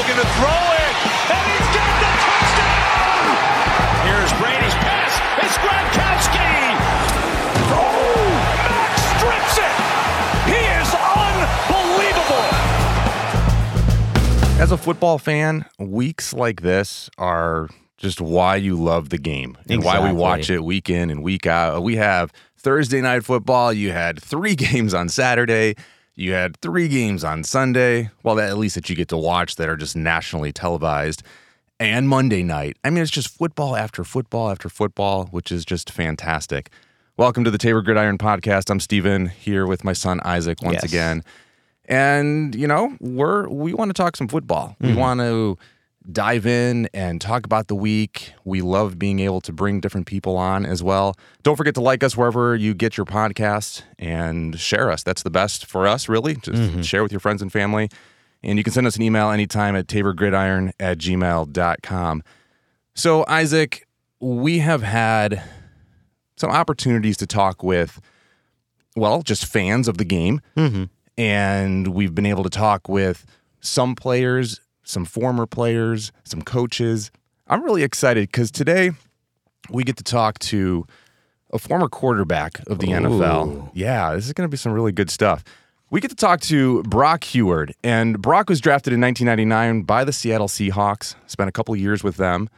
looking 0.00 0.16
to 0.16 0.28
throw 0.40 0.48
it, 0.48 0.94
and 1.28 1.44
he's 1.52 1.68
got 1.76 1.92
the 2.00 2.08
touchdown! 2.24 3.36
Here's 4.08 4.32
Brady's 4.40 4.72
pass. 4.80 5.12
It's 5.44 5.58
Gronkowski! 5.60 6.56
Oh, 7.76 8.32
Max 8.64 8.96
strips 9.12 9.60
it! 9.60 9.76
He 10.48 10.56
is 10.80 10.88
unbelievable! 11.76 12.48
As 14.62 14.72
a 14.72 14.78
football 14.78 15.18
fan, 15.18 15.66
weeks 15.78 16.32
like 16.32 16.62
this 16.62 17.10
are 17.18 17.68
just 17.98 18.22
why 18.22 18.56
you 18.56 18.76
love 18.76 19.10
the 19.10 19.18
game 19.18 19.58
and 19.68 19.84
why 19.84 20.02
we 20.02 20.12
watch 20.12 20.48
it 20.48 20.64
week 20.64 20.88
in 20.88 21.10
and 21.10 21.22
week 21.22 21.46
out. 21.46 21.82
We 21.82 21.96
have 21.96 22.32
Thursday 22.56 23.02
night 23.02 23.22
football. 23.22 23.70
You 23.70 23.92
had 23.92 24.18
three 24.18 24.54
games 24.56 24.94
on 24.94 25.10
Saturday. 25.10 25.74
You 26.20 26.34
had 26.34 26.58
three 26.58 26.86
games 26.86 27.24
on 27.24 27.44
Sunday. 27.44 28.10
Well, 28.22 28.38
at 28.40 28.58
least 28.58 28.74
that 28.74 28.90
you 28.90 28.94
get 28.94 29.08
to 29.08 29.16
watch 29.16 29.56
that 29.56 29.70
are 29.70 29.76
just 29.76 29.96
nationally 29.96 30.52
televised. 30.52 31.22
And 31.78 32.10
Monday 32.10 32.42
night. 32.42 32.76
I 32.84 32.90
mean, 32.90 33.02
it's 33.02 33.10
just 33.10 33.28
football 33.28 33.74
after 33.74 34.04
football 34.04 34.50
after 34.50 34.68
football, 34.68 35.28
which 35.30 35.50
is 35.50 35.64
just 35.64 35.90
fantastic. 35.90 36.68
Welcome 37.16 37.44
to 37.44 37.50
the 37.50 37.56
Tabor 37.56 37.80
Gridiron 37.80 38.18
Podcast. 38.18 38.68
I'm 38.68 38.80
Steven 38.80 39.28
here 39.28 39.66
with 39.66 39.82
my 39.82 39.94
son 39.94 40.20
Isaac 40.22 40.60
once 40.60 40.80
Yes. 40.82 40.84
again. 40.84 41.24
And 41.86 42.54
you 42.54 42.66
know, 42.66 42.94
we're 43.00 43.48
we 43.48 43.72
want 43.72 43.88
to 43.88 43.94
talk 43.94 44.14
some 44.14 44.28
football. 44.28 44.76
We 44.78 44.90
mm-hmm. 44.90 44.98
want 44.98 45.20
to 45.20 45.56
dive 46.10 46.46
in 46.46 46.88
and 46.94 47.20
talk 47.20 47.44
about 47.44 47.68
the 47.68 47.74
week. 47.74 48.32
We 48.44 48.62
love 48.62 48.98
being 48.98 49.20
able 49.20 49.40
to 49.42 49.52
bring 49.52 49.80
different 49.80 50.06
people 50.06 50.36
on 50.36 50.64
as 50.64 50.82
well. 50.82 51.16
Don't 51.42 51.56
forget 51.56 51.74
to 51.74 51.80
like 51.80 52.02
us 52.02 52.16
wherever 52.16 52.56
you 52.56 52.74
get 52.74 52.96
your 52.96 53.06
podcast 53.06 53.82
and 53.98 54.58
share 54.58 54.90
us. 54.90 55.02
That's 55.02 55.22
the 55.22 55.30
best 55.30 55.66
for 55.66 55.86
us, 55.86 56.08
really. 56.08 56.36
Just 56.36 56.62
mm-hmm. 56.62 56.82
share 56.82 57.02
with 57.02 57.12
your 57.12 57.20
friends 57.20 57.42
and 57.42 57.52
family. 57.52 57.90
And 58.42 58.56
you 58.56 58.64
can 58.64 58.72
send 58.72 58.86
us 58.86 58.96
an 58.96 59.02
email 59.02 59.30
anytime 59.30 59.76
at 59.76 59.86
taborgridiron 59.86 60.72
at 60.80 60.98
gmail.com. 60.98 62.22
So, 62.94 63.24
Isaac, 63.28 63.86
we 64.18 64.58
have 64.60 64.82
had 64.82 65.42
some 66.36 66.50
opportunities 66.50 67.18
to 67.18 67.26
talk 67.26 67.62
with, 67.62 68.00
well, 68.96 69.22
just 69.22 69.44
fans 69.44 69.88
of 69.88 69.98
the 69.98 70.04
game 70.04 70.40
mm-hmm. 70.56 70.84
and 71.18 71.88
we've 71.88 72.14
been 72.14 72.26
able 72.26 72.42
to 72.44 72.50
talk 72.50 72.88
with 72.88 73.26
some 73.60 73.94
players, 73.94 74.60
some 74.90 75.04
former 75.04 75.46
players, 75.46 76.12
some 76.24 76.42
coaches. 76.42 77.10
I'm 77.46 77.62
really 77.64 77.82
excited 77.82 78.28
because 78.28 78.50
today 78.50 78.90
we 79.70 79.84
get 79.84 79.96
to 79.96 80.04
talk 80.04 80.38
to 80.40 80.86
a 81.52 81.58
former 81.58 81.88
quarterback 81.88 82.60
of 82.66 82.78
the 82.78 82.88
NFL. 82.88 83.70
Yeah, 83.74 84.14
this 84.14 84.26
is 84.26 84.32
going 84.32 84.48
to 84.48 84.50
be 84.50 84.56
some 84.56 84.72
really 84.72 84.92
good 84.92 85.10
stuff. 85.10 85.44
We 85.90 86.00
get 86.00 86.10
to 86.10 86.16
talk 86.16 86.40
to 86.42 86.84
Brock 86.84 87.24
Huard, 87.24 87.72
and 87.82 88.20
Brock 88.22 88.48
was 88.48 88.60
drafted 88.60 88.92
in 88.92 89.00
1999 89.00 89.82
by 89.82 90.04
the 90.04 90.12
Seattle 90.12 90.46
Seahawks. 90.46 91.16
Spent 91.26 91.48
a 91.48 91.52
couple 91.52 91.74
years 91.74 92.04
with 92.04 92.16
them, 92.16 92.48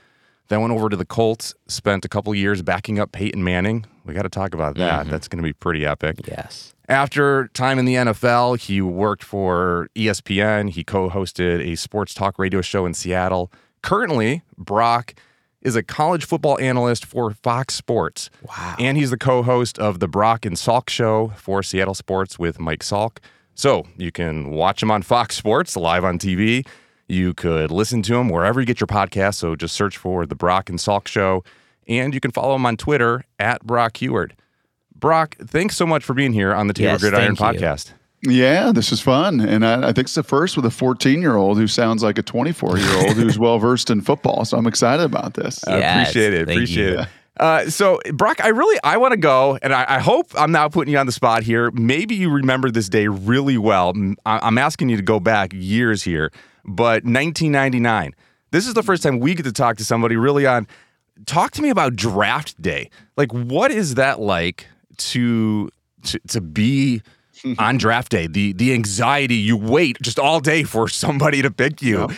then 0.48 0.60
went 0.60 0.72
over 0.72 0.88
to 0.88 0.96
the 0.96 1.04
Colts. 1.04 1.54
Spent 1.66 2.04
a 2.04 2.08
couple 2.08 2.34
years 2.34 2.62
backing 2.62 2.98
up 2.98 3.12
Peyton 3.12 3.42
Manning. 3.42 3.86
We 4.04 4.14
got 4.14 4.22
to 4.22 4.28
talk 4.28 4.54
about 4.54 4.76
that. 4.76 5.02
Mm-hmm. 5.02 5.10
That's 5.10 5.28
going 5.28 5.42
to 5.42 5.46
be 5.46 5.52
pretty 5.52 5.86
epic. 5.86 6.26
Yes. 6.26 6.74
After 6.88 7.48
time 7.48 7.78
in 7.78 7.84
the 7.84 7.94
NFL, 7.94 8.58
he 8.58 8.80
worked 8.82 9.22
for 9.22 9.88
ESPN. 9.94 10.70
He 10.70 10.84
co 10.84 11.08
hosted 11.08 11.60
a 11.60 11.76
sports 11.76 12.12
talk 12.12 12.38
radio 12.38 12.60
show 12.60 12.84
in 12.84 12.94
Seattle. 12.94 13.52
Currently, 13.82 14.42
Brock 14.58 15.14
is 15.62 15.76
a 15.76 15.82
college 15.82 16.24
football 16.24 16.58
analyst 16.60 17.04
for 17.04 17.30
Fox 17.30 17.74
Sports. 17.74 18.30
Wow. 18.42 18.76
And 18.78 18.96
he's 18.96 19.10
the 19.10 19.16
co 19.16 19.42
host 19.42 19.78
of 19.78 20.00
the 20.00 20.08
Brock 20.08 20.44
and 20.44 20.56
Salk 20.56 20.90
show 20.90 21.32
for 21.36 21.62
Seattle 21.62 21.94
Sports 21.94 22.38
with 22.38 22.58
Mike 22.58 22.80
Salk. 22.80 23.18
So 23.54 23.86
you 23.96 24.10
can 24.10 24.50
watch 24.50 24.82
him 24.82 24.90
on 24.90 25.02
Fox 25.02 25.36
Sports 25.36 25.76
live 25.76 26.04
on 26.04 26.18
TV. 26.18 26.66
You 27.12 27.34
could 27.34 27.70
listen 27.70 28.00
to 28.02 28.14
him 28.16 28.28
wherever 28.30 28.58
you 28.58 28.66
get 28.66 28.80
your 28.80 28.86
podcast. 28.86 29.34
So 29.34 29.54
just 29.54 29.74
search 29.74 29.98
for 29.98 30.24
the 30.24 30.34
Brock 30.34 30.70
and 30.70 30.78
Salk 30.78 31.06
show. 31.06 31.44
And 31.86 32.14
you 32.14 32.20
can 32.20 32.30
follow 32.30 32.54
him 32.54 32.64
on 32.64 32.76
Twitter 32.76 33.24
at 33.38 33.62
Brock 33.66 33.98
Huard. 33.98 34.32
Brock, 34.94 35.36
thanks 35.38 35.76
so 35.76 35.84
much 35.84 36.04
for 36.04 36.14
being 36.14 36.32
here 36.32 36.54
on 36.54 36.68
the 36.68 36.72
Tabor 36.72 36.92
Yes, 36.92 37.00
Gridiron 37.00 37.36
podcast. 37.36 37.92
Yeah, 38.22 38.70
this 38.72 38.92
is 38.92 39.00
fun. 39.00 39.40
And 39.40 39.66
I, 39.66 39.88
I 39.88 39.92
think 39.92 40.06
it's 40.06 40.14
the 40.14 40.22
first 40.22 40.56
with 40.56 40.64
a 40.64 40.70
14 40.70 41.20
year 41.20 41.36
old 41.36 41.58
who 41.58 41.66
sounds 41.66 42.02
like 42.02 42.18
a 42.18 42.22
24 42.22 42.78
year 42.78 42.96
old 42.98 43.12
who's 43.16 43.38
well 43.38 43.58
versed 43.58 43.90
in 43.90 44.00
football. 44.00 44.44
So 44.44 44.56
I'm 44.56 44.66
excited 44.66 45.04
about 45.04 45.34
this. 45.34 45.66
I 45.66 45.78
appreciate 45.78 46.32
it. 46.32 46.46
thank 46.46 46.58
Appreciate 46.58 46.92
you. 46.92 46.98
it. 47.00 47.08
Uh, 47.38 47.68
so, 47.70 47.98
Brock, 48.12 48.44
I 48.44 48.48
really 48.48 48.78
I 48.84 48.98
want 48.98 49.12
to 49.12 49.16
go, 49.16 49.58
and 49.62 49.72
I, 49.72 49.84
I 49.88 49.98
hope 50.00 50.32
I'm 50.36 50.52
not 50.52 50.72
putting 50.72 50.92
you 50.92 50.98
on 50.98 51.06
the 51.06 51.12
spot 51.12 51.42
here. 51.42 51.70
Maybe 51.70 52.14
you 52.14 52.30
remember 52.30 52.70
this 52.70 52.88
day 52.88 53.08
really 53.08 53.56
well. 53.56 53.94
I, 54.26 54.46
am 54.46 54.58
asking 54.58 54.90
you 54.90 54.96
to 54.96 55.02
go 55.02 55.18
back 55.18 55.52
years 55.54 56.02
here, 56.02 56.30
but 56.64 57.04
1999. 57.04 58.14
This 58.50 58.66
is 58.66 58.74
the 58.74 58.82
first 58.82 59.02
time 59.02 59.18
we 59.18 59.34
get 59.34 59.44
to 59.44 59.52
talk 59.52 59.78
to 59.78 59.84
somebody 59.84 60.16
really 60.16 60.46
on. 60.46 60.66
Talk 61.24 61.52
to 61.52 61.62
me 61.62 61.70
about 61.70 61.96
draft 61.96 62.60
day. 62.60 62.90
Like, 63.16 63.32
what 63.32 63.70
is 63.70 63.94
that 63.94 64.20
like 64.20 64.66
to 64.98 65.70
to, 66.04 66.18
to 66.28 66.40
be 66.42 67.00
on 67.58 67.78
draft 67.78 68.10
day? 68.12 68.26
The 68.26 68.52
the 68.52 68.74
anxiety 68.74 69.36
you 69.36 69.56
wait 69.56 69.96
just 70.02 70.18
all 70.18 70.40
day 70.40 70.64
for 70.64 70.86
somebody 70.86 71.40
to 71.40 71.50
pick 71.50 71.80
you. 71.80 72.08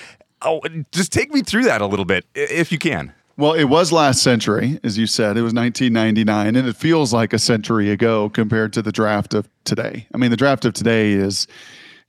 Oh, 0.43 0.61
just 0.91 1.13
take 1.13 1.33
me 1.33 1.41
through 1.43 1.65
that 1.65 1.81
a 1.81 1.87
little 1.87 2.05
bit, 2.05 2.27
if 2.35 2.73
you 2.73 2.79
can. 2.79 3.15
Well, 3.37 3.55
it 3.55 3.65
was 3.65 3.91
last 3.91 4.23
century, 4.23 4.79
as 4.85 4.97
you 4.97 5.09
said. 5.09 5.37
It 5.37 5.43
was 5.43 5.53
1999, 5.53 6.55
and 6.55 6.69
it 6.69 6.77
feels 6.77 7.13
like 7.13 7.33
a 7.33 7.39
century 7.39 7.91
ago 7.91 8.29
compared 8.29 8.73
to 8.75 8.83
the 8.83 8.93
draft 8.93 9.35
of 9.35 9.49
today. 9.65 10.07
I 10.15 10.19
mean, 10.19 10.31
the 10.31 10.37
draft 10.37 10.65
of 10.65 10.75
today 10.75 11.13
is. 11.13 11.47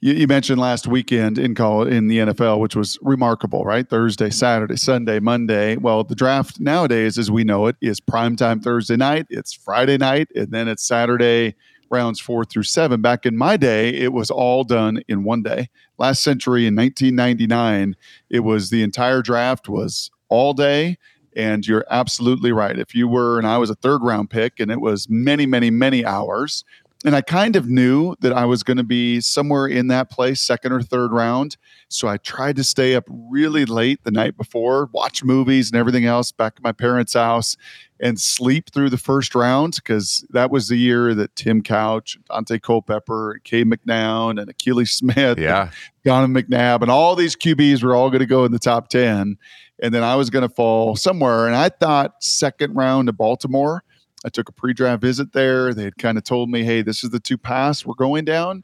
You, 0.02 0.14
you 0.14 0.28
mentioned 0.28 0.60
last 0.60 0.88
weekend 0.88 1.40
in 1.40 1.56
call 1.56 1.88
in 1.88 2.10
the 2.10 2.18
NFL, 2.18 2.60
which 2.60 2.76
was 2.76 3.00
remarkable, 3.02 3.64
right? 3.64 3.90
Thursday, 3.90 4.30
Saturday, 4.30 4.76
Sunday, 4.76 5.20
Monday. 5.20 5.78
Well, 5.78 6.04
the 6.04 6.16
draft 6.16 6.60
nowadays, 6.60 7.18
as 7.18 7.32
we 7.32 7.46
know 7.46 7.68
it, 7.68 7.78
is 7.82 8.02
primetime 8.02 8.62
Thursday 8.62 8.98
night. 8.98 9.26
It's 9.30 9.54
Friday 9.54 9.98
night, 9.98 10.28
and 10.36 10.52
then 10.52 10.68
it's 10.68 10.86
Saturday 10.86 11.56
rounds 11.90 12.20
four 12.20 12.44
through 12.44 12.64
seven. 12.64 13.02
Back 13.02 13.26
in 13.26 13.38
my 13.38 13.56
day, 13.58 13.90
it 13.90 14.12
was 14.12 14.30
all 14.30 14.64
done 14.64 15.02
in 15.08 15.24
one 15.24 15.42
day. 15.42 15.70
Last 15.98 16.22
century, 16.22 16.68
in 16.68 16.76
1999, 16.76 17.96
it 18.30 18.42
was 18.42 18.70
the 18.70 18.84
entire 18.84 19.22
draft 19.22 19.70
was 19.70 20.12
all 20.30 20.54
day. 20.54 20.98
And 21.36 21.66
you're 21.68 21.86
absolutely 21.90 22.52
right. 22.52 22.78
If 22.78 22.96
you 22.96 23.08
were, 23.08 23.38
and 23.38 23.46
I 23.48 23.58
was 23.58 23.70
a 23.70 23.76
third 23.76 24.02
round 24.02 24.30
pick, 24.30 24.60
and 24.60 24.72
it 24.72 24.80
was 24.82 25.10
many, 25.10 25.46
many, 25.46 25.70
many 25.70 26.06
hours. 26.06 26.64
And 27.04 27.16
I 27.16 27.22
kind 27.22 27.56
of 27.56 27.70
knew 27.70 28.16
that 28.22 28.34
I 28.34 28.46
was 28.46 28.64
going 28.64 28.78
to 28.78 28.84
be 28.84 29.22
somewhere 29.22 29.68
in 29.68 29.90
that 29.90 30.10
place, 30.10 30.42
second 30.42 30.72
or 30.72 30.82
third 30.82 31.12
round. 31.12 31.56
So 31.88 32.08
I 32.08 32.18
tried 32.18 32.56
to 32.56 32.64
stay 32.64 32.96
up 32.96 33.04
really 33.08 33.66
late 33.66 34.04
the 34.04 34.12
night 34.12 34.36
before, 34.38 34.90
watch 34.92 35.24
movies 35.24 35.70
and 35.70 35.78
everything 35.78 36.06
else 36.06 36.32
back 36.32 36.54
at 36.58 36.64
my 36.64 36.72
parents' 36.72 37.14
house, 37.14 37.58
and 38.00 38.20
sleep 38.20 38.72
through 38.72 38.90
the 38.90 38.98
first 38.98 39.36
round 39.36 39.76
because 39.76 40.26
that 40.32 40.50
was 40.50 40.68
the 40.68 40.78
year 40.78 41.14
that 41.14 41.36
Tim 41.36 41.62
Couch, 41.62 42.18
Daunte 42.30 42.60
Culpepper, 42.62 43.40
Cade 43.44 43.70
McNown, 43.70 44.42
and 44.42 44.52
Akili 44.52 44.88
Smith, 44.88 45.38
Yeah. 45.38 45.70
Donovan 46.04 46.36
McNabb, 46.36 46.82
and 46.82 46.90
all 46.90 47.16
these 47.16 47.36
QBs 47.36 47.84
were 47.84 47.96
all 47.96 48.10
going 48.10 48.20
to 48.20 48.26
go 48.26 48.46
in 48.46 48.52
the 48.52 48.60
top 48.60 48.90
10. 48.90 49.38
And 49.82 49.94
then 49.94 50.04
I 50.04 50.16
was 50.16 50.30
going 50.30 50.48
to 50.48 50.54
fall 50.54 50.96
somewhere. 50.96 51.48
And 51.48 51.56
I 51.56 51.70
thought 51.70 52.24
second 52.24 52.76
round 52.76 53.08
to 53.08 53.14
Baltimore. 53.14 53.84
I 54.26 54.30
took 54.30 54.50
a 54.50 54.52
pre 54.52 54.74
draft 54.74 55.02
visit 55.02 55.34
there. 55.34 55.74
They 55.74 55.84
had 55.84 55.98
kind 55.98 56.18
of 56.18 56.24
told 56.24 56.50
me, 56.50 56.64
hey, 56.64 56.82
this 56.82 57.04
is 57.04 57.12
the 57.12 57.20
two 57.20 57.38
paths 57.38 57.86
we're 57.86 57.94
going 57.94 58.26
down. 58.26 58.64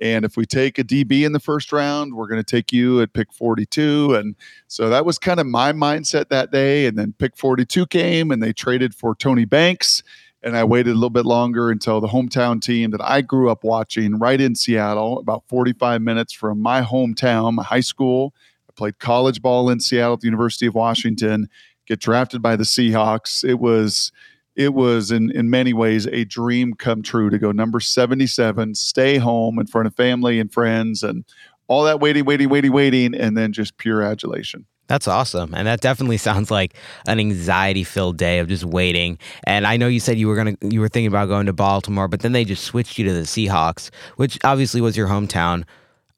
And 0.00 0.24
if 0.24 0.36
we 0.36 0.46
take 0.46 0.78
a 0.78 0.84
DB 0.84 1.24
in 1.24 1.32
the 1.32 1.40
first 1.40 1.72
round, 1.72 2.14
we're 2.14 2.26
going 2.26 2.42
to 2.42 2.50
take 2.50 2.72
you 2.72 3.02
at 3.02 3.12
pick 3.12 3.32
42. 3.32 4.14
And 4.14 4.36
so 4.66 4.88
that 4.88 5.04
was 5.04 5.18
kind 5.18 5.38
of 5.38 5.46
my 5.46 5.72
mindset 5.72 6.28
that 6.30 6.50
day. 6.50 6.86
And 6.86 6.96
then 6.96 7.14
pick 7.18 7.36
42 7.36 7.86
came 7.86 8.30
and 8.30 8.42
they 8.42 8.54
traded 8.54 8.94
for 8.94 9.14
Tony 9.14 9.44
Banks. 9.44 10.02
And 10.42 10.56
I 10.56 10.64
waited 10.64 10.90
a 10.90 10.94
little 10.94 11.10
bit 11.10 11.26
longer 11.26 11.70
until 11.70 12.00
the 12.00 12.08
hometown 12.08 12.60
team 12.60 12.90
that 12.92 13.02
I 13.02 13.20
grew 13.20 13.50
up 13.50 13.62
watching 13.62 14.18
right 14.18 14.40
in 14.40 14.54
Seattle, 14.54 15.18
about 15.18 15.44
45 15.46 16.00
minutes 16.02 16.32
from 16.32 16.60
my 16.60 16.80
hometown, 16.80 17.54
my 17.54 17.62
high 17.62 17.80
school. 17.80 18.34
Played 18.76 18.98
college 18.98 19.42
ball 19.42 19.70
in 19.70 19.80
Seattle 19.80 20.14
at 20.14 20.20
the 20.20 20.26
University 20.26 20.66
of 20.66 20.74
Washington, 20.74 21.48
get 21.86 22.00
drafted 22.00 22.42
by 22.42 22.56
the 22.56 22.64
Seahawks. 22.64 23.44
It 23.48 23.60
was 23.60 24.12
it 24.54 24.74
was 24.74 25.10
in 25.10 25.30
in 25.30 25.50
many 25.50 25.72
ways 25.72 26.06
a 26.06 26.24
dream 26.24 26.74
come 26.74 27.02
true 27.02 27.30
to 27.30 27.38
go 27.38 27.52
number 27.52 27.80
77, 27.80 28.74
stay 28.74 29.18
home 29.18 29.58
in 29.58 29.66
front 29.66 29.86
of 29.86 29.94
family 29.94 30.38
and 30.38 30.52
friends 30.52 31.02
and 31.02 31.24
all 31.68 31.84
that 31.84 32.00
waiting, 32.00 32.24
waiting, 32.24 32.48
waiting, 32.48 32.72
waiting, 32.72 33.14
and 33.14 33.36
then 33.36 33.52
just 33.52 33.78
pure 33.78 34.02
adulation. 34.02 34.66
That's 34.88 35.08
awesome. 35.08 35.54
And 35.54 35.66
that 35.66 35.80
definitely 35.80 36.16
sounds 36.18 36.50
like 36.50 36.74
an 37.06 37.18
anxiety 37.18 37.84
filled 37.84 38.18
day 38.18 38.40
of 38.40 38.48
just 38.48 38.64
waiting. 38.64 39.18
And 39.44 39.66
I 39.66 39.78
know 39.78 39.88
you 39.88 40.00
said 40.00 40.18
you 40.18 40.28
were 40.28 40.36
gonna 40.36 40.56
you 40.60 40.80
were 40.80 40.88
thinking 40.88 41.08
about 41.08 41.28
going 41.28 41.46
to 41.46 41.52
Baltimore, 41.52 42.08
but 42.08 42.20
then 42.20 42.32
they 42.32 42.44
just 42.44 42.64
switched 42.64 42.98
you 42.98 43.06
to 43.06 43.12
the 43.12 43.22
Seahawks, 43.22 43.90
which 44.16 44.38
obviously 44.44 44.80
was 44.80 44.96
your 44.96 45.08
hometown. 45.08 45.64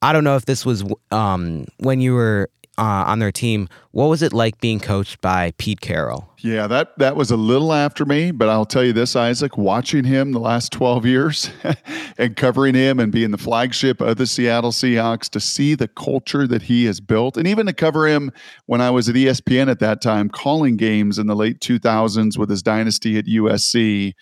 I 0.04 0.12
don't 0.12 0.22
know 0.22 0.36
if 0.36 0.44
this 0.44 0.66
was 0.66 0.84
um, 1.10 1.64
when 1.78 1.98
you 1.98 2.12
were 2.12 2.50
uh, 2.76 3.04
on 3.06 3.20
their 3.20 3.32
team. 3.32 3.70
What 3.92 4.08
was 4.08 4.20
it 4.20 4.34
like 4.34 4.60
being 4.60 4.78
coached 4.78 5.22
by 5.22 5.54
Pete 5.56 5.80
Carroll? 5.80 6.28
Yeah, 6.40 6.66
that 6.66 6.98
that 6.98 7.16
was 7.16 7.30
a 7.30 7.38
little 7.38 7.72
after 7.72 8.04
me, 8.04 8.30
but 8.30 8.50
I'll 8.50 8.66
tell 8.66 8.84
you 8.84 8.92
this, 8.92 9.16
Isaac, 9.16 9.56
watching 9.56 10.04
him 10.04 10.32
the 10.32 10.40
last 10.40 10.72
12 10.72 11.06
years 11.06 11.50
and 12.18 12.36
covering 12.36 12.74
him 12.74 13.00
and 13.00 13.10
being 13.10 13.30
the 13.30 13.38
flagship 13.38 14.02
of 14.02 14.18
the 14.18 14.26
Seattle 14.26 14.72
Seahawks 14.72 15.30
to 15.30 15.40
see 15.40 15.74
the 15.74 15.88
culture 15.88 16.46
that 16.48 16.60
he 16.60 16.84
has 16.84 17.00
built 17.00 17.38
and 17.38 17.48
even 17.48 17.64
to 17.64 17.72
cover 17.72 18.06
him 18.06 18.30
when 18.66 18.82
I 18.82 18.90
was 18.90 19.08
at 19.08 19.14
ESPN 19.14 19.70
at 19.70 19.80
that 19.80 20.02
time 20.02 20.28
calling 20.28 20.76
games 20.76 21.18
in 21.18 21.28
the 21.28 21.36
late 21.36 21.60
2000s 21.60 22.36
with 22.36 22.50
his 22.50 22.62
dynasty 22.62 23.16
at 23.16 23.24
USC. 23.24 24.12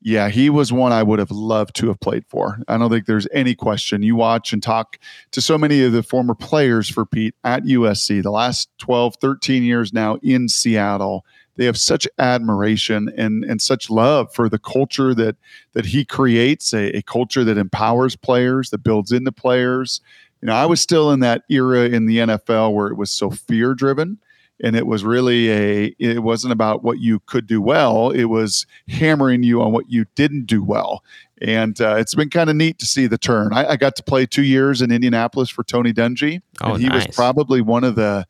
Yeah, 0.00 0.28
he 0.28 0.48
was 0.48 0.72
one 0.72 0.92
I 0.92 1.02
would 1.02 1.18
have 1.18 1.32
loved 1.32 1.74
to 1.76 1.88
have 1.88 1.98
played 1.98 2.24
for. 2.28 2.60
I 2.68 2.78
don't 2.78 2.88
think 2.88 3.06
there's 3.06 3.26
any 3.32 3.54
question. 3.54 4.02
You 4.02 4.14
watch 4.14 4.52
and 4.52 4.62
talk 4.62 4.98
to 5.32 5.40
so 5.40 5.58
many 5.58 5.82
of 5.82 5.92
the 5.92 6.04
former 6.04 6.36
players 6.36 6.88
for 6.88 7.04
Pete 7.04 7.34
at 7.42 7.64
USC, 7.64 8.22
the 8.22 8.30
last 8.30 8.68
12, 8.78 9.16
13 9.20 9.64
years 9.64 9.92
now 9.92 10.16
in 10.22 10.48
Seattle. 10.48 11.24
They 11.56 11.64
have 11.64 11.76
such 11.76 12.06
admiration 12.20 13.12
and, 13.16 13.42
and 13.42 13.60
such 13.60 13.90
love 13.90 14.32
for 14.32 14.48
the 14.48 14.60
culture 14.60 15.12
that 15.14 15.34
that 15.72 15.86
he 15.86 16.04
creates, 16.04 16.72
a, 16.72 16.96
a 16.96 17.02
culture 17.02 17.42
that 17.42 17.58
empowers 17.58 18.14
players, 18.14 18.70
that 18.70 18.84
builds 18.84 19.10
into 19.10 19.32
players. 19.32 20.00
You 20.40 20.46
know, 20.46 20.54
I 20.54 20.66
was 20.66 20.80
still 20.80 21.10
in 21.10 21.18
that 21.20 21.42
era 21.50 21.88
in 21.88 22.06
the 22.06 22.18
NFL 22.18 22.72
where 22.72 22.86
it 22.86 22.96
was 22.96 23.10
so 23.10 23.30
fear 23.30 23.74
driven 23.74 24.18
and 24.62 24.76
it 24.76 24.86
was 24.86 25.04
really 25.04 25.50
a 25.50 25.94
it 25.98 26.22
wasn't 26.22 26.52
about 26.52 26.82
what 26.82 26.98
you 26.98 27.20
could 27.26 27.46
do 27.46 27.60
well 27.60 28.10
it 28.10 28.24
was 28.24 28.66
hammering 28.88 29.42
you 29.42 29.62
on 29.62 29.72
what 29.72 29.90
you 29.90 30.04
didn't 30.14 30.46
do 30.46 30.62
well 30.62 31.02
and 31.40 31.80
uh, 31.80 31.94
it's 31.96 32.14
been 32.14 32.30
kind 32.30 32.50
of 32.50 32.56
neat 32.56 32.78
to 32.78 32.86
see 32.86 33.06
the 33.06 33.18
turn 33.18 33.52
I, 33.52 33.70
I, 33.70 33.76
got 33.76 33.94
to 33.96 34.02
play 34.02 34.26
two 34.26 34.42
years 34.42 34.82
in 34.82 34.90
indianapolis 34.90 35.50
for 35.50 35.62
tony 35.62 35.92
dungy 35.92 36.42
oh, 36.62 36.74
and 36.74 36.82
he 36.82 36.88
nice. 36.88 37.06
was 37.06 37.14
probably 37.14 37.60
one 37.60 37.84
of 37.84 37.94
the 37.94 38.26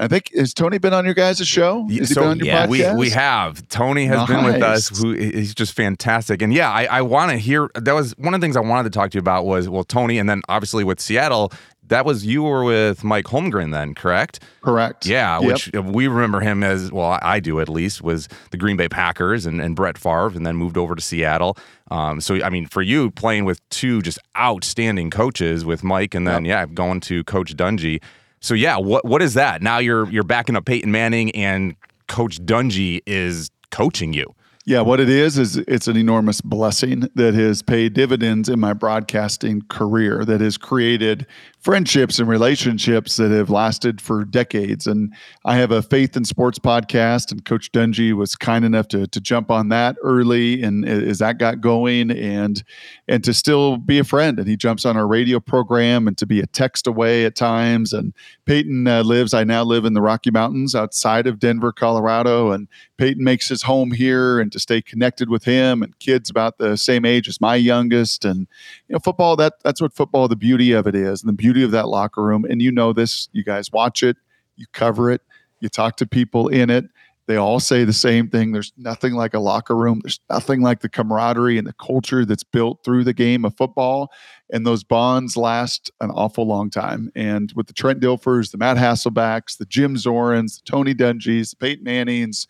I 0.00 0.06
think 0.06 0.32
has 0.34 0.54
Tony 0.54 0.78
been 0.78 0.94
on 0.94 1.04
your 1.04 1.14
guys' 1.14 1.44
show? 1.46 1.86
Has 1.88 2.14
so, 2.14 2.32
yeah, 2.34 2.68
we 2.68 2.88
we 2.94 3.10
have. 3.10 3.66
Tony 3.68 4.06
has 4.06 4.18
nice. 4.18 4.28
been 4.28 4.44
with 4.44 4.62
us. 4.62 4.96
Who 5.00 5.12
he's 5.12 5.54
just 5.54 5.72
fantastic. 5.72 6.40
And 6.40 6.54
yeah, 6.54 6.70
I, 6.70 6.84
I 6.84 7.02
want 7.02 7.32
to 7.32 7.36
hear. 7.36 7.68
That 7.74 7.94
was 7.94 8.16
one 8.16 8.32
of 8.32 8.40
the 8.40 8.44
things 8.44 8.56
I 8.56 8.60
wanted 8.60 8.92
to 8.92 8.96
talk 8.96 9.10
to 9.10 9.16
you 9.16 9.20
about 9.20 9.44
was 9.44 9.68
well, 9.68 9.82
Tony, 9.82 10.18
and 10.18 10.28
then 10.28 10.42
obviously 10.48 10.84
with 10.84 11.00
Seattle, 11.00 11.52
that 11.88 12.04
was 12.04 12.24
you 12.24 12.42
were 12.42 12.64
with 12.64 13.04
Mike 13.04 13.26
Holmgren 13.26 13.72
then, 13.72 13.94
correct? 13.94 14.40
Correct. 14.62 15.06
Yeah, 15.06 15.40
yep. 15.40 15.52
which 15.52 15.72
we 15.72 16.08
remember 16.08 16.40
him 16.40 16.62
as 16.62 16.92
well. 16.92 17.18
I 17.22 17.40
do 17.40 17.60
at 17.60 17.68
least 17.68 18.02
was 18.02 18.28
the 18.50 18.56
Green 18.56 18.76
Bay 18.76 18.88
Packers 18.88 19.46
and, 19.46 19.60
and 19.60 19.74
Brett 19.74 19.98
Favre, 19.98 20.28
and 20.28 20.46
then 20.46 20.56
moved 20.56 20.76
over 20.76 20.94
to 20.94 21.02
Seattle. 21.02 21.56
Um, 21.90 22.20
so 22.20 22.42
I 22.42 22.50
mean, 22.50 22.66
for 22.66 22.82
you 22.82 23.10
playing 23.10 23.44
with 23.44 23.66
two 23.70 24.02
just 24.02 24.18
outstanding 24.36 25.10
coaches 25.10 25.64
with 25.64 25.82
Mike, 25.82 26.14
and 26.14 26.26
then 26.26 26.44
yep. 26.44 26.68
yeah, 26.68 26.74
going 26.74 27.00
to 27.00 27.24
Coach 27.24 27.56
Dungy. 27.56 28.02
So 28.40 28.54
yeah, 28.54 28.76
what 28.76 29.04
what 29.04 29.22
is 29.22 29.34
that? 29.34 29.62
Now 29.62 29.78
you're 29.78 30.08
you're 30.10 30.24
backing 30.24 30.56
up 30.56 30.64
Peyton 30.64 30.92
Manning, 30.92 31.30
and 31.32 31.74
Coach 32.06 32.40
Dungy 32.44 33.00
is 33.06 33.50
coaching 33.70 34.12
you. 34.12 34.34
Yeah, 34.68 34.82
what 34.82 35.00
it 35.00 35.08
is 35.08 35.38
is 35.38 35.56
it's 35.56 35.88
an 35.88 35.96
enormous 35.96 36.42
blessing 36.42 37.08
that 37.14 37.32
has 37.32 37.62
paid 37.62 37.94
dividends 37.94 38.50
in 38.50 38.60
my 38.60 38.74
broadcasting 38.74 39.62
career 39.70 40.26
that 40.26 40.42
has 40.42 40.58
created 40.58 41.26
friendships 41.68 42.18
and 42.18 42.26
relationships 42.26 43.16
that 43.18 43.30
have 43.30 43.50
lasted 43.50 44.00
for 44.00 44.24
decades. 44.24 44.86
And 44.86 45.12
I 45.44 45.56
have 45.56 45.70
a 45.70 45.82
faith 45.82 46.16
in 46.16 46.24
sports 46.24 46.58
podcast, 46.58 47.30
and 47.30 47.44
Coach 47.44 47.70
Dungy 47.72 48.14
was 48.14 48.34
kind 48.34 48.64
enough 48.64 48.88
to 48.88 49.06
to 49.06 49.20
jump 49.20 49.50
on 49.50 49.68
that 49.68 49.96
early, 50.02 50.62
and 50.62 50.88
as 50.88 51.18
that 51.18 51.36
got 51.36 51.60
going, 51.60 52.10
and 52.10 52.64
and 53.06 53.22
to 53.22 53.34
still 53.34 53.76
be 53.76 53.98
a 53.98 54.04
friend. 54.04 54.38
And 54.38 54.48
he 54.48 54.56
jumps 54.56 54.86
on 54.86 54.96
our 54.96 55.06
radio 55.06 55.40
program, 55.40 56.08
and 56.08 56.16
to 56.16 56.24
be 56.24 56.40
a 56.40 56.46
text 56.46 56.86
away 56.86 57.26
at 57.26 57.36
times. 57.36 57.92
And 57.92 58.14
Peyton 58.46 58.86
uh, 58.86 59.02
lives. 59.02 59.34
I 59.34 59.44
now 59.44 59.62
live 59.62 59.84
in 59.84 59.92
the 59.92 60.00
Rocky 60.00 60.30
Mountains 60.30 60.74
outside 60.74 61.26
of 61.26 61.38
Denver, 61.38 61.72
Colorado, 61.72 62.50
and 62.50 62.66
Peyton 62.96 63.22
makes 63.22 63.46
his 63.46 63.62
home 63.62 63.90
here, 63.90 64.40
and 64.40 64.50
to 64.52 64.58
stay 64.58 64.80
connected 64.80 65.28
with 65.28 65.44
him 65.44 65.82
and 65.82 65.98
kids 65.98 66.30
about 66.30 66.56
the 66.56 66.78
same 66.78 67.04
age 67.04 67.28
as 67.28 67.42
my 67.42 67.56
youngest, 67.56 68.24
and 68.24 68.46
you 68.88 68.94
know, 68.94 68.98
football. 68.98 69.36
That 69.36 69.54
that's 69.62 69.80
what 69.80 69.94
football. 69.94 70.28
The 70.28 70.36
beauty 70.36 70.72
of 70.72 70.86
it 70.86 70.94
is, 70.94 71.22
and 71.22 71.28
the 71.28 71.36
beauty 71.36 71.62
of 71.62 71.70
that 71.72 71.88
locker 71.88 72.22
room. 72.22 72.44
And 72.44 72.62
you 72.62 72.72
know 72.72 72.92
this, 72.92 73.28
you 73.32 73.44
guys 73.44 73.70
watch 73.72 74.02
it, 74.02 74.16
you 74.56 74.66
cover 74.72 75.10
it, 75.10 75.22
you 75.60 75.68
talk 75.68 75.96
to 75.96 76.06
people 76.06 76.48
in 76.48 76.70
it. 76.70 76.86
They 77.26 77.36
all 77.36 77.60
say 77.60 77.84
the 77.84 77.92
same 77.92 78.30
thing. 78.30 78.52
There's 78.52 78.72
nothing 78.78 79.12
like 79.12 79.34
a 79.34 79.38
locker 79.38 79.76
room. 79.76 80.00
There's 80.02 80.18
nothing 80.30 80.62
like 80.62 80.80
the 80.80 80.88
camaraderie 80.88 81.58
and 81.58 81.66
the 81.66 81.74
culture 81.74 82.24
that's 82.24 82.42
built 82.42 82.82
through 82.82 83.04
the 83.04 83.12
game 83.12 83.44
of 83.44 83.54
football. 83.54 84.10
And 84.50 84.66
those 84.66 84.82
bonds 84.82 85.36
last 85.36 85.90
an 86.00 86.10
awful 86.10 86.46
long 86.46 86.70
time. 86.70 87.12
And 87.14 87.52
with 87.54 87.66
the 87.66 87.74
Trent 87.74 88.00
Dilfers, 88.00 88.50
the 88.50 88.56
Matt 88.56 88.78
Hasselbecks, 88.78 89.58
the 89.58 89.66
Jim 89.66 89.96
Zorns, 89.96 90.62
the 90.64 90.70
Tony 90.70 90.94
Dungys, 90.94 91.50
the 91.50 91.56
Peyton 91.56 91.84
Mannings, 91.84 92.46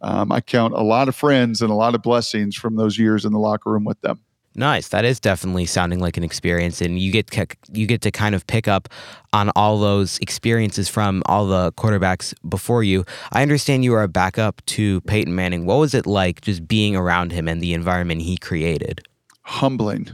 um, 0.00 0.30
I 0.30 0.40
count 0.40 0.74
a 0.74 0.82
lot 0.82 1.08
of 1.08 1.16
friends 1.16 1.60
and 1.60 1.70
a 1.70 1.74
lot 1.74 1.96
of 1.96 2.02
blessings 2.02 2.54
from 2.54 2.76
those 2.76 2.98
years 2.98 3.24
in 3.24 3.32
the 3.32 3.38
locker 3.40 3.72
room 3.72 3.84
with 3.84 4.00
them. 4.00 4.20
Nice. 4.60 4.88
That 4.88 5.06
is 5.06 5.18
definitely 5.18 5.64
sounding 5.64 6.00
like 6.00 6.18
an 6.18 6.22
experience, 6.22 6.82
and 6.82 6.98
you 6.98 7.10
get 7.10 7.34
you 7.72 7.86
get 7.86 8.02
to 8.02 8.10
kind 8.10 8.34
of 8.34 8.46
pick 8.46 8.68
up 8.68 8.90
on 9.32 9.48
all 9.56 9.80
those 9.80 10.18
experiences 10.18 10.86
from 10.86 11.22
all 11.24 11.46
the 11.46 11.72
quarterbacks 11.72 12.34
before 12.46 12.82
you. 12.82 13.06
I 13.32 13.40
understand 13.40 13.84
you 13.84 13.94
are 13.94 14.02
a 14.02 14.08
backup 14.08 14.62
to 14.66 15.00
Peyton 15.02 15.34
Manning. 15.34 15.64
What 15.64 15.76
was 15.76 15.94
it 15.94 16.04
like 16.06 16.42
just 16.42 16.68
being 16.68 16.94
around 16.94 17.32
him 17.32 17.48
and 17.48 17.62
the 17.62 17.72
environment 17.72 18.20
he 18.20 18.36
created? 18.36 19.00
Humbling, 19.44 20.10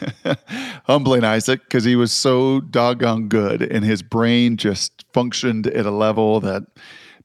humbling 0.84 1.24
Isaac, 1.24 1.58
because 1.64 1.82
he 1.82 1.96
was 1.96 2.12
so 2.12 2.60
doggone 2.60 3.26
good, 3.26 3.62
and 3.62 3.84
his 3.84 4.00
brain 4.00 4.56
just 4.56 5.04
functioned 5.12 5.66
at 5.66 5.86
a 5.86 5.90
level 5.90 6.38
that 6.38 6.62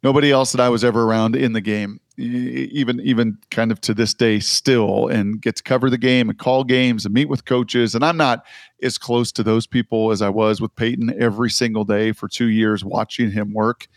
nobody 0.02 0.32
else 0.32 0.54
that 0.54 0.62
I 0.62 0.70
was 0.70 0.84
ever 0.84 1.04
around 1.04 1.36
in 1.36 1.54
the 1.54 1.62
game 1.62 2.01
even 2.18 3.00
even 3.02 3.38
kind 3.52 3.72
of 3.72 3.82
to 3.82 3.94
this 3.94 4.14
day 4.14 4.40
still 4.40 5.08
and 5.08 5.42
get 5.42 5.56
to 5.56 5.64
cover 5.64 5.90
the 5.90 5.98
game 5.98 6.30
and 6.30 6.38
call 6.38 6.64
games 6.64 7.06
and 7.06 7.14
meet 7.14 7.30
with 7.30 7.46
coaches. 7.46 7.96
And 7.96 8.04
i'm 8.04 8.18
not 8.18 8.46
as 8.84 8.98
close 8.98 9.32
to 9.32 9.44
those 9.44 9.66
people 9.66 10.12
as 10.12 10.22
i 10.22 10.30
was 10.30 10.60
with 10.60 10.76
peyton 10.76 11.14
every 11.20 11.50
single 11.50 11.86
day 11.86 12.12
for 12.12 12.28
two 12.28 12.48
years 12.48 12.84
watching 12.84 13.32
him 13.32 13.54
work 13.54 13.88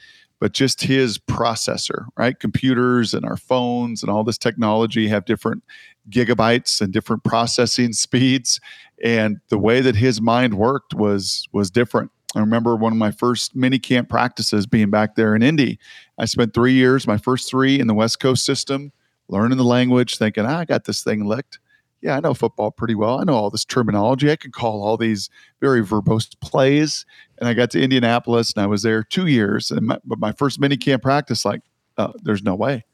but 0.40 0.52
just 0.52 0.82
his 0.82 1.19
processor 1.19 2.06
right? 2.16 2.38
Computers 2.38 3.14
and 3.14 3.25
our 3.25 3.37
phones 3.37 4.02
and 4.02 4.11
all 4.11 4.25
this 4.25 4.38
technology 4.38 5.08
have 5.08 5.25
different 5.25 5.62
gigabytes 6.11 6.81
and 6.81 6.93
different 6.93 7.25
processing 7.25 7.93
speeds. 7.94 8.61
And 9.02 9.38
the 9.49 9.58
way 9.58 9.81
that 9.81 9.96
his 9.96 10.20
mind 10.20 10.55
worked 10.55 10.94
was 10.94 11.49
was 11.52 11.70
different 11.70 12.11
I 12.34 12.40
remember 12.40 12.76
one 12.76 12.92
of 12.92 12.98
my 12.98 13.10
first 13.10 13.54
mini 13.54 13.78
camp 13.78 14.08
practices 14.08 14.66
being 14.66 14.90
back 14.90 15.14
there 15.14 15.34
in 15.34 15.42
Indy. 15.42 15.78
I 16.19 16.25
spent 16.25 16.54
three 16.54 16.72
years, 16.72 17.06
my 17.06 17.19
first 17.19 17.48
three 17.48 17.78
in 17.78 17.86
the 17.86 17.94
West 17.94 18.20
Coast 18.20 18.44
system, 18.44 18.92
learning 19.28 19.58
the 19.58 19.64
language, 19.64 20.19
thinking, 20.19 20.44
ah, 20.44 20.58
I 20.58 20.64
got 20.64 20.84
this 20.84 21.02
thing 21.02 21.25
licked. 21.25 21.58
Yeah, 22.02 22.16
I 22.16 22.20
know 22.20 22.34
football 22.34 22.70
pretty 22.70 22.94
well. 22.94 23.19
I 23.19 23.25
know 23.25 23.34
all 23.34 23.48
this 23.48 23.64
terminology. 23.64 24.30
I 24.30 24.37
can 24.37 24.50
call 24.50 24.82
all 24.82 24.99
these 24.99 25.30
very 25.61 25.82
verbose 25.82 26.38
plays. 26.40 27.06
And 27.38 27.49
I 27.49 27.54
got 27.54 27.70
to 27.70 27.80
Indianapolis 27.80 28.52
and 28.52 28.62
I 28.62 28.66
was 28.66 28.82
there 28.82 29.02
two 29.02 29.26
years. 29.26 29.70
And 29.70 29.87
my, 29.87 29.99
but 30.04 30.18
my 30.18 30.32
first 30.32 30.61
mini 30.61 30.76
camp 30.76 31.02
practice, 31.02 31.47
like, 31.47 31.62
uh, 31.97 32.12
there's 32.23 32.42
no 32.42 32.54
way. 32.54 32.85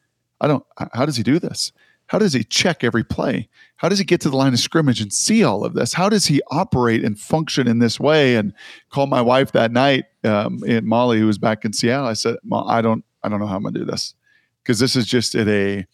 I 0.40 0.46
don't, 0.46 0.64
how 0.92 1.06
does 1.06 1.16
he 1.16 1.22
do 1.24 1.38
this? 1.40 1.72
How 2.10 2.18
does 2.18 2.32
he 2.32 2.42
check 2.42 2.82
every 2.82 3.04
play? 3.04 3.48
How 3.76 3.88
does 3.88 4.00
he 4.00 4.04
get 4.04 4.20
to 4.22 4.30
the 4.30 4.36
line 4.36 4.52
of 4.52 4.58
scrimmage 4.58 5.00
and 5.00 5.12
see 5.12 5.44
all 5.44 5.64
of 5.64 5.74
this? 5.74 5.92
How 5.92 6.08
does 6.08 6.26
he 6.26 6.42
operate 6.50 7.04
and 7.04 7.16
function 7.16 7.68
in 7.68 7.78
this 7.78 8.00
way? 8.00 8.34
And 8.34 8.52
call 8.90 9.06
my 9.06 9.22
wife 9.22 9.52
that 9.52 9.70
night, 9.70 10.06
um, 10.24 10.58
and 10.66 10.84
Molly, 10.84 11.20
who 11.20 11.28
was 11.28 11.38
back 11.38 11.64
in 11.64 11.72
Seattle. 11.72 12.08
I 12.08 12.14
said, 12.14 12.34
I 12.52 12.82
don't, 12.82 13.04
I 13.22 13.28
don't 13.28 13.38
know 13.38 13.46
how 13.46 13.54
I'm 13.54 13.62
gonna 13.62 13.78
do 13.78 13.84
this 13.84 14.16
because 14.60 14.80
this 14.80 14.96
is 14.96 15.06
just 15.06 15.36
at 15.36 15.46
a, 15.46 15.86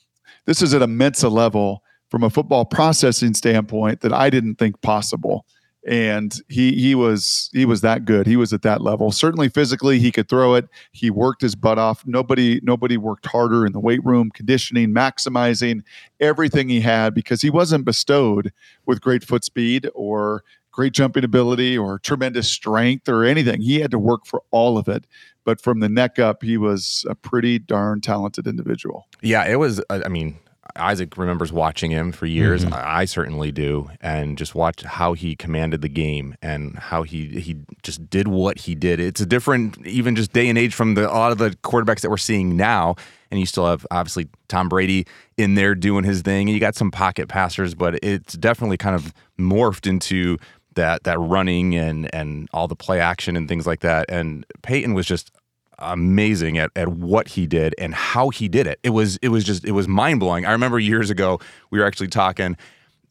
this 0.47 0.63
is 0.63 0.73
at 0.73 0.81
a 0.81 0.87
Mensa 0.87 1.29
level 1.29 1.83
from 2.11 2.23
a 2.23 2.31
football 2.31 2.65
processing 2.65 3.35
standpoint 3.35 4.01
that 4.01 4.15
I 4.15 4.31
didn't 4.31 4.55
think 4.55 4.81
possible 4.81 5.45
and 5.87 6.43
he 6.49 6.73
he 6.73 6.95
was 6.95 7.49
he 7.53 7.65
was 7.65 7.81
that 7.81 8.05
good. 8.05 8.27
He 8.27 8.37
was 8.37 8.53
at 8.53 8.63
that 8.63 8.83
level. 8.83 9.13
Certainly 9.13 9.51
physically, 9.51 10.01
he 10.01 10.11
could 10.11 10.29
throw 10.29 10.55
it. 10.55 10.69
He 10.91 11.11
worked 11.11 11.41
his 11.41 11.55
butt 11.55 11.79
off. 11.79 12.05
Nobody 12.05 12.61
nobody 12.63 12.97
worked 12.97 13.27
harder 13.27 13.65
in 13.65 13.73
the 13.73 13.81
weight 13.81 14.05
room, 14.05 14.31
conditioning, 14.31 14.91
maximizing 14.93 15.83
everything 16.21 16.69
he 16.69 16.81
had 16.81 17.15
because 17.15 17.41
he 17.41 17.51
wasn't 17.51 17.85
bestowed 17.85 18.53
with 18.85 19.01
great 19.01 19.23
foot 19.23 19.45
speed 19.45 19.89
or 19.95 20.43
great 20.73 20.93
jumping 20.93 21.25
ability 21.25 21.79
or 21.79 22.01
tremendous 22.01 22.51
strength 22.51 23.09
or 23.09 23.25
anything. 23.25 23.63
He 23.63 23.81
had 23.81 23.93
to 23.93 23.99
work 23.99 24.27
for 24.27 24.43
all 24.51 24.77
of 24.77 24.89
it. 24.89 25.07
But 25.45 25.61
from 25.61 25.79
the 25.79 25.89
neck 25.89 26.19
up, 26.19 26.43
he 26.43 26.59
was 26.59 27.07
a 27.09 27.15
pretty 27.15 27.61
darn 27.61 28.01
talented 28.01 28.49
individual. 28.49 29.07
Yeah, 29.23 29.45
it 29.47 29.61
was. 29.61 29.81
I 29.89 30.09
mean, 30.09 30.37
Isaac 30.75 31.17
remembers 31.17 31.53
watching 31.53 31.91
him 31.91 32.13
for 32.13 32.27
years. 32.27 32.65
Mm-hmm. 32.65 32.75
I, 32.75 32.99
I, 32.99 33.05
certainly 33.05 33.53
do, 33.53 33.91
and 34.01 34.37
just 34.37 34.55
watch 34.55 34.83
how 34.83 35.13
he 35.13 35.37
commanded 35.37 35.83
the 35.83 35.89
game 35.89 36.35
and 36.43 36.79
how 36.79 37.03
he 37.03 37.27
he 37.41 37.57
just 37.83 38.09
did 38.11 38.29
what 38.29 38.61
he 38.61 38.75
did. 38.75 39.01
It's 39.01 39.21
a 39.21 39.27
different, 39.27 39.85
even 39.87 40.17
just 40.17 40.33
day 40.33 40.49
and 40.49 40.59
age 40.59 40.75
from 40.75 40.95
the, 40.95 41.11
a 41.11 41.13
lot 41.13 41.33
of 41.33 41.39
the 41.39 41.51
quarterbacks 41.63 42.01
that 42.01 42.11
we're 42.11 42.17
seeing 42.17 42.57
now. 42.57 42.97
And 43.31 43.41
you 43.41 43.47
still 43.47 43.67
have 43.67 43.87
obviously 43.91 44.29
Tom 44.49 44.69
Brady 44.69 45.07
in 45.37 45.57
there 45.57 45.75
doing 45.75 46.05
his 46.05 46.23
thing, 46.23 46.49
and 46.49 46.55
you 46.55 46.61
got 46.61 46.77
some 46.77 46.91
pocket 46.91 47.29
passers, 47.29 47.75
but 47.75 47.99
it's 48.03 48.35
definitely 48.35 48.77
kind 48.77 48.95
of 48.95 49.13
morphed 49.39 49.87
into 49.87 50.39
that 50.75 51.05
that 51.05 51.19
running 51.19 51.75
and 51.75 52.15
and 52.15 52.49
all 52.53 52.69
the 52.69 52.77
play 52.77 53.01
action 53.01 53.37
and 53.37 53.49
things 53.49 53.67
like 53.67 53.81
that. 53.81 54.07
And 54.09 54.47
Peyton 54.63 54.95
was 54.95 55.07
just 55.07 55.33
amazing 55.79 56.59
at, 56.59 56.71
at 56.77 56.89
what 56.89 57.29
he 57.29 57.47
did 57.47 57.75
and 57.79 57.95
how 57.95 58.31
he 58.31 58.49
did 58.49 58.67
it. 58.67 58.81
It 58.83 58.91
was 58.91 59.19
it 59.23 59.29
was 59.29 59.45
just 59.45 59.65
it 59.65 59.73
was 59.73 59.89
mind 59.89 60.21
blowing. 60.21 60.47
I 60.47 60.53
remember 60.53 60.79
years 60.79 61.11
ago 61.11 61.41
we 61.71 61.79
were 61.79 61.87
actually 61.87 62.09
talking 62.09 62.57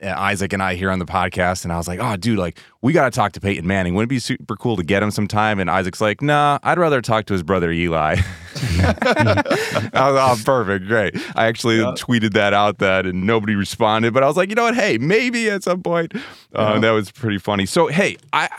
uh, 0.03 0.07
Isaac 0.09 0.51
and 0.51 0.61
I 0.61 0.75
here 0.75 0.91
on 0.91 0.99
the 0.99 1.05
podcast, 1.05 1.63
and 1.63 1.71
I 1.71 1.77
was 1.77 1.87
like, 1.87 1.99
"Oh, 1.99 2.15
dude, 2.17 2.37
like 2.37 2.59
we 2.81 2.91
got 2.91 3.05
to 3.05 3.15
talk 3.15 3.31
to 3.33 3.39
Peyton 3.39 3.65
Manning. 3.65 3.95
Wouldn't 3.95 4.11
it 4.11 4.15
be 4.15 4.19
super 4.19 4.55
cool 4.55 4.75
to 4.75 4.83
get 4.83 5.01
him 5.01 5.09
sometime?" 5.09 5.59
And 5.59 5.69
Isaac's 5.69 6.01
like, 6.01 6.21
"Nah, 6.21 6.59
I'd 6.63 6.77
rather 6.77 7.01
talk 7.01 7.25
to 7.27 7.33
his 7.33 7.43
brother 7.43 7.71
Eli." 7.71 8.15
I 8.79 9.91
was, 9.93 10.39
oh, 10.39 10.41
perfect, 10.43 10.87
great. 10.87 11.15
I 11.35 11.47
actually 11.47 11.77
yeah. 11.77 11.93
tweeted 11.97 12.33
that 12.33 12.53
out 12.53 12.79
that, 12.79 13.05
and 13.05 13.25
nobody 13.25 13.55
responded, 13.55 14.13
but 14.13 14.23
I 14.23 14.27
was 14.27 14.37
like, 14.37 14.49
you 14.49 14.55
know 14.55 14.63
what? 14.63 14.75
Hey, 14.75 14.97
maybe 14.97 15.49
at 15.49 15.63
some 15.63 15.81
point. 15.81 16.13
Uh, 16.53 16.73
yeah. 16.73 16.79
That 16.79 16.91
was 16.91 17.11
pretty 17.11 17.37
funny. 17.37 17.65
So, 17.65 17.87
hey, 17.87 18.17
I 18.33 18.49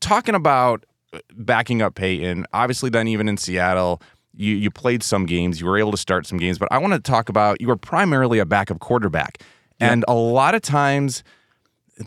talking 0.00 0.34
about 0.34 0.84
backing 1.34 1.82
up 1.82 1.94
Peyton. 1.94 2.46
Obviously, 2.52 2.90
then 2.90 3.08
even 3.08 3.28
in 3.28 3.36
Seattle. 3.36 4.00
You, 4.32 4.54
you 4.54 4.70
played 4.70 5.02
some 5.02 5.26
games, 5.26 5.60
you 5.60 5.66
were 5.66 5.76
able 5.76 5.90
to 5.90 5.96
start 5.96 6.24
some 6.24 6.38
games, 6.38 6.56
but 6.56 6.68
I 6.70 6.78
want 6.78 6.92
to 6.92 7.00
talk 7.00 7.28
about 7.28 7.60
you 7.60 7.66
were 7.66 7.76
primarily 7.76 8.38
a 8.38 8.46
backup 8.46 8.78
quarterback. 8.78 9.42
And 9.80 10.04
a 10.06 10.14
lot 10.14 10.54
of 10.54 10.62
times 10.62 11.24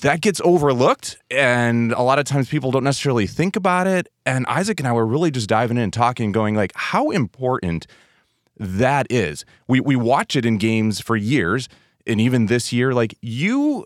that 0.02 0.22
gets 0.22 0.42
overlooked 0.44 1.18
and 1.30 1.92
a 1.94 2.02
lot 2.02 2.18
of 2.18 2.26
times 2.26 2.50
people 2.50 2.72
don't 2.72 2.84
necessarily 2.84 3.28
think 3.28 3.56
about 3.56 3.86
it 3.86 4.08
and 4.26 4.46
Isaac 4.48 4.80
and 4.80 4.88
I 4.88 4.92
were 4.92 5.06
really 5.06 5.30
just 5.30 5.48
diving 5.48 5.78
in 5.78 5.84
and 5.84 5.94
talking 5.94 6.32
going 6.32 6.56
like 6.56 6.72
how 6.76 7.12
important 7.12 7.86
that 8.58 9.06
is. 9.12 9.46
We 9.68 9.80
we 9.82 9.96
watch 9.96 10.36
it 10.36 10.46
in 10.46 10.58
games 10.58 11.00
for 11.00 11.16
years 11.16 11.70
and 12.08 12.20
even 12.20 12.48
this 12.48 12.74
year 12.74 12.94
like 12.94 13.16
you 13.22 13.86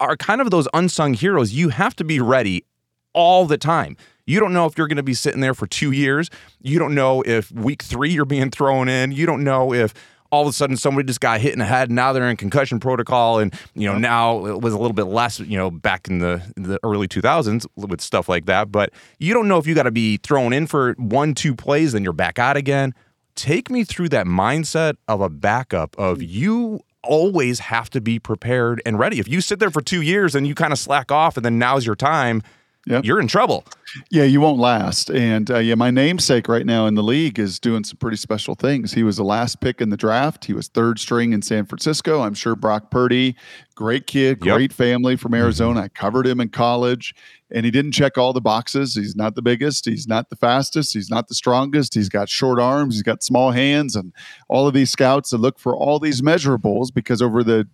are 0.00 0.16
kind 0.16 0.40
of 0.40 0.50
those 0.50 0.68
unsung 0.72 1.14
heroes. 1.14 1.52
You 1.52 1.68
have 1.68 1.94
to 1.96 2.04
be 2.04 2.18
ready 2.18 2.64
all 3.12 3.44
the 3.44 3.58
time. 3.58 3.96
You 4.26 4.40
don't 4.40 4.52
know 4.52 4.66
if 4.66 4.78
you're 4.78 4.88
going 4.88 4.96
to 4.96 5.02
be 5.02 5.14
sitting 5.14 5.40
there 5.40 5.54
for 5.54 5.66
2 5.66 5.92
years. 5.92 6.30
You 6.60 6.78
don't 6.78 6.94
know 6.94 7.22
if 7.22 7.50
week 7.52 7.82
3 7.82 8.10
you're 8.10 8.24
being 8.24 8.50
thrown 8.50 8.88
in. 8.88 9.12
You 9.12 9.26
don't 9.26 9.44
know 9.44 9.72
if 9.72 9.94
all 10.32 10.42
of 10.42 10.48
a 10.48 10.52
sudden 10.52 10.76
somebody 10.76 11.06
just 11.06 11.20
got 11.20 11.40
hit 11.40 11.52
in 11.52 11.58
the 11.58 11.66
head. 11.66 11.90
Now 11.90 12.12
they're 12.12 12.28
in 12.28 12.36
concussion 12.36 12.80
protocol, 12.80 13.38
and 13.38 13.54
you 13.74 13.86
know 13.86 13.98
now 13.98 14.46
it 14.46 14.60
was 14.60 14.72
a 14.72 14.78
little 14.78 14.94
bit 14.94 15.04
less. 15.04 15.38
You 15.38 15.58
know, 15.58 15.70
back 15.70 16.08
in 16.08 16.18
the 16.18 16.42
the 16.56 16.80
early 16.82 17.06
2000s 17.06 17.66
with 17.76 18.00
stuff 18.00 18.28
like 18.28 18.46
that. 18.46 18.72
But 18.72 18.90
you 19.18 19.34
don't 19.34 19.46
know 19.46 19.58
if 19.58 19.66
you 19.66 19.74
got 19.74 19.84
to 19.84 19.92
be 19.92 20.16
thrown 20.16 20.52
in 20.52 20.66
for 20.66 20.94
one 20.94 21.34
two 21.34 21.54
plays, 21.54 21.92
then 21.92 22.02
you're 22.02 22.14
back 22.14 22.38
out 22.38 22.56
again. 22.56 22.94
Take 23.34 23.70
me 23.70 23.84
through 23.84 24.08
that 24.10 24.26
mindset 24.26 24.96
of 25.06 25.20
a 25.20 25.28
backup 25.28 25.96
of 25.98 26.18
mm. 26.18 26.28
you 26.28 26.80
always 27.04 27.58
have 27.58 27.90
to 27.90 28.00
be 28.00 28.18
prepared 28.18 28.80
and 28.86 28.98
ready. 28.98 29.18
If 29.18 29.28
you 29.28 29.40
sit 29.40 29.58
there 29.58 29.70
for 29.70 29.82
two 29.82 30.02
years 30.02 30.34
and 30.34 30.46
you 30.46 30.54
kind 30.54 30.72
of 30.72 30.78
slack 30.78 31.12
off, 31.12 31.36
and 31.36 31.44
then 31.44 31.58
now's 31.58 31.84
your 31.84 31.96
time 31.96 32.42
yep. 32.86 33.04
you're 33.04 33.20
in 33.20 33.28
trouble. 33.28 33.64
Yeah, 34.10 34.24
you 34.24 34.40
won't 34.40 34.58
last. 34.58 35.10
And 35.10 35.50
uh, 35.50 35.58
yeah, 35.58 35.74
my 35.74 35.90
namesake 35.90 36.48
right 36.48 36.64
now 36.64 36.86
in 36.86 36.94
the 36.94 37.02
league 37.02 37.38
is 37.38 37.60
doing 37.60 37.84
some 37.84 37.98
pretty 37.98 38.16
special 38.16 38.54
things. 38.54 38.92
He 38.92 39.02
was 39.02 39.16
the 39.18 39.24
last 39.24 39.60
pick 39.60 39.80
in 39.80 39.90
the 39.90 39.96
draft. 39.96 40.46
He 40.46 40.52
was 40.52 40.68
third 40.68 40.98
string 40.98 41.32
in 41.32 41.42
San 41.42 41.66
Francisco. 41.66 42.22
I'm 42.22 42.34
sure 42.34 42.56
Brock 42.56 42.90
Purdy, 42.90 43.36
great 43.74 44.06
kid, 44.06 44.40
great 44.40 44.70
yep. 44.70 44.72
family 44.72 45.16
from 45.16 45.32
mm-hmm. 45.32 45.42
Arizona. 45.42 45.80
Mm-hmm. 45.80 45.84
I 45.84 45.88
covered 45.88 46.26
him 46.26 46.40
in 46.40 46.48
college, 46.48 47.14
and 47.50 47.64
he 47.64 47.70
didn't 47.70 47.92
check 47.92 48.16
all 48.16 48.32
the 48.32 48.40
boxes. 48.40 48.94
He's 48.94 49.16
not 49.16 49.34
the 49.34 49.42
biggest. 49.42 49.84
He's 49.84 50.08
not 50.08 50.30
the 50.30 50.36
fastest. 50.36 50.94
He's 50.94 51.10
not 51.10 51.28
the 51.28 51.34
strongest. 51.34 51.94
He's 51.94 52.08
got 52.08 52.28
short 52.28 52.58
arms. 52.58 52.94
He's 52.94 53.02
got 53.02 53.22
small 53.22 53.50
hands, 53.50 53.94
and 53.94 54.12
all 54.48 54.66
of 54.66 54.74
these 54.74 54.90
scouts 54.90 55.30
that 55.30 55.38
look 55.38 55.58
for 55.58 55.76
all 55.76 55.98
these 55.98 56.22
measurables 56.22 56.88
because 56.92 57.20
over 57.20 57.44
the 57.44 57.68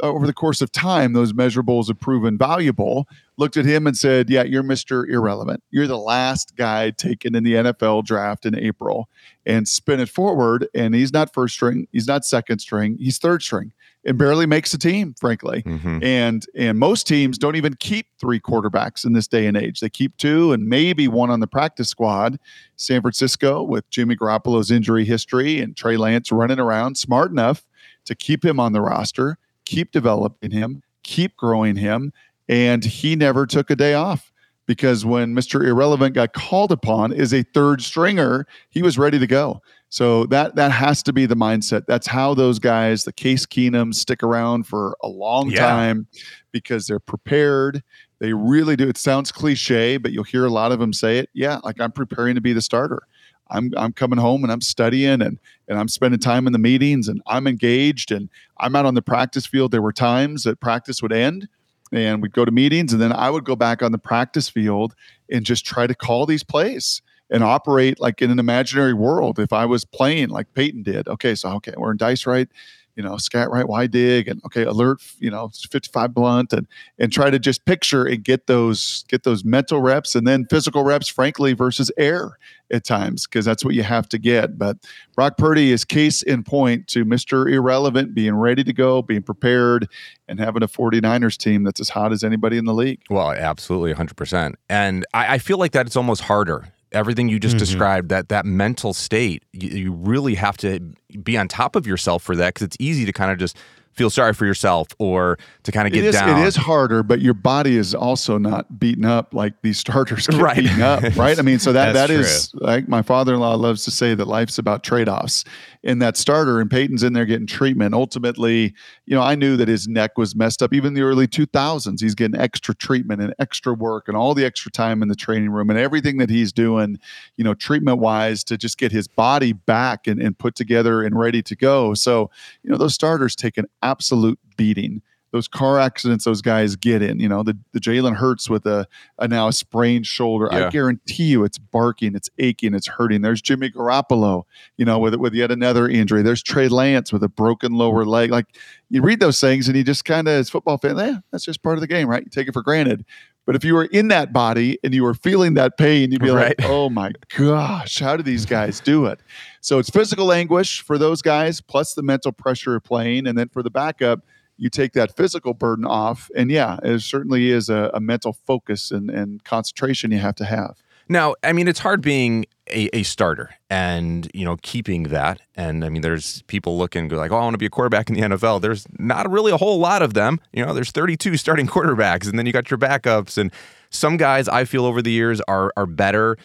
over 0.00 0.26
the 0.26 0.32
course 0.32 0.60
of 0.60 0.72
time, 0.72 1.12
those 1.12 1.32
measurables 1.32 1.88
have 1.88 2.00
proven 2.00 2.36
valuable. 2.36 3.06
Looked 3.36 3.56
at 3.56 3.64
him 3.64 3.86
and 3.86 3.96
said, 3.96 4.30
Yeah, 4.30 4.42
you're 4.42 4.62
Mr. 4.62 5.08
Irrelevant. 5.08 5.62
You're 5.70 5.86
the 5.86 5.98
last 5.98 6.56
guy 6.56 6.90
taken 6.90 7.34
in 7.34 7.44
the 7.44 7.54
NFL 7.54 8.04
draft 8.04 8.46
in 8.46 8.58
April. 8.58 9.08
And 9.46 9.68
spin 9.68 10.00
it 10.00 10.08
forward, 10.08 10.68
and 10.74 10.94
he's 10.94 11.12
not 11.12 11.34
first 11.34 11.54
string, 11.54 11.86
he's 11.92 12.06
not 12.06 12.24
second 12.24 12.60
string, 12.60 12.96
he's 12.98 13.18
third 13.18 13.42
string 13.42 13.72
and 14.04 14.18
barely 14.18 14.46
makes 14.46 14.74
a 14.74 14.78
team, 14.78 15.14
frankly. 15.18 15.62
Mm-hmm. 15.62 16.02
And 16.02 16.46
and 16.54 16.78
most 16.78 17.06
teams 17.06 17.38
don't 17.38 17.56
even 17.56 17.74
keep 17.74 18.06
three 18.18 18.40
quarterbacks 18.40 19.04
in 19.04 19.12
this 19.12 19.26
day 19.26 19.46
and 19.46 19.56
age. 19.56 19.80
They 19.80 19.88
keep 19.88 20.16
two 20.16 20.52
and 20.52 20.68
maybe 20.68 21.08
one 21.08 21.30
on 21.30 21.40
the 21.40 21.46
practice 21.46 21.88
squad. 21.88 22.38
San 22.76 23.00
Francisco, 23.00 23.62
with 23.62 23.88
Jimmy 23.90 24.16
Garoppolo's 24.16 24.70
injury 24.70 25.04
history 25.04 25.60
and 25.60 25.76
Trey 25.76 25.96
Lance 25.96 26.30
running 26.30 26.58
around, 26.58 26.96
smart 26.96 27.30
enough 27.30 27.64
to 28.04 28.14
keep 28.14 28.44
him 28.44 28.60
on 28.60 28.72
the 28.72 28.80
roster 28.80 29.38
keep 29.64 29.92
developing 29.92 30.50
him, 30.50 30.82
keep 31.02 31.36
growing 31.36 31.76
him. 31.76 32.12
And 32.48 32.84
he 32.84 33.16
never 33.16 33.46
took 33.46 33.70
a 33.70 33.76
day 33.76 33.94
off 33.94 34.30
because 34.66 35.04
when 35.04 35.34
Mr. 35.34 35.66
Irrelevant 35.66 36.14
got 36.14 36.32
called 36.32 36.72
upon 36.72 37.12
as 37.12 37.32
a 37.32 37.42
third 37.42 37.82
stringer, 37.82 38.46
he 38.70 38.82
was 38.82 38.98
ready 38.98 39.18
to 39.18 39.26
go. 39.26 39.62
So 39.88 40.26
that 40.26 40.56
that 40.56 40.72
has 40.72 41.02
to 41.04 41.12
be 41.12 41.24
the 41.24 41.36
mindset. 41.36 41.86
That's 41.86 42.06
how 42.06 42.34
those 42.34 42.58
guys, 42.58 43.04
the 43.04 43.12
Case 43.12 43.46
Keenums, 43.46 43.94
stick 43.94 44.22
around 44.22 44.66
for 44.66 44.96
a 45.02 45.08
long 45.08 45.50
yeah. 45.50 45.60
time 45.60 46.08
because 46.50 46.86
they're 46.86 46.98
prepared. 46.98 47.82
They 48.18 48.32
really 48.32 48.74
do. 48.74 48.88
It 48.88 48.98
sounds 48.98 49.30
cliche, 49.30 49.96
but 49.96 50.12
you'll 50.12 50.24
hear 50.24 50.46
a 50.46 50.50
lot 50.50 50.72
of 50.72 50.80
them 50.80 50.92
say 50.92 51.18
it. 51.18 51.30
Yeah, 51.32 51.60
like 51.62 51.80
I'm 51.80 51.92
preparing 51.92 52.34
to 52.34 52.40
be 52.40 52.52
the 52.52 52.62
starter. 52.62 53.02
I'm 53.50 53.72
I'm 53.76 53.92
coming 53.92 54.18
home 54.18 54.42
and 54.42 54.52
I'm 54.52 54.60
studying 54.60 55.22
and 55.22 55.38
and 55.68 55.78
I'm 55.78 55.88
spending 55.88 56.20
time 56.20 56.46
in 56.46 56.52
the 56.52 56.58
meetings 56.58 57.08
and 57.08 57.22
I'm 57.26 57.46
engaged 57.46 58.10
and 58.10 58.28
I'm 58.58 58.76
out 58.76 58.86
on 58.86 58.94
the 58.94 59.02
practice 59.02 59.46
field. 59.46 59.70
There 59.70 59.82
were 59.82 59.92
times 59.92 60.44
that 60.44 60.60
practice 60.60 61.02
would 61.02 61.12
end 61.12 61.48
and 61.92 62.22
we'd 62.22 62.32
go 62.32 62.44
to 62.44 62.50
meetings 62.50 62.92
and 62.92 63.00
then 63.00 63.12
I 63.12 63.30
would 63.30 63.44
go 63.44 63.56
back 63.56 63.82
on 63.82 63.92
the 63.92 63.98
practice 63.98 64.48
field 64.48 64.94
and 65.30 65.44
just 65.44 65.64
try 65.64 65.86
to 65.86 65.94
call 65.94 66.26
these 66.26 66.42
plays 66.42 67.02
and 67.30 67.42
operate 67.42 68.00
like 68.00 68.20
in 68.22 68.30
an 68.30 68.38
imaginary 68.38 68.94
world. 68.94 69.38
If 69.38 69.52
I 69.52 69.64
was 69.66 69.84
playing 69.84 70.28
like 70.28 70.52
Peyton 70.54 70.82
did, 70.82 71.08
okay, 71.08 71.34
so 71.34 71.50
okay, 71.54 71.74
we're 71.76 71.92
in 71.92 71.96
dice 71.96 72.26
right 72.26 72.48
you 72.96 73.02
know, 73.02 73.16
scat 73.16 73.50
right, 73.50 73.66
why 73.66 73.86
dig, 73.86 74.28
and 74.28 74.40
okay, 74.44 74.62
alert, 74.62 75.02
you 75.18 75.30
know, 75.30 75.50
55 75.70 76.14
blunt, 76.14 76.52
and 76.52 76.66
and 76.98 77.12
try 77.12 77.30
to 77.30 77.38
just 77.38 77.64
picture 77.64 78.04
and 78.04 78.22
get 78.22 78.46
those 78.46 79.04
get 79.08 79.24
those 79.24 79.44
mental 79.44 79.80
reps 79.80 80.14
and 80.14 80.26
then 80.26 80.46
physical 80.50 80.84
reps, 80.84 81.08
frankly, 81.08 81.52
versus 81.52 81.90
air 81.96 82.38
at 82.70 82.84
times 82.84 83.26
because 83.26 83.44
that's 83.44 83.64
what 83.64 83.74
you 83.74 83.82
have 83.82 84.08
to 84.08 84.18
get. 84.18 84.58
But 84.58 84.76
Brock 85.14 85.36
Purdy 85.36 85.72
is 85.72 85.84
case 85.84 86.22
in 86.22 86.42
point 86.42 86.88
to 86.88 87.04
Mr. 87.04 87.50
Irrelevant 87.50 88.14
being 88.14 88.34
ready 88.34 88.64
to 88.64 88.72
go, 88.72 89.02
being 89.02 89.22
prepared, 89.22 89.88
and 90.28 90.38
having 90.38 90.62
a 90.62 90.68
49ers 90.68 91.36
team 91.36 91.64
that's 91.64 91.80
as 91.80 91.90
hot 91.90 92.12
as 92.12 92.24
anybody 92.24 92.56
in 92.56 92.64
the 92.64 92.74
league. 92.74 93.00
Well, 93.10 93.32
absolutely, 93.32 93.94
100%. 93.94 94.54
And 94.68 95.04
I, 95.12 95.34
I 95.34 95.38
feel 95.38 95.58
like 95.58 95.72
that 95.72 95.86
it's 95.86 95.96
almost 95.96 96.22
harder 96.22 96.72
everything 96.94 97.28
you 97.28 97.38
just 97.38 97.56
mm-hmm. 97.56 97.60
described 97.60 98.08
that 98.08 98.28
that 98.28 98.46
mental 98.46 98.94
state 98.94 99.42
you, 99.52 99.68
you, 99.68 99.92
really 99.92 100.34
have 100.34 100.56
to 100.56 100.80
be 101.22 101.36
on 101.36 101.48
top 101.48 101.76
of 101.76 101.86
yourself 101.86 102.22
for 102.22 102.36
that 102.36 102.54
because 102.54 102.64
it's 102.64 102.76
easy 102.78 103.04
to 103.04 103.12
kind 103.12 103.30
of 103.30 103.38
just 103.38 103.56
feel 103.94 104.10
sorry 104.10 104.34
for 104.34 104.44
yourself 104.44 104.88
or 104.98 105.38
to 105.62 105.72
kind 105.72 105.86
of 105.86 105.92
get 105.92 106.04
it 106.04 106.08
is, 106.08 106.14
down. 106.14 106.40
It 106.40 106.46
is 106.46 106.56
harder, 106.56 107.02
but 107.02 107.20
your 107.20 107.34
body 107.34 107.76
is 107.76 107.94
also 107.94 108.38
not 108.38 108.78
beaten 108.78 109.04
up 109.04 109.32
like 109.32 109.54
these 109.62 109.78
starters 109.78 110.26
get 110.30 110.40
right. 110.40 110.56
beaten 110.56 110.82
up, 110.82 111.02
right? 111.16 111.38
I 111.38 111.42
mean, 111.42 111.58
so 111.58 111.72
that 111.72 111.92
that 111.92 112.10
is 112.10 112.52
like 112.54 112.88
my 112.88 113.02
father-in-law 113.02 113.54
loves 113.54 113.84
to 113.84 113.90
say 113.90 114.14
that 114.14 114.26
life's 114.26 114.58
about 114.58 114.82
trade-offs. 114.82 115.44
In 115.84 115.98
that 115.98 116.16
starter, 116.16 116.60
and 116.60 116.70
Peyton's 116.70 117.02
in 117.02 117.12
there 117.12 117.26
getting 117.26 117.46
treatment. 117.46 117.94
Ultimately, 117.94 118.72
you 119.04 119.14
know, 119.14 119.20
I 119.20 119.34
knew 119.34 119.54
that 119.58 119.68
his 119.68 119.86
neck 119.86 120.16
was 120.16 120.34
messed 120.34 120.62
up. 120.62 120.72
Even 120.72 120.88
in 120.88 120.94
the 120.94 121.02
early 121.02 121.28
2000s, 121.28 122.00
he's 122.00 122.14
getting 122.14 122.40
extra 122.40 122.74
treatment 122.74 123.20
and 123.20 123.34
extra 123.38 123.74
work 123.74 124.08
and 124.08 124.16
all 124.16 124.32
the 124.32 124.46
extra 124.46 124.72
time 124.72 125.02
in 125.02 125.08
the 125.08 125.14
training 125.14 125.50
room 125.50 125.68
and 125.68 125.78
everything 125.78 126.16
that 126.16 126.30
he's 126.30 126.54
doing, 126.54 126.98
you 127.36 127.44
know, 127.44 127.52
treatment-wise 127.52 128.42
to 128.44 128.56
just 128.56 128.78
get 128.78 128.92
his 128.92 129.06
body 129.06 129.52
back 129.52 130.06
and, 130.06 130.22
and 130.22 130.38
put 130.38 130.54
together 130.54 131.02
and 131.02 131.18
ready 131.18 131.42
to 131.42 131.54
go. 131.54 131.92
So, 131.92 132.30
you 132.62 132.70
know, 132.70 132.78
those 132.78 132.94
starters 132.94 133.36
take 133.36 133.58
an 133.58 133.66
absolute 133.82 134.38
beating. 134.56 135.02
Those 135.34 135.48
car 135.48 135.80
accidents 135.80 136.24
those 136.24 136.40
guys 136.40 136.76
get 136.76 137.02
in, 137.02 137.18
you 137.18 137.28
know, 137.28 137.42
the, 137.42 137.58
the 137.72 137.80
Jalen 137.80 138.14
Hurts 138.14 138.48
with 138.48 138.66
a, 138.66 138.86
a 139.18 139.26
now 139.26 139.48
a 139.48 139.52
sprained 139.52 140.06
shoulder. 140.06 140.48
Yeah. 140.52 140.68
I 140.68 140.70
guarantee 140.70 141.24
you 141.24 141.42
it's 141.42 141.58
barking, 141.58 142.14
it's 142.14 142.30
aching, 142.38 142.72
it's 142.72 142.86
hurting. 142.86 143.22
There's 143.22 143.42
Jimmy 143.42 143.68
Garoppolo, 143.68 144.44
you 144.76 144.84
know, 144.84 145.00
with 145.00 145.16
with 145.16 145.34
yet 145.34 145.50
another 145.50 145.88
injury. 145.88 146.22
There's 146.22 146.40
Trey 146.40 146.68
Lance 146.68 147.12
with 147.12 147.24
a 147.24 147.28
broken 147.28 147.72
lower 147.72 148.04
leg. 148.04 148.30
Like 148.30 148.46
you 148.90 149.02
read 149.02 149.18
those 149.18 149.40
things 149.40 149.66
and 149.66 149.76
you 149.76 149.82
just 149.82 150.04
kind 150.04 150.28
of 150.28 150.34
as 150.34 150.50
football 150.50 150.78
fan, 150.78 150.96
yeah, 150.96 151.16
that's 151.32 151.44
just 151.44 151.64
part 151.64 151.78
of 151.78 151.80
the 151.80 151.88
game, 151.88 152.06
right? 152.06 152.22
You 152.22 152.30
take 152.30 152.46
it 152.46 152.52
for 152.52 152.62
granted. 152.62 153.04
But 153.44 153.56
if 153.56 153.64
you 153.64 153.74
were 153.74 153.86
in 153.86 154.08
that 154.08 154.32
body 154.32 154.78
and 154.84 154.94
you 154.94 155.02
were 155.02 155.14
feeling 155.14 155.54
that 155.54 155.76
pain, 155.76 156.12
you'd 156.12 156.22
be 156.22 156.30
right. 156.30 156.58
like, 156.58 156.68
oh 156.70 156.88
my 156.88 157.10
gosh, 157.36 157.98
how 157.98 158.16
do 158.16 158.22
these 158.22 158.46
guys 158.46 158.78
do 158.78 159.06
it? 159.06 159.18
So 159.60 159.78
it's 159.78 159.90
physical 159.90 160.32
anguish 160.32 160.80
for 160.80 160.96
those 160.96 161.20
guys, 161.20 161.60
plus 161.60 161.94
the 161.94 162.02
mental 162.02 162.30
pressure 162.32 162.76
of 162.76 162.84
playing. 162.84 163.26
And 163.26 163.36
then 163.36 163.48
for 163.48 163.62
the 163.62 163.70
backup, 163.70 164.20
you 164.56 164.70
take 164.70 164.92
that 164.92 165.16
physical 165.16 165.54
burden 165.54 165.84
off. 165.84 166.30
And 166.36 166.50
yeah, 166.50 166.78
it 166.82 167.00
certainly 167.00 167.50
is 167.50 167.68
a, 167.68 167.90
a 167.94 168.00
mental 168.00 168.32
focus 168.32 168.90
and, 168.90 169.10
and 169.10 169.42
concentration 169.44 170.10
you 170.10 170.18
have 170.18 170.36
to 170.36 170.44
have. 170.44 170.82
Now, 171.08 171.34
I 171.42 171.52
mean, 171.52 171.68
it's 171.68 171.80
hard 171.80 172.00
being 172.00 172.46
a, 172.70 172.88
a 172.96 173.02
starter 173.02 173.50
and 173.68 174.30
you 174.32 174.44
know 174.44 174.56
keeping 174.62 175.04
that 175.04 175.40
and 175.54 175.84
i 175.84 175.88
mean 175.88 176.00
there's 176.00 176.42
people 176.42 176.78
looking 176.78 177.08
go 177.08 177.16
like 177.16 177.30
oh 177.30 177.36
i 177.36 177.40
want 177.40 177.52
to 177.52 177.58
be 177.58 177.66
a 177.66 177.70
quarterback 177.70 178.08
in 178.08 178.14
the 178.14 178.22
nfl 178.22 178.60
there's 178.60 178.86
not 178.98 179.30
really 179.30 179.52
a 179.52 179.56
whole 179.56 179.78
lot 179.78 180.00
of 180.00 180.14
them 180.14 180.40
you 180.52 180.64
know 180.64 180.72
there's 180.72 180.90
32 180.90 181.36
starting 181.36 181.66
quarterbacks 181.74 182.26
and 182.26 182.38
then 182.38 182.46
you 182.46 182.52
got 182.52 182.70
your 182.70 182.78
backups 182.78 183.36
and 183.36 183.52
some 183.90 184.16
guys 184.16 184.48
i 184.48 184.64
feel 184.64 184.86
over 184.86 185.02
the 185.02 185.10
years 185.10 185.40
are 185.42 185.72
are 185.76 185.86
better 185.86 186.38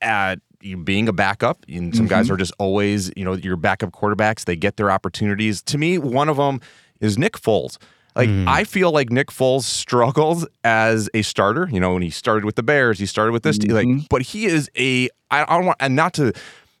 at 0.00 0.38
being 0.84 1.08
a 1.08 1.12
backup 1.12 1.64
and 1.68 1.94
some 1.94 2.06
mm-hmm. 2.06 2.14
guys 2.14 2.30
are 2.30 2.36
just 2.36 2.52
always 2.58 3.12
you 3.16 3.24
know 3.24 3.34
your 3.34 3.56
backup 3.56 3.92
quarterbacks 3.92 4.44
they 4.44 4.56
get 4.56 4.76
their 4.76 4.90
opportunities 4.90 5.60
to 5.60 5.76
me 5.76 5.98
one 5.98 6.28
of 6.28 6.38
them 6.38 6.60
is 7.02 7.18
nick 7.18 7.34
foles 7.34 7.76
like 8.14 8.28
mm. 8.28 8.46
I 8.46 8.64
feel 8.64 8.92
like 8.92 9.10
Nick 9.10 9.28
Foles 9.28 9.62
struggled 9.62 10.46
as 10.64 11.08
a 11.14 11.22
starter. 11.22 11.68
You 11.72 11.80
know, 11.80 11.94
when 11.94 12.02
he 12.02 12.10
started 12.10 12.44
with 12.44 12.56
the 12.56 12.62
Bears, 12.62 12.98
he 12.98 13.06
started 13.06 13.32
with 13.32 13.42
this. 13.42 13.58
Mm-hmm. 13.58 13.98
Like, 13.98 14.08
but 14.08 14.22
he 14.22 14.44
is 14.44 14.70
a. 14.76 15.08
I, 15.30 15.44
I 15.44 15.56
don't 15.56 15.66
want 15.66 15.78
and 15.80 15.96
not 15.96 16.12
to 16.14 16.32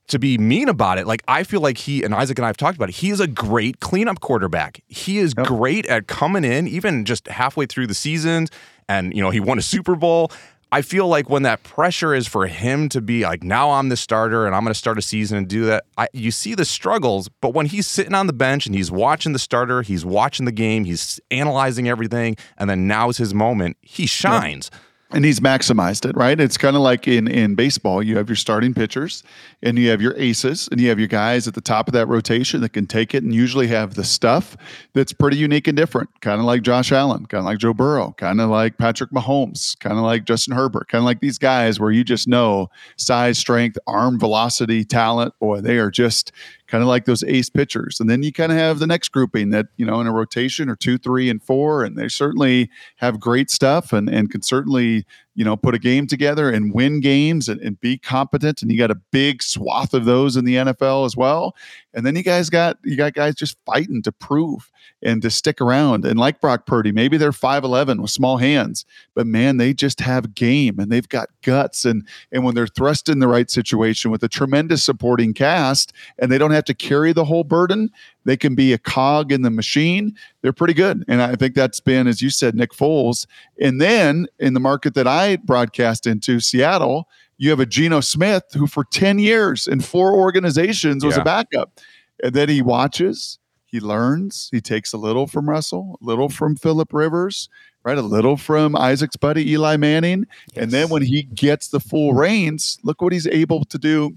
to 0.08 0.18
be 0.18 0.36
mean 0.36 0.68
about 0.68 0.98
it. 0.98 1.06
Like 1.06 1.22
I 1.26 1.42
feel 1.42 1.60
like 1.60 1.78
he 1.78 2.02
and 2.02 2.14
Isaac 2.14 2.38
and 2.38 2.44
I 2.44 2.48
have 2.48 2.56
talked 2.58 2.76
about 2.76 2.90
it. 2.90 2.96
He 2.96 3.10
is 3.10 3.20
a 3.20 3.26
great 3.26 3.80
cleanup 3.80 4.20
quarterback. 4.20 4.82
He 4.88 5.18
is 5.18 5.32
yep. 5.36 5.46
great 5.46 5.86
at 5.86 6.06
coming 6.06 6.44
in, 6.44 6.68
even 6.68 7.04
just 7.04 7.26
halfway 7.28 7.66
through 7.66 7.86
the 7.86 7.94
seasons. 7.94 8.50
And 8.88 9.14
you 9.14 9.22
know, 9.22 9.30
he 9.30 9.40
won 9.40 9.58
a 9.58 9.62
Super 9.62 9.94
Bowl. 9.96 10.30
I 10.72 10.80
feel 10.80 11.06
like 11.06 11.28
when 11.28 11.42
that 11.42 11.62
pressure 11.62 12.14
is 12.14 12.26
for 12.26 12.46
him 12.46 12.88
to 12.88 13.02
be 13.02 13.24
like, 13.24 13.42
now 13.42 13.72
I'm 13.72 13.90
the 13.90 13.96
starter 13.96 14.46
and 14.46 14.54
I'm 14.54 14.62
going 14.62 14.72
to 14.72 14.78
start 14.78 14.96
a 14.96 15.02
season 15.02 15.36
and 15.36 15.46
do 15.46 15.66
that, 15.66 15.84
I, 15.98 16.08
you 16.14 16.30
see 16.30 16.54
the 16.54 16.64
struggles. 16.64 17.28
But 17.28 17.52
when 17.52 17.66
he's 17.66 17.86
sitting 17.86 18.14
on 18.14 18.26
the 18.26 18.32
bench 18.32 18.64
and 18.64 18.74
he's 18.74 18.90
watching 18.90 19.34
the 19.34 19.38
starter, 19.38 19.82
he's 19.82 20.06
watching 20.06 20.46
the 20.46 20.52
game, 20.52 20.84
he's 20.84 21.20
analyzing 21.30 21.88
everything, 21.88 22.36
and 22.56 22.70
then 22.70 22.88
now 22.88 23.10
is 23.10 23.18
his 23.18 23.34
moment, 23.34 23.76
he 23.82 24.06
shines. 24.06 24.70
Yep 24.72 24.82
and 25.12 25.24
he's 25.24 25.40
maximized 25.40 26.08
it, 26.08 26.16
right? 26.16 26.38
It's 26.38 26.56
kind 26.56 26.76
of 26.76 26.82
like 26.82 27.06
in 27.06 27.28
in 27.28 27.54
baseball, 27.54 28.02
you 28.02 28.16
have 28.16 28.28
your 28.28 28.36
starting 28.36 28.74
pitchers 28.74 29.22
and 29.62 29.78
you 29.78 29.90
have 29.90 30.00
your 30.00 30.14
aces 30.16 30.68
and 30.70 30.80
you 30.80 30.88
have 30.88 30.98
your 30.98 31.08
guys 31.08 31.46
at 31.46 31.54
the 31.54 31.60
top 31.60 31.88
of 31.88 31.92
that 31.94 32.06
rotation 32.06 32.60
that 32.62 32.70
can 32.70 32.86
take 32.86 33.14
it 33.14 33.22
and 33.22 33.34
usually 33.34 33.66
have 33.68 33.94
the 33.94 34.04
stuff 34.04 34.56
that's 34.94 35.12
pretty 35.12 35.36
unique 35.36 35.68
and 35.68 35.76
different, 35.76 36.08
kind 36.20 36.40
of 36.40 36.46
like 36.46 36.62
Josh 36.62 36.92
Allen, 36.92 37.26
kind 37.26 37.40
of 37.40 37.44
like 37.44 37.58
Joe 37.58 37.74
Burrow, 37.74 38.14
kind 38.16 38.40
of 38.40 38.50
like 38.50 38.78
Patrick 38.78 39.10
Mahomes, 39.10 39.78
kind 39.78 39.96
of 39.96 40.04
like 40.04 40.24
Justin 40.24 40.54
Herbert, 40.54 40.88
kind 40.88 41.00
of 41.00 41.06
like 41.06 41.20
these 41.20 41.38
guys 41.38 41.78
where 41.78 41.90
you 41.90 42.04
just 42.04 42.26
know 42.26 42.70
size, 42.96 43.38
strength, 43.38 43.78
arm 43.86 44.18
velocity, 44.18 44.84
talent, 44.84 45.38
boy, 45.38 45.60
they 45.60 45.78
are 45.78 45.90
just 45.90 46.32
kind 46.72 46.80
of 46.80 46.88
like 46.88 47.04
those 47.04 47.22
ace 47.24 47.50
pitchers. 47.50 48.00
And 48.00 48.08
then 48.08 48.22
you 48.22 48.32
kind 48.32 48.50
of 48.50 48.56
have 48.56 48.78
the 48.78 48.86
next 48.86 49.10
grouping 49.10 49.50
that, 49.50 49.66
you 49.76 49.84
know, 49.84 50.00
in 50.00 50.06
a 50.06 50.12
rotation 50.12 50.70
or 50.70 50.74
two, 50.74 50.96
three, 50.96 51.28
and 51.28 51.42
four. 51.42 51.84
And 51.84 51.98
they 51.98 52.08
certainly 52.08 52.70
have 52.96 53.20
great 53.20 53.50
stuff 53.50 53.92
and, 53.92 54.08
and 54.08 54.30
can 54.30 54.40
certainly, 54.40 55.04
you 55.34 55.44
know, 55.44 55.54
put 55.54 55.74
a 55.74 55.78
game 55.78 56.06
together 56.06 56.48
and 56.48 56.72
win 56.72 57.00
games 57.00 57.50
and, 57.50 57.60
and 57.60 57.78
be 57.82 57.98
competent. 57.98 58.62
And 58.62 58.72
you 58.72 58.78
got 58.78 58.90
a 58.90 58.94
big 58.94 59.42
swath 59.42 59.92
of 59.92 60.06
those 60.06 60.34
in 60.34 60.46
the 60.46 60.54
NFL 60.54 61.04
as 61.04 61.14
well. 61.14 61.54
And 61.94 62.06
then 62.06 62.16
you 62.16 62.22
guys 62.22 62.50
got 62.50 62.78
you 62.84 62.96
got 62.96 63.14
guys 63.14 63.34
just 63.34 63.56
fighting 63.66 64.02
to 64.02 64.12
prove 64.12 64.70
and 65.02 65.20
to 65.22 65.30
stick 65.30 65.60
around. 65.60 66.04
And 66.04 66.18
like 66.18 66.40
Brock 66.40 66.66
Purdy, 66.66 66.92
maybe 66.92 67.16
they're 67.16 67.32
5'11 67.32 68.00
with 68.00 68.10
small 68.10 68.36
hands, 68.36 68.84
but 69.14 69.26
man, 69.26 69.56
they 69.56 69.74
just 69.74 70.00
have 70.00 70.34
game 70.34 70.78
and 70.78 70.90
they've 70.90 71.08
got 71.08 71.28
guts. 71.42 71.84
And, 71.84 72.06
and 72.30 72.44
when 72.44 72.54
they're 72.54 72.66
thrust 72.66 73.08
in 73.08 73.18
the 73.18 73.28
right 73.28 73.50
situation 73.50 74.10
with 74.10 74.22
a 74.22 74.28
tremendous 74.28 74.82
supporting 74.82 75.34
cast 75.34 75.92
and 76.18 76.30
they 76.30 76.38
don't 76.38 76.52
have 76.52 76.64
to 76.64 76.74
carry 76.74 77.12
the 77.12 77.24
whole 77.24 77.44
burden, 77.44 77.90
they 78.24 78.36
can 78.36 78.54
be 78.54 78.72
a 78.72 78.78
cog 78.78 79.32
in 79.32 79.42
the 79.42 79.50
machine. 79.50 80.16
They're 80.42 80.52
pretty 80.52 80.74
good. 80.74 81.04
And 81.08 81.20
I 81.20 81.34
think 81.34 81.54
that's 81.54 81.80
been, 81.80 82.06
as 82.06 82.22
you 82.22 82.30
said, 82.30 82.54
Nick 82.54 82.72
Foles. 82.72 83.26
And 83.60 83.80
then 83.80 84.26
in 84.38 84.54
the 84.54 84.60
market 84.60 84.94
that 84.94 85.08
I 85.08 85.36
broadcast 85.36 86.06
into, 86.06 86.38
Seattle, 86.38 87.08
you 87.38 87.50
have 87.50 87.60
a 87.60 87.66
Geno 87.66 88.00
Smith 88.00 88.44
who 88.52 88.66
for 88.66 88.84
10 88.84 89.18
years 89.18 89.66
in 89.66 89.80
four 89.80 90.14
organizations 90.14 91.04
was 91.04 91.16
yeah. 91.16 91.22
a 91.22 91.24
backup. 91.24 91.80
And 92.22 92.34
then 92.34 92.48
he 92.48 92.62
watches 92.62 93.38
he 93.72 93.80
learns. 93.80 94.50
He 94.52 94.60
takes 94.60 94.92
a 94.92 94.98
little 94.98 95.26
from 95.26 95.48
Russell, 95.48 95.98
a 96.02 96.04
little 96.04 96.28
from 96.28 96.56
Philip 96.56 96.92
Rivers, 96.92 97.48
right? 97.84 97.96
A 97.96 98.02
little 98.02 98.36
from 98.36 98.76
Isaac's 98.76 99.16
buddy 99.16 99.50
Eli 99.50 99.78
Manning. 99.78 100.26
Yes. 100.52 100.62
And 100.62 100.70
then 100.70 100.90
when 100.90 101.02
he 101.02 101.22
gets 101.22 101.68
the 101.68 101.80
full 101.80 102.12
reins, 102.12 102.78
look 102.84 103.00
what 103.00 103.14
he's 103.14 103.26
able 103.26 103.64
to 103.64 103.78
do 103.78 104.16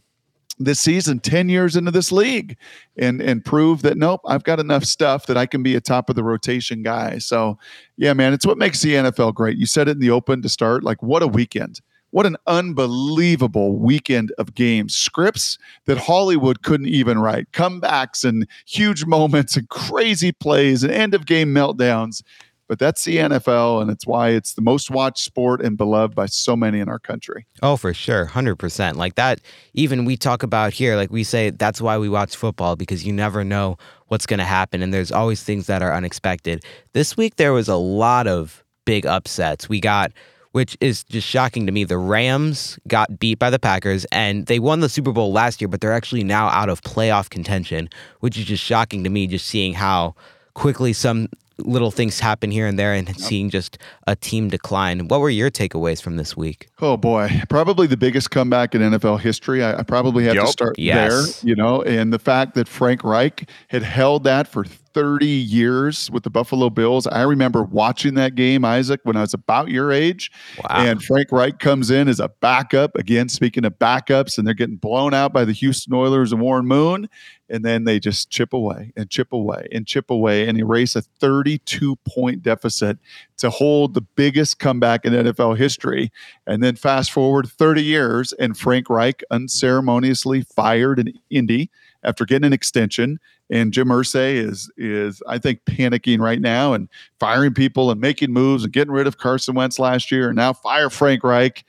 this 0.57 0.79
season 0.79 1.19
10 1.19 1.50
years 1.50 1.75
into 1.75 1.91
this 1.91 2.13
league 2.13 2.55
and 2.98 3.22
and 3.22 3.43
prove 3.43 3.81
that 3.81 3.98
nope 3.98 4.22
i've 4.25 4.45
got 4.45 4.57
enough 4.57 4.86
stuff 4.86 5.25
that 5.25 5.36
i 5.36 5.45
can 5.45 5.62
be 5.62 5.75
a 5.75 5.81
top 5.81 6.10
of 6.10 6.15
the 6.15 6.24
rotation 6.24 6.81
guy 6.81 7.17
so 7.17 7.60
yeah 7.98 8.13
man 8.13 8.31
it's 8.31 8.45
what 8.45 8.57
makes 8.57 8.81
the 8.81 8.93
nfl 8.93 9.34
great 9.34 9.57
you 9.57 9.65
said 9.65 9.89
it 9.89 9.98
in 9.98 10.00
the 10.00 10.10
open 10.10 10.41
to 10.41 10.48
start 10.48 10.81
like 10.81 11.03
what 11.03 11.22
a 11.22 11.27
weekend 11.27 11.82
what 12.15 12.25
an 12.25 12.38
unbelievable 12.47 13.75
weekend 13.75 14.32
of 14.38 14.56
games. 14.56 14.95
Scripts 14.95 15.58
that 15.84 15.97
Hollywood 15.97 16.62
couldn't 16.62 16.88
even 16.88 17.19
write, 17.19 17.51
comebacks 17.51 18.23
and 18.23 18.47
huge 18.65 19.06
moments 19.06 19.58
and 19.58 19.67
crazy 19.67 20.32
plays 20.32 20.82
and 20.82 20.93
end 20.93 21.13
of 21.13 21.25
game 21.25 21.54
meltdowns. 21.54 22.23
But 22.69 22.80
that's 22.80 23.04
the 23.04 23.17
NFL, 23.17 23.82
and 23.82 23.91
it's 23.91 24.08
why 24.08 24.30
it's 24.30 24.54
the 24.54 24.62
most 24.62 24.89
watched 24.89 25.25
sport 25.25 25.62
and 25.62 25.75
beloved 25.75 26.15
by 26.15 26.28
so 26.28 26.56
many 26.56 26.80
in 26.80 26.88
our 26.88 26.99
country. 26.99 27.45
Oh, 27.62 27.75
for 27.75 27.93
sure. 27.93 28.28
100%. 28.28 28.95
Like 28.95 29.15
that, 29.15 29.41
even 29.73 30.06
we 30.06 30.15
talk 30.15 30.41
about 30.41 30.71
here, 30.71 30.95
like 30.95 31.12
we 31.12 31.25
say, 31.25 31.49
that's 31.49 31.82
why 31.82 31.97
we 31.97 32.08
watch 32.08 32.38
football 32.38 32.78
because 32.78 33.06
you 33.06 33.12
never 33.12 33.43
know 33.43 33.78
what's 34.08 34.25
going 34.25 34.39
to 34.39 34.45
happen, 34.45 34.82
and 34.82 34.93
there's 34.93 35.12
always 35.12 35.43
things 35.43 35.67
that 35.67 35.82
are 35.82 35.93
unexpected. 35.93 36.63
This 36.93 37.17
week, 37.17 37.36
there 37.36 37.51
was 37.51 37.67
a 37.67 37.75
lot 37.75 38.25
of 38.25 38.63
big 38.86 39.06
upsets. 39.06 39.67
We 39.67 39.82
got 39.82 40.13
which 40.56 40.78
is 40.80 41.04
just 41.04 41.28
shocking 41.28 41.65
to 41.65 41.72
me. 41.74 41.84
The 41.84 41.98
Rams 41.98 42.80
got 42.88 43.20
beat 43.20 43.39
by 43.39 43.50
the 43.50 43.60
Packers 43.60 44.06
and 44.06 44.46
they 44.46 44.58
won 44.58 44.80
the 44.80 44.88
Super 44.88 45.12
Bowl 45.12 45.34
last 45.34 45.60
year, 45.60 45.68
but 45.68 45.82
they're 45.82 45.91
actually 45.91 46.24
now 46.24 46.48
out 46.48 46.70
of 46.70 46.82
playoff 46.82 47.30
contention, 47.30 47.89
which 48.22 48.38
is 48.38 48.46
just 48.46 48.63
shocking 48.63 49.04
to 49.04 49.10
me, 49.10 49.28
just 49.28 49.46
seeing 49.50 49.74
how 49.74 50.15
quickly 50.54 50.94
some 50.94 51.28
little 51.58 51.91
things 51.91 52.22
happen 52.22 52.52
here 52.52 52.68
and 52.68 52.80
there 52.80 52.94
and 52.94 53.20
seeing 53.20 53.50
just 53.50 53.78
a 54.08 54.15
team 54.15 54.48
decline. 54.48 55.10
What 55.10 55.20
were 55.20 55.30
your 55.30 55.52
takeaways 55.52 56.02
from 56.02 56.15
this 56.15 56.38
week? 56.38 56.70
Oh 56.80 56.96
boy, 56.96 57.41
probably 57.50 57.86
the 57.86 57.98
biggest 57.98 58.32
comeback 58.32 58.74
in 58.74 58.82
NFL 58.82 59.20
history. 59.20 59.62
I, 59.62 59.80
I 59.80 59.84
probably 59.84 60.24
have 60.24 60.36
yep. 60.36 60.46
to 60.46 60.52
start 60.52 60.80
yes. 60.80 61.41
there, 61.41 61.50
you 61.50 61.56
know, 61.58 61.82
and 61.82 62.13
the 62.13 62.20
fact 62.20 62.56
that 62.56 62.70
Frank 62.70 63.04
Reich 63.04 63.50
had 63.68 63.84
held 63.84 64.24
that 64.24 64.48
for 64.48 64.63
30 64.95 65.25
years 65.27 66.10
with 66.10 66.23
the 66.23 66.29
Buffalo 66.29 66.69
Bills. 66.69 67.05
I 67.05 67.23
remember 67.23 67.63
watching 67.63 68.13
that 68.13 68.34
game, 68.34 68.63
Isaac, 68.63 69.01
when 69.03 69.17
I 69.17 69.21
was 69.21 69.34
about 69.34 69.67
your 69.67 69.91
age. 69.91 70.31
Wow. 70.58 70.86
And 70.86 71.03
Frank 71.03 71.34
Reich 71.34 71.60
comes 71.60 71.91
in 71.91 72.08
as 72.08 72.21
a 72.21 72.29
backup. 72.29 72.95
Again, 72.95 73.27
speaking 73.27 73.65
of 73.65 73.77
backups, 73.77 74.38
and 74.38 74.47
they're 74.47 74.53
getting 74.53 74.77
blown 74.77 75.13
out 75.13 75.34
by 75.34 75.43
the 75.43 75.51
Houston 75.51 75.93
Oilers 75.93 76.31
and 76.31 76.39
Warren 76.39 76.65
Moon. 76.65 77.10
And 77.49 77.65
then 77.65 77.84
they 77.84 77.99
just 77.99 78.29
chip 78.29 78.53
away 78.53 78.93
and 78.95 79.10
chip 79.10 79.34
away 79.34 79.67
and 79.73 79.86
chip 79.86 80.10
away 80.10 80.47
and 80.47 80.58
erase 80.58 80.95
a 80.95 81.01
32 81.01 81.97
point 81.97 82.41
deficit 82.41 82.97
to 83.38 83.49
hold 83.49 83.95
the 83.95 84.01
biggest 84.01 84.60
comeback 84.60 85.03
in 85.03 85.12
NFL 85.12 85.58
history. 85.58 86.10
And 86.47 86.63
then 86.63 86.77
fast 86.77 87.12
forward 87.12 87.47
30 87.49 87.84
years, 87.84 88.31
and 88.31 88.58
Frank 88.58 88.89
Reich 88.89 89.23
unceremoniously 89.29 90.43
fired 90.55 90.99
in 90.99 91.19
Indy 91.29 91.69
after 92.06 92.26
getting 92.26 92.46
an 92.46 92.54
extension. 92.54 93.20
And 93.50 93.74
Jim 93.74 93.89
Irsay 93.89 94.36
is 94.36 94.72
is 94.78 95.22
I 95.28 95.38
think 95.38 95.65
panicking 95.65 96.20
right 96.20 96.41
now 96.41 96.74
and 96.74 96.89
firing 97.20 97.54
people 97.54 97.91
and 97.91 98.00
making 98.00 98.32
moves 98.32 98.63
and 98.63 98.72
getting 98.72 98.94
rid 98.94 99.08
of 99.08 99.18
Carson 99.18 99.56
Wentz 99.56 99.80
last 99.80 100.12
year 100.12 100.28
and 100.30 100.36
now 100.36 100.54
fire 100.54 100.89
Frank 100.89 101.24
Reich. 101.24 101.65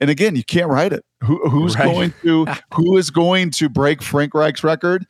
And 0.00 0.10
again, 0.10 0.36
you 0.36 0.44
can't 0.44 0.68
write 0.68 0.92
it. 0.92 1.04
Who, 1.22 1.48
who's 1.48 1.76
right. 1.76 1.84
going 1.84 2.14
to 2.22 2.46
who 2.74 2.96
is 2.96 3.10
going 3.10 3.50
to 3.52 3.68
break 3.68 4.02
Frank 4.02 4.34
Reich's 4.34 4.62
record? 4.62 5.06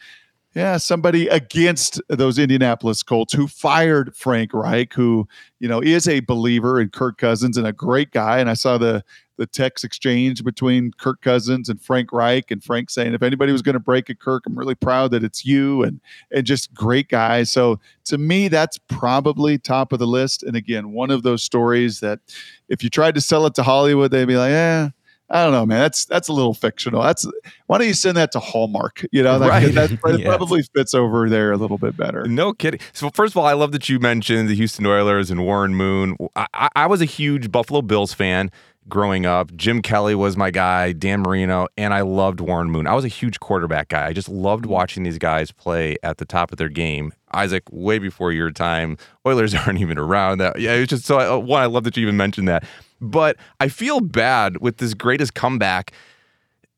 Yeah, 0.55 0.79
somebody 0.79 1.29
against 1.29 2.01
those 2.09 2.39
Indianapolis 2.39 3.03
Colts 3.03 3.35
who 3.35 3.47
fired 3.47 4.17
Frank 4.17 4.55
Reich, 4.55 4.95
who 4.95 5.29
you 5.61 5.69
know 5.69 5.83
is 5.83 6.09
a 6.09 6.21
believer 6.21 6.81
in 6.81 6.89
Kirk 6.89 7.19
Cousins 7.19 7.59
and 7.59 7.67
a 7.67 7.75
great 7.75 8.11
guy. 8.11 8.39
And 8.39 8.49
I 8.49 8.55
saw 8.55 8.79
the 8.79 9.05
the 9.37 9.47
text 9.47 9.85
exchange 9.85 10.43
between 10.45 10.93
Kirk 10.93 11.21
Cousins 11.21 11.69
and 11.69 11.81
Frank 11.81 12.13
Reich, 12.13 12.51
and 12.51 12.63
Frank 12.63 12.91
saying, 12.91 13.15
"If 13.15 13.23
anybody 13.23 13.53
was 13.53 13.63
going 13.63 13.75
to 13.75 13.81
break 13.81 14.09
a 14.09 14.15
Kirk, 14.15 14.45
I'm 14.47 14.59
really 14.59 14.75
proud 14.75 15.11
that 15.13 15.25
it's 15.25 15.45
you." 15.45 15.83
And 15.83 16.01
and 16.31 16.47
just 16.47 16.73
great 16.75 17.09
guy. 17.09 17.43
So 17.43 17.79
to 18.05 18.19
me, 18.19 18.49
that's 18.49 18.79
probably 18.89 19.59
top 19.59 19.93
of 19.93 19.99
the 19.99 20.07
list. 20.07 20.43
And 20.43 20.57
again, 20.57 20.93
one 20.93 21.11
of 21.11 21.23
those 21.23 21.43
stories 21.43 22.01
that 22.01 22.21
if 22.69 22.83
you 22.83 22.91
tried 22.91 23.15
to 23.15 23.21
sell 23.21 23.47
it 23.47 23.55
to 23.55 23.63
Hollywood, 23.63 24.11
they'd 24.11 24.27
be 24.27 24.37
like, 24.37 24.51
"Yeah." 24.51 24.91
I 25.29 25.43
don't 25.43 25.53
know, 25.53 25.67
man. 25.67 25.81
That's 25.81 26.05
that's 26.05 26.29
a 26.29 26.33
little 26.33 26.55
fictional. 26.55 27.03
That's 27.03 27.27
why 27.67 27.79
don't 27.79 27.89
you 27.89 27.95
send 27.95 28.17
that 28.17 28.31
to 28.33 28.39
Hallmark? 28.39 29.05
You 29.11 29.25
know, 29.25 29.39
like, 29.39 29.51
right? 29.51 29.75
That, 29.75 29.91
that 29.91 30.23
probably 30.25 30.63
fits 30.63 30.95
over 30.95 31.29
there 31.29 31.51
a 31.51 31.57
little 31.57 31.79
bit 31.79 31.97
better. 31.97 32.25
No 32.27 32.53
kidding. 32.53 32.79
So 32.93 33.11
first 33.11 33.33
of 33.33 33.39
all, 33.39 33.45
I 33.45 33.55
love 33.55 33.73
that 33.73 33.89
you 33.89 33.99
mentioned 33.99 34.49
the 34.49 34.55
Houston 34.55 34.87
Oilers 34.87 35.31
and 35.31 35.45
Warren 35.45 35.75
Moon. 35.75 36.17
I, 36.37 36.69
I 36.77 36.87
was 36.87 37.01
a 37.01 37.07
huge 37.07 37.51
Buffalo 37.51 37.83
Bills 37.83 38.13
fan 38.15 38.53
growing 38.89 39.27
up. 39.27 39.55
Jim 39.57 39.83
Kelly 39.83 40.15
was 40.15 40.37
my 40.37 40.51
guy, 40.51 40.93
Dan 40.93 41.21
Marino, 41.23 41.69
and 41.77 41.93
I 41.93 42.03
loved 42.03 42.41
Warren 42.41 42.71
Moon. 42.71 42.87
I 42.87 42.95
was 42.95 43.05
a 43.05 43.09
huge 43.09 43.41
quarterback 43.41 43.89
guy. 43.89 44.07
I 44.07 44.13
just 44.13 44.29
loved 44.29 44.65
mm. 44.65 44.71
watching 44.71 45.03
these 45.03 45.19
guys 45.19 45.51
play 45.51 45.97
at 46.03 46.19
the 46.19 46.25
top 46.25 46.53
of 46.53 46.59
their 46.59 46.69
game. 46.69 47.13
Isaac, 47.33 47.65
way 47.71 47.99
before 47.99 48.33
your 48.33 48.51
time, 48.51 48.97
Oilers 49.27 49.55
aren't 49.67 49.81
even 49.81 49.99
around. 49.99 50.39
That 50.39 50.59
yeah, 50.61 50.73
it's 50.73 50.91
just 50.91 51.05
so. 51.05 51.19
I, 51.19 51.35
one, 51.37 51.63
I 51.63 51.67
love 51.67 51.85
that 51.85 51.97
you 51.97 52.03
even 52.03 52.17
mentioned 52.17 52.49
that. 52.49 52.65
But 53.01 53.37
I 53.61 53.69
feel 53.69 54.01
bad 54.01 54.59
with 54.61 54.79
this 54.79 54.95
greatest 54.95 55.35
comeback 55.35 55.93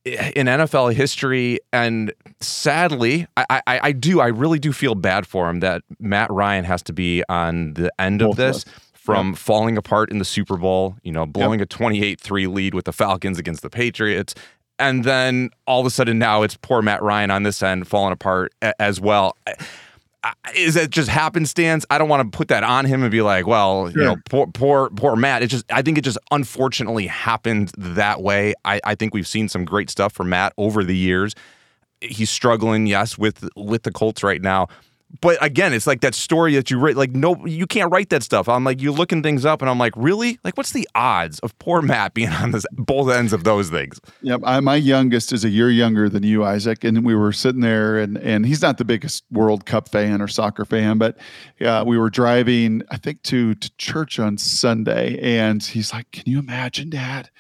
in 0.05 0.47
NFL 0.47 0.95
history. 0.95 1.59
And 1.73 2.13
sadly, 2.41 3.27
I, 3.37 3.61
I, 3.67 3.81
I 3.85 3.93
do, 3.93 4.21
I 4.21 4.29
really 4.29 4.59
do 4.59 4.73
feel 4.73 4.95
bad 4.95 5.27
for 5.27 5.49
him 5.49 5.61
that 5.61 5.83
Matt 5.99 6.31
Ryan 6.31 6.65
has 6.65 6.83
to 6.85 6.93
be 6.93 7.23
on 7.29 7.75
the 7.75 7.93
end 7.99 8.23
of 8.23 8.29
Both 8.29 8.33
of 8.33 8.37
this. 8.37 8.65
From 9.15 9.35
falling 9.35 9.77
apart 9.77 10.11
in 10.11 10.19
the 10.19 10.25
Super 10.25 10.57
Bowl, 10.57 10.97
you 11.03 11.13
know, 11.13 11.27
blowing 11.27 11.61
a 11.61 11.67
28 11.67 12.21
3 12.21 12.47
lead 12.47 12.75
with 12.75 12.85
the 12.85 12.93
Falcons 12.93 13.39
against 13.39 13.63
the 13.63 13.71
Patriots. 13.71 14.35
And 14.79 15.03
then 15.05 15.51
all 15.67 15.81
of 15.81 15.87
a 15.87 15.91
sudden 15.91 16.19
now 16.19 16.43
it's 16.43 16.57
poor 16.57 16.83
Matt 16.83 17.03
Ryan 17.03 17.31
on 17.31 17.43
this 17.43 17.63
end 17.63 17.89
falling 17.89 18.13
apart 18.13 18.53
a- 18.63 18.81
as 18.81 19.01
well. 19.01 19.37
Is 20.55 20.75
that 20.75 20.91
just 20.91 21.09
happenstance? 21.09 21.87
I 21.91 21.97
don't 21.99 22.09
want 22.09 22.31
to 22.31 22.37
put 22.37 22.49
that 22.49 22.65
on 22.65 22.85
him 22.85 23.03
and 23.03 23.11
be 23.11 23.23
like, 23.23 23.47
well, 23.47 23.91
you 23.91 23.97
know, 24.03 24.17
poor, 24.29 24.47
poor, 24.49 24.91
poor 24.91 25.17
Matt. 25.17 25.43
It 25.43 25.47
just, 25.47 25.65
I 25.73 25.81
think 25.81 25.97
it 25.97 26.03
just 26.03 26.19
unfortunately 26.31 27.07
happened 27.07 27.71
that 27.79 28.21
way. 28.21 28.55
I, 28.65 28.81
I 28.85 28.95
think 28.95 29.15
we've 29.15 29.27
seen 29.29 29.49
some 29.49 29.65
great 29.65 29.91
stuff 29.91 30.13
from 30.13 30.29
Matt 30.29 30.53
over 30.59 30.83
the 30.85 30.97
years. 30.97 31.35
He's 32.01 32.31
struggling, 32.31 32.87
yes, 32.87 33.17
with 33.17 33.49
with 33.57 33.83
the 33.85 33.91
Colts 33.91 34.23
right 34.23 34.43
now. 34.43 34.69
But 35.21 35.39
again, 35.41 35.73
it's 35.73 35.87
like 35.87 36.03
that 36.03 36.15
story 36.15 36.55
that 36.57 36.71
you 36.71 36.79
write. 36.79 36.97
Like, 36.97 37.13
no, 37.13 37.47
you 37.47 37.67
can't 37.67 37.91
write 37.91 38.11
that 38.11 38.23
stuff. 38.23 38.49
I'm 38.49 38.63
like, 38.63 38.83
you're 38.83 38.93
looking 38.93 39.23
things 39.23 39.47
up, 39.47 39.63
and 39.63 39.71
I'm 39.71 39.79
like, 39.79 39.95
really? 39.97 40.39
Like, 40.45 40.57
what's 40.57 40.73
the 40.73 40.87
odds 40.95 41.39
of 41.41 41.59
poor 41.59 41.81
Matt 41.81 42.13
being 42.13 42.29
on 42.29 42.51
this 42.51 42.67
both 42.73 43.11
ends 43.11 43.33
of 43.33 43.45
those 43.45 43.71
things? 43.71 44.01
Yep. 44.23 44.43
I, 44.45 44.61
my 44.61 44.77
youngest 44.77 45.33
is 45.33 45.45
a 45.45 45.49
year 45.49 45.71
younger 45.71 46.11
than 46.11 46.25
you, 46.25 46.45
Isaac, 46.45 46.85
and 46.85 47.07
we 47.07 47.15
were 47.15 47.33
sitting 47.33 47.63
there, 47.63 47.99
and 47.99 48.19
and 48.19 48.45
he's 48.45 48.61
not 48.61 48.77
the 48.77 48.85
biggest 48.85 49.25
World 49.31 49.65
Cup 49.65 49.89
fan 49.89 50.21
or 50.21 50.29
soccer 50.29 50.67
fan, 50.67 50.99
but 50.99 51.17
uh, 51.63 51.85
we 51.87 51.97
were 51.97 52.11
driving, 52.11 52.83
I 52.91 52.99
think, 52.99 53.23
to 53.25 53.55
to 53.55 53.71
church 53.79 54.19
on 54.19 54.37
Sunday, 54.37 55.19
and 55.21 55.63
he's 55.63 55.93
like, 55.93 56.11
"Can 56.13 56.25
you 56.27 56.39
imagine, 56.39 56.91
Dad?" 56.91 57.31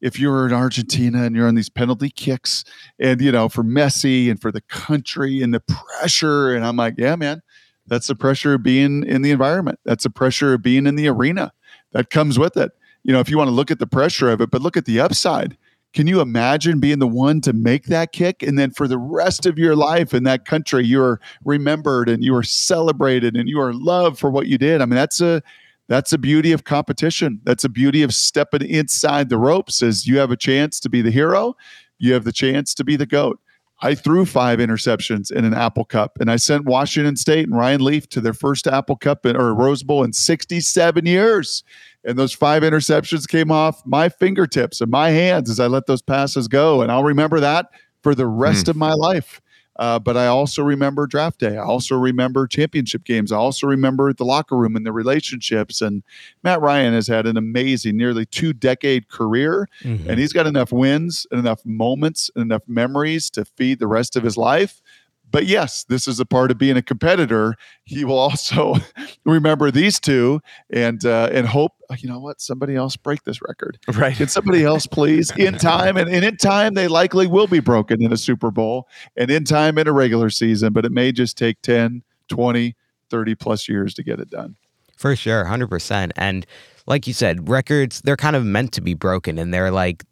If 0.00 0.18
you're 0.18 0.46
in 0.46 0.52
Argentina 0.52 1.24
and 1.24 1.34
you're 1.34 1.48
on 1.48 1.54
these 1.54 1.68
penalty 1.68 2.10
kicks, 2.10 2.64
and 2.98 3.20
you 3.20 3.32
know 3.32 3.48
for 3.48 3.64
Messi 3.64 4.30
and 4.30 4.40
for 4.40 4.52
the 4.52 4.60
country 4.62 5.42
and 5.42 5.52
the 5.52 5.60
pressure, 5.60 6.54
and 6.54 6.64
I'm 6.64 6.76
like, 6.76 6.94
yeah, 6.98 7.16
man, 7.16 7.42
that's 7.86 8.06
the 8.06 8.14
pressure 8.14 8.54
of 8.54 8.62
being 8.62 9.04
in 9.04 9.22
the 9.22 9.30
environment. 9.30 9.80
That's 9.84 10.04
the 10.04 10.10
pressure 10.10 10.54
of 10.54 10.62
being 10.62 10.86
in 10.86 10.94
the 10.94 11.08
arena. 11.08 11.52
That 11.92 12.10
comes 12.10 12.38
with 12.38 12.56
it. 12.56 12.72
You 13.02 13.12
know, 13.12 13.20
if 13.20 13.30
you 13.30 13.38
want 13.38 13.48
to 13.48 13.54
look 13.54 13.70
at 13.70 13.78
the 13.78 13.86
pressure 13.86 14.30
of 14.30 14.40
it, 14.40 14.50
but 14.50 14.62
look 14.62 14.76
at 14.76 14.84
the 14.84 15.00
upside. 15.00 15.56
Can 15.94 16.06
you 16.06 16.20
imagine 16.20 16.80
being 16.80 16.98
the 16.98 17.08
one 17.08 17.40
to 17.40 17.52
make 17.54 17.86
that 17.86 18.12
kick? 18.12 18.42
And 18.42 18.58
then 18.58 18.70
for 18.72 18.86
the 18.86 18.98
rest 18.98 19.46
of 19.46 19.58
your 19.58 19.74
life 19.74 20.12
in 20.12 20.24
that 20.24 20.44
country, 20.44 20.84
you're 20.84 21.18
remembered 21.44 22.10
and 22.10 22.22
you 22.22 22.34
are 22.36 22.42
celebrated 22.42 23.36
and 23.36 23.48
you 23.48 23.58
are 23.58 23.72
loved 23.72 24.18
for 24.18 24.30
what 24.30 24.48
you 24.48 24.58
did. 24.58 24.82
I 24.82 24.84
mean, 24.84 24.96
that's 24.96 25.22
a 25.22 25.42
that's 25.88 26.10
the 26.10 26.18
beauty 26.18 26.52
of 26.52 26.64
competition. 26.64 27.40
That's 27.44 27.62
the 27.62 27.68
beauty 27.68 28.02
of 28.02 28.14
stepping 28.14 28.68
inside 28.68 29.30
the 29.30 29.38
ropes 29.38 29.82
is 29.82 30.06
you 30.06 30.18
have 30.18 30.30
a 30.30 30.36
chance 30.36 30.78
to 30.80 30.88
be 30.88 31.02
the 31.02 31.10
hero. 31.10 31.56
You 31.98 32.12
have 32.12 32.24
the 32.24 32.32
chance 32.32 32.74
to 32.74 32.84
be 32.84 32.94
the 32.94 33.06
GOAT. 33.06 33.40
I 33.80 33.94
threw 33.94 34.26
five 34.26 34.58
interceptions 34.58 35.30
in 35.30 35.44
an 35.44 35.54
Apple 35.54 35.84
Cup, 35.84 36.18
and 36.20 36.30
I 36.30 36.36
sent 36.36 36.64
Washington 36.64 37.16
State 37.16 37.46
and 37.46 37.56
Ryan 37.56 37.80
Leaf 37.80 38.08
to 38.08 38.20
their 38.20 38.34
first 38.34 38.66
Apple 38.66 38.96
Cup 38.96 39.24
or 39.24 39.54
Rose 39.54 39.84
Bowl 39.84 40.02
in 40.02 40.12
67 40.12 41.06
years. 41.06 41.62
And 42.04 42.18
those 42.18 42.32
five 42.32 42.62
interceptions 42.62 43.28
came 43.28 43.52
off 43.52 43.84
my 43.86 44.08
fingertips 44.08 44.80
and 44.80 44.90
my 44.90 45.10
hands 45.10 45.48
as 45.48 45.60
I 45.60 45.68
let 45.68 45.86
those 45.86 46.02
passes 46.02 46.48
go. 46.48 46.82
And 46.82 46.90
I'll 46.90 47.04
remember 47.04 47.38
that 47.40 47.66
for 48.02 48.14
the 48.14 48.26
rest 48.26 48.66
hmm. 48.66 48.70
of 48.70 48.76
my 48.76 48.94
life. 48.94 49.40
Uh, 49.78 49.98
but 49.98 50.16
I 50.16 50.26
also 50.26 50.62
remember 50.62 51.06
draft 51.06 51.38
day. 51.38 51.56
I 51.56 51.62
also 51.62 51.96
remember 51.96 52.46
championship 52.46 53.04
games. 53.04 53.30
I 53.30 53.36
also 53.36 53.66
remember 53.66 54.12
the 54.12 54.24
locker 54.24 54.56
room 54.56 54.74
and 54.74 54.84
the 54.84 54.92
relationships. 54.92 55.80
And 55.80 56.02
Matt 56.42 56.60
Ryan 56.60 56.94
has 56.94 57.06
had 57.06 57.26
an 57.26 57.36
amazing, 57.36 57.96
nearly 57.96 58.26
two 58.26 58.52
decade 58.52 59.08
career, 59.08 59.68
and 60.08 60.18
he's 60.18 60.32
got 60.32 60.46
enough 60.46 60.72
wins 60.72 61.26
and 61.30 61.38
enough 61.38 61.64
moments 61.64 62.30
and 62.34 62.42
enough 62.42 62.62
memories 62.66 63.30
to 63.30 63.44
feed 63.44 63.78
the 63.78 63.86
rest 63.86 64.16
of 64.16 64.24
his 64.24 64.36
life. 64.36 64.82
But 65.30 65.46
yes, 65.46 65.84
this 65.84 66.08
is 66.08 66.20
a 66.20 66.24
part 66.24 66.50
of 66.50 66.58
being 66.58 66.76
a 66.76 66.82
competitor. 66.82 67.54
He 67.84 68.04
will 68.04 68.18
also 68.18 68.76
remember 69.24 69.70
these 69.70 70.00
two 70.00 70.40
and 70.70 71.04
uh, 71.04 71.28
and 71.32 71.46
hope. 71.46 71.72
You 71.98 72.08
know 72.08 72.18
what? 72.18 72.40
Somebody 72.40 72.76
else 72.76 72.96
break 72.96 73.24
this 73.24 73.40
record. 73.42 73.78
Right. 73.88 74.16
Can 74.16 74.28
somebody 74.28 74.64
else 74.64 74.86
please 74.86 75.30
in 75.36 75.54
time? 75.58 75.96
And, 75.96 76.08
and 76.08 76.24
in 76.24 76.36
time, 76.36 76.74
they 76.74 76.88
likely 76.88 77.26
will 77.26 77.46
be 77.46 77.60
broken 77.60 78.02
in 78.02 78.12
a 78.12 78.16
Super 78.16 78.50
Bowl 78.50 78.88
and 79.16 79.30
in 79.30 79.44
time 79.44 79.78
in 79.78 79.86
a 79.86 79.92
regular 79.92 80.30
season, 80.30 80.72
but 80.72 80.84
it 80.84 80.92
may 80.92 81.12
just 81.12 81.36
take 81.36 81.60
10, 81.62 82.02
20, 82.28 82.76
30 83.10 83.34
plus 83.34 83.68
years 83.68 83.94
to 83.94 84.02
get 84.02 84.20
it 84.20 84.30
done. 84.30 84.56
For 84.96 85.14
sure, 85.14 85.44
100%. 85.44 86.10
And 86.16 86.46
like 86.86 87.06
you 87.06 87.12
said, 87.12 87.48
records, 87.48 88.02
they're 88.02 88.16
kind 88.16 88.36
of 88.36 88.44
meant 88.44 88.72
to 88.72 88.80
be 88.80 88.94
broken 88.94 89.38
and 89.38 89.54
they're 89.54 89.70
like 89.70 90.04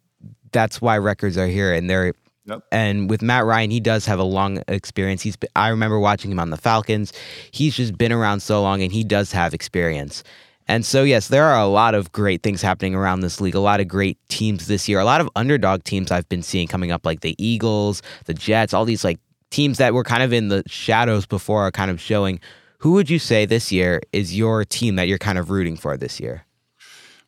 that's 0.51 0.81
why 0.81 0.97
records 0.97 1.37
are 1.37 1.47
here 1.47 1.73
and 1.73 1.89
they're 1.89 2.13
Yep. 2.47 2.63
and 2.71 3.09
with 3.09 3.21
Matt 3.21 3.45
Ryan, 3.45 3.71
he 3.71 3.79
does 3.79 4.05
have 4.05 4.19
a 4.19 4.23
long 4.23 4.63
experience. 4.67 5.21
He's 5.21 5.35
been, 5.35 5.49
I 5.55 5.67
remember 5.67 5.99
watching 5.99 6.31
him 6.31 6.39
on 6.39 6.49
the 6.49 6.57
Falcons. 6.57 7.11
He's 7.51 7.75
just 7.75 7.97
been 7.97 8.13
around 8.13 8.39
so 8.39 8.61
long 8.61 8.81
and 8.81 8.91
he 8.91 9.03
does 9.03 9.33
have 9.33 9.53
experience. 9.53 10.23
And 10.69 10.85
so 10.85 11.03
yes, 11.03 11.27
there 11.27 11.45
are 11.45 11.59
a 11.59 11.67
lot 11.67 11.93
of 11.95 12.11
great 12.11 12.43
things 12.43 12.61
happening 12.61 12.95
around 12.95 13.21
this 13.21 13.39
league. 13.39 13.55
A 13.55 13.59
lot 13.59 13.79
of 13.79 13.87
great 13.87 14.17
teams 14.29 14.67
this 14.67 14.87
year. 14.87 14.99
A 14.99 15.05
lot 15.05 15.21
of 15.21 15.29
underdog 15.35 15.83
teams 15.83 16.11
I've 16.11 16.27
been 16.29 16.43
seeing 16.43 16.67
coming 16.67 16.91
up 16.91 17.05
like 17.05 17.21
the 17.21 17.35
Eagles, 17.37 18.01
the 18.25 18.33
Jets, 18.33 18.73
all 18.73 18.85
these 18.85 19.03
like 19.03 19.19
teams 19.49 19.77
that 19.77 19.93
were 19.93 20.03
kind 20.03 20.23
of 20.23 20.33
in 20.33 20.49
the 20.49 20.63
shadows 20.67 21.25
before 21.25 21.63
are 21.63 21.71
kind 21.71 21.91
of 21.91 21.99
showing. 22.01 22.39
Who 22.79 22.93
would 22.93 23.09
you 23.09 23.19
say 23.19 23.45
this 23.45 23.71
year 23.71 24.01
is 24.13 24.37
your 24.37 24.63
team 24.63 24.95
that 24.95 25.07
you're 25.07 25.17
kind 25.17 25.37
of 25.37 25.49
rooting 25.49 25.77
for 25.77 25.97
this 25.97 26.19
year? 26.19 26.46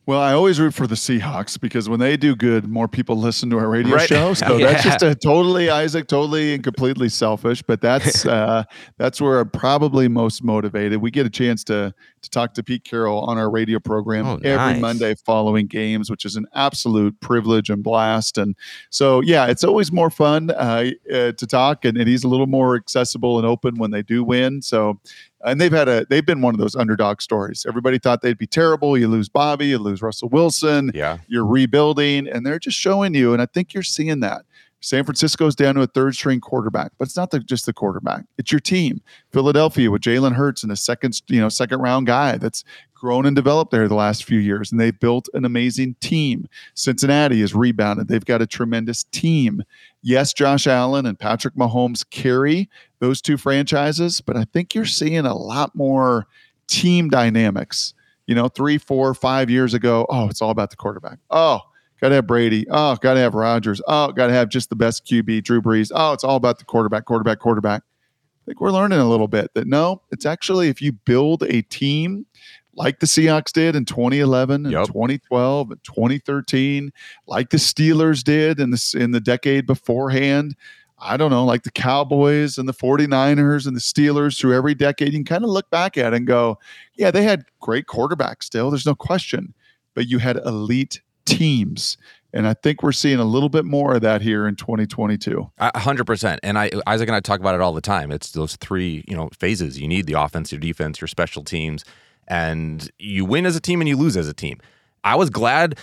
Well, 0.10 0.19
I 0.22 0.34
always 0.34 0.60
root 0.60 0.74
for 0.74 0.88
the 0.88 0.95
Seahawks 0.95 1.62
because 1.62 1.88
when 1.88 2.00
they 2.00 2.17
do 2.17 2.36
good, 2.36 2.67
more 2.67 2.88
people 2.88 3.15
listen 3.15 3.52
to 3.52 3.60
our 3.60 3.69
radio 3.69 3.93
Right. 3.93 4.10
show. 4.10 4.34
So 4.34 4.58
Yeah. 4.58 4.72
that's 4.72 4.84
just 4.84 5.04
a 5.04 5.13
totally 5.13 5.69
Isaac, 5.69 6.08
totally 6.08 6.56
and 6.56 6.63
completely 6.63 7.10
selfish. 7.10 7.62
But 7.62 7.80
that's 7.80 8.26
uh, 8.26 8.63
that's 8.98 9.22
where 9.22 9.39
I'm 9.39 9.52
probably 9.52 10.08
most 10.08 10.43
motivated. 10.43 11.00
We 11.00 11.12
get 11.12 11.28
a 11.28 11.30
chance 11.30 11.63
to 11.65 11.93
to 12.21 12.29
talk 12.29 12.53
to 12.55 12.63
Pete 12.63 12.84
Carroll 12.84 13.19
on 13.21 13.38
our 13.38 13.49
radio 13.49 13.79
program 13.79 14.25
Oh, 14.25 14.34
every 14.36 14.73
nice. 14.73 14.82
Monday 14.82 15.15
following 15.15 15.67
games, 15.67 16.10
which 16.10 16.25
is 16.25 16.36
an 16.36 16.45
absolute 16.53 17.19
privilege 17.19 17.69
and 17.69 17.84
blast. 17.84 18.38
And 18.38 18.55
so, 18.89 19.21
yeah, 19.21 19.47
it's 19.47 19.63
always 19.63 19.91
more 19.91 20.10
fun 20.10 20.51
uh, 20.51 20.91
uh, 21.13 21.32
to 21.34 21.47
talk, 21.47 21.86
and, 21.86 21.97
and 21.97 22.08
he's 22.08 22.23
a 22.23 22.27
little 22.27 22.47
more 22.47 22.75
accessible 22.75 23.38
and 23.38 23.47
open 23.47 23.75
when 23.75 23.91
they 23.91 24.01
do 24.01 24.23
win. 24.23 24.62
So 24.62 24.99
and 25.45 25.62
they've 25.62 25.71
had 25.71 25.88
a 25.88 26.05
they've 26.10 26.25
been 26.25 26.41
one 26.41 26.53
of 26.53 26.60
those 26.60 26.75
underdog 26.75 27.21
stories. 27.21 27.65
Everybody 27.65 27.97
thought 27.97 28.21
they'd 28.21 28.38
be 28.38 28.45
terrible. 28.47 28.97
You 28.97 29.08
lose 29.08 29.29
Bobby, 29.29 29.67
you 29.67 29.77
lose 29.77 30.01
Russell 30.01 30.27
Wilson, 30.27 30.91
Yeah. 30.93 31.19
you're 31.29 31.45
rebuilding, 31.45 32.27
and 32.27 32.45
they're 32.45 32.60
just 32.60 32.77
showing 32.77 33.13
you. 33.13 33.32
And 33.32 33.41
I 33.41 33.45
think 33.45 33.73
you're 33.73 33.82
seeing 33.84 34.19
that. 34.19 34.41
San 34.82 35.04
Francisco's 35.04 35.56
down 35.56 35.76
to 35.76 35.82
a 35.82 35.88
third 35.88 36.15
string 36.15 36.39
quarterback, 36.39 36.92
but 36.98 37.08
it's 37.08 37.18
not 37.18 37.32
the, 37.32 37.39
just 37.39 37.65
the 37.65 37.74
quarterback; 37.74 38.26
it's 38.38 38.52
your 38.52 38.60
team. 38.60 39.02
Philadelphia 39.32 39.92
with 39.92 40.02
Jalen 40.02 40.34
Hurts 40.34 40.63
and 40.63 40.72
a 40.72 40.76
second, 40.76 41.22
you 41.28 41.39
know, 41.39 41.50
second 41.50 41.80
round 41.80 42.08
guy 42.08 42.38
that's 42.38 42.63
grown 42.94 43.26
and 43.26 43.36
developed 43.36 43.72
there 43.72 43.88
the 43.88 43.96
last 43.96 44.24
few 44.24 44.39
years, 44.39 44.72
and 44.72 44.80
they've 44.80 45.00
built 45.00 45.28
an 45.34 45.46
amazing 45.46 45.96
team. 46.00 46.48
Cincinnati 46.76 47.42
has 47.42 47.54
rebounded; 47.54 48.08
they've 48.08 48.26
got 48.26 48.42
a 48.42 48.48
tremendous 48.48 49.04
team. 49.06 49.63
Yes, 50.02 50.34
Josh 50.34 50.65
Allen 50.65 51.06
and 51.06 51.20
Patrick 51.20 51.56
Mahomes 51.56 52.10
carry 52.10 52.70
those 53.00 53.22
two 53.22 53.38
franchises, 53.38 54.22
but 54.22 54.38
I 54.38 54.46
think 54.46 54.74
you're 54.74 54.86
seeing 54.86 55.26
a 55.26 55.36
lot 55.36 55.76
more 55.76 56.26
team 56.68 57.10
dynamics. 57.10 57.94
You 58.28 58.36
know, 58.36 58.48
three, 58.48 58.78
four, 58.78 59.13
five 59.15 59.50
years 59.50 59.74
ago, 59.74 60.06
oh, 60.08 60.30
it's 60.30 60.42
all 60.42 60.52
about 60.52 60.70
the 60.70 60.76
quarterback. 60.76 61.18
Oh, 61.32 61.62
got 62.02 62.10
to 62.10 62.16
have 62.16 62.28
Brady. 62.28 62.66
Oh, 62.70 62.96
got 62.96 63.16
to 63.16 63.20
have 63.20 63.34
Rodgers. 63.34 63.82
Oh, 63.88 64.12
got 64.12 64.28
to 64.28 64.34
have 64.34 64.50
just 64.50 64.70
the 64.70 64.76
best 64.76 65.06
QB, 65.06 65.44
Drew 65.44 65.62
Brees. 65.62 65.92
Oh, 65.94 66.14
it's 66.14 66.24
all 66.24 66.36
about 66.36 66.60
the 66.60 66.66
quarterback, 66.66 67.06
quarterback, 67.06 67.40
quarterback. 67.40 67.84
I 67.84 68.42
think 68.46 68.62
we're 68.62 68.72
learning 68.72 69.00
a 69.00 69.08
little 69.10 69.28
bit 69.28 69.52
that 69.54 69.68
no, 69.68 70.02
it's 70.12 70.26
actually 70.26 70.70
if 70.70 70.82
you 70.82 70.92
build 70.92 71.44
a 71.44 71.62
team 71.64 72.26
like 72.74 73.00
the 73.00 73.06
Seahawks 73.06 73.52
did 73.52 73.76
in 73.76 73.86
2011 73.86 74.66
and 74.66 74.72
Yep. 74.72 74.88
2012 74.88 75.72
and 75.72 75.84
2013, 75.84 76.92
like 77.28 77.50
the 77.50 77.58
Steelers 77.58 78.24
did 78.24 78.60
in 78.60 78.72
the 78.72 78.96
in 78.98 79.12
the 79.12 79.20
decade 79.20 79.66
beforehand. 79.68 80.56
I 81.02 81.16
don't 81.16 81.32
know, 81.32 81.46
like 81.46 81.64
the 81.64 81.72
Cowboys 81.72 82.58
and 82.58 82.68
the 82.68 82.74
49ers 82.74 83.66
and 83.66 83.76
the 83.76 83.80
Steelers 83.82 84.38
through 84.38 84.54
every 84.56 84.76
decade, 84.76 85.14
you 85.14 85.20
can 85.20 85.24
kind 85.26 85.44
of 85.46 85.50
look 85.50 85.70
back 85.70 85.98
at 85.98 86.14
it 86.14 86.18
and 86.18 86.28
go, 86.28 86.60
yeah, 86.96 87.10
they 87.10 87.24
had 87.24 87.46
great 87.62 87.86
quarterbacks 87.86 88.44
still. 88.44 88.70
There's 88.70 88.86
no 88.86 88.96
question. 88.96 89.54
But 89.94 90.08
you 90.08 90.18
had 90.20 90.38
elite 90.46 91.02
teams. 91.30 91.98
And 92.32 92.48
I 92.48 92.54
think 92.54 92.84
we're 92.84 92.92
seeing 92.92 93.20
a 93.20 93.24
little 93.24 93.50
bit 93.50 93.65
more 93.65 93.96
of 93.96 94.02
that 94.02 94.22
here 94.22 94.48
in 94.48 94.56
2022. 94.56 95.50
Hundred 95.60 96.06
percent. 96.06 96.39
And 96.44 96.60
I, 96.60 96.70
Isaac 96.86 97.10
and 97.10 97.15
I 97.15 97.22
talk 97.22 97.39
about 97.39 97.56
it 97.56 97.62
all 97.62 97.74
the 97.74 97.82
time. 97.82 98.12
It's 98.12 98.32
those 98.32 98.56
three, 98.58 99.04
you 99.08 99.15
know, 99.15 99.30
phases. 99.38 99.80
You 99.80 99.88
need 99.88 100.06
the 100.06 100.13
offense, 100.13 100.52
your 100.52 100.60
defense, 100.60 101.02
your 101.02 101.08
special 101.08 101.44
teams, 101.44 101.84
and 102.28 102.89
you 103.00 103.26
win 103.26 103.46
as 103.46 103.56
a 103.56 103.60
team 103.60 103.82
and 103.82 103.88
you 103.88 103.98
lose 103.98 104.15
as 104.15 104.28
a 104.28 104.34
team. 104.34 104.60
I 105.04 105.15
was 105.15 105.30
glad 105.32 105.80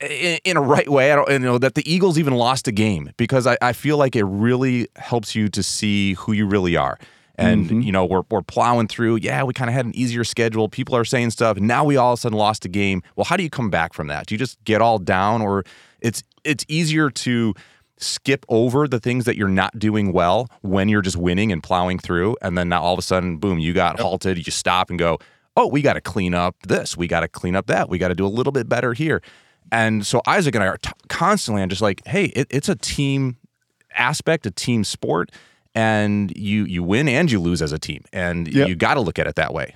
in, 0.00 0.38
in 0.44 0.56
a 0.56 0.62
right 0.62 0.88
way. 0.88 1.12
I 1.12 1.16
don't, 1.16 1.30
you 1.30 1.38
know, 1.40 1.58
that 1.58 1.74
the 1.74 1.90
Eagles 1.90 2.18
even 2.18 2.34
lost 2.34 2.68
a 2.68 2.72
game 2.72 3.10
because 3.16 3.46
I, 3.46 3.56
I 3.60 3.72
feel 3.72 3.98
like 3.98 4.16
it 4.16 4.24
really 4.24 4.88
helps 4.96 5.34
you 5.34 5.48
to 5.50 5.62
see 5.62 6.14
who 6.14 6.32
you 6.32 6.46
really 6.46 6.76
are. 6.76 6.98
And 7.36 7.66
mm-hmm. 7.66 7.80
you 7.80 7.92
know, 7.92 8.04
we're 8.04 8.22
we're 8.30 8.42
plowing 8.42 8.88
through. 8.88 9.16
Yeah, 9.16 9.42
we 9.44 9.54
kind 9.54 9.70
of 9.70 9.74
had 9.74 9.86
an 9.86 9.96
easier 9.96 10.24
schedule. 10.24 10.68
People 10.68 10.96
are 10.96 11.04
saying 11.04 11.30
stuff. 11.30 11.58
Now 11.58 11.84
we 11.84 11.96
all 11.96 12.12
of 12.12 12.18
a 12.18 12.20
sudden 12.20 12.36
lost 12.36 12.64
a 12.64 12.68
game. 12.68 13.02
Well, 13.16 13.24
how 13.24 13.36
do 13.36 13.42
you 13.42 13.50
come 13.50 13.70
back 13.70 13.94
from 13.94 14.08
that? 14.08 14.26
Do 14.26 14.34
you 14.34 14.38
just 14.38 14.62
get 14.64 14.82
all 14.82 14.98
down, 14.98 15.40
or 15.40 15.64
it's 16.00 16.22
it's 16.44 16.64
easier 16.68 17.10
to 17.10 17.54
skip 17.98 18.44
over 18.48 18.88
the 18.88 18.98
things 18.98 19.24
that 19.24 19.36
you're 19.36 19.48
not 19.48 19.78
doing 19.78 20.12
well 20.12 20.48
when 20.62 20.88
you're 20.88 21.02
just 21.02 21.16
winning 21.16 21.52
and 21.52 21.62
plowing 21.62 21.98
through. 21.98 22.36
And 22.42 22.58
then 22.58 22.68
now 22.68 22.82
all 22.82 22.92
of 22.92 22.98
a 22.98 23.02
sudden, 23.02 23.36
boom, 23.38 23.58
you 23.58 23.72
got 23.72 24.00
halted. 24.00 24.44
You 24.44 24.50
stop 24.50 24.90
and 24.90 24.98
go, 24.98 25.18
oh, 25.56 25.68
we 25.68 25.82
got 25.82 25.94
to 25.94 26.00
clean 26.00 26.34
up 26.34 26.56
this. 26.66 26.96
We 26.96 27.06
got 27.06 27.20
to 27.20 27.28
clean 27.28 27.54
up 27.56 27.66
that. 27.66 27.88
We 27.88 27.98
got 27.98 28.08
to 28.08 28.14
do 28.14 28.26
a 28.26 28.28
little 28.28 28.52
bit 28.52 28.68
better 28.68 28.92
here. 28.92 29.22
And 29.70 30.04
so 30.04 30.20
Isaac 30.26 30.54
and 30.54 30.64
I 30.64 30.66
are 30.66 30.78
t- 30.78 30.90
constantly 31.08 31.62
on 31.62 31.68
just 31.68 31.82
like, 31.82 32.02
hey, 32.06 32.26
it, 32.26 32.46
it's 32.50 32.68
a 32.68 32.74
team 32.74 33.36
aspect, 33.94 34.46
a 34.46 34.50
team 34.50 34.84
sport, 34.84 35.30
and 35.74 36.36
you 36.36 36.64
you 36.64 36.82
win 36.82 37.08
and 37.08 37.30
you 37.30 37.40
lose 37.40 37.62
as 37.62 37.72
a 37.72 37.78
team, 37.78 38.04
and 38.12 38.46
Yep. 38.52 38.68
you 38.68 38.74
got 38.74 38.94
to 38.94 39.00
look 39.00 39.18
at 39.18 39.26
it 39.26 39.36
that 39.36 39.52
way. 39.54 39.74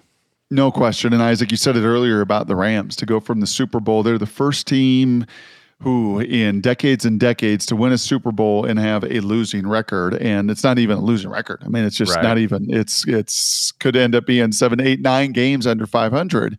No 0.51 0.71
question. 0.71 1.13
And 1.13 1.23
Isaac, 1.23 1.51
you 1.51 1.57
said 1.57 1.77
it 1.77 1.85
earlier 1.85 2.21
about 2.21 2.47
the 2.47 2.55
Rams 2.55 2.95
to 2.97 3.07
go 3.07 3.19
from 3.19 3.41
the 3.41 3.47
Super 3.49 3.81
Bowl. 3.81 4.03
They're 4.05 4.17
the 4.19 4.27
first 4.27 4.67
team 4.69 5.27
who, 5.83 6.21
in 6.21 6.61
decades 6.61 7.05
and 7.05 7.19
decades, 7.21 7.67
to 7.67 7.77
win 7.77 7.93
a 7.93 7.99
Super 7.99 8.31
Bowl 8.33 8.65
and 8.65 8.79
have 8.79 9.03
a 9.05 9.21
losing 9.21 9.67
record. 9.67 10.15
And 10.15 10.51
it's 10.51 10.63
not 10.65 10.79
even 10.79 10.99
a 10.99 11.03
losing 11.03 11.31
record. 11.31 11.63
I 11.65 11.69
mean, 11.69 11.85
it's 11.85 11.97
just 11.97 12.15
Right. 12.15 12.23
not 12.23 12.39
even. 12.39 12.67
It's 12.73 13.07
it's 13.09 13.73
could 13.81 13.97
end 13.97 14.15
up 14.15 14.25
being 14.25 14.53
seven, 14.53 14.81
eight, 14.81 15.01
nine 15.01 15.33
games 15.33 15.67
under 15.67 15.87
five 15.87 16.13
hundred. 16.13 16.57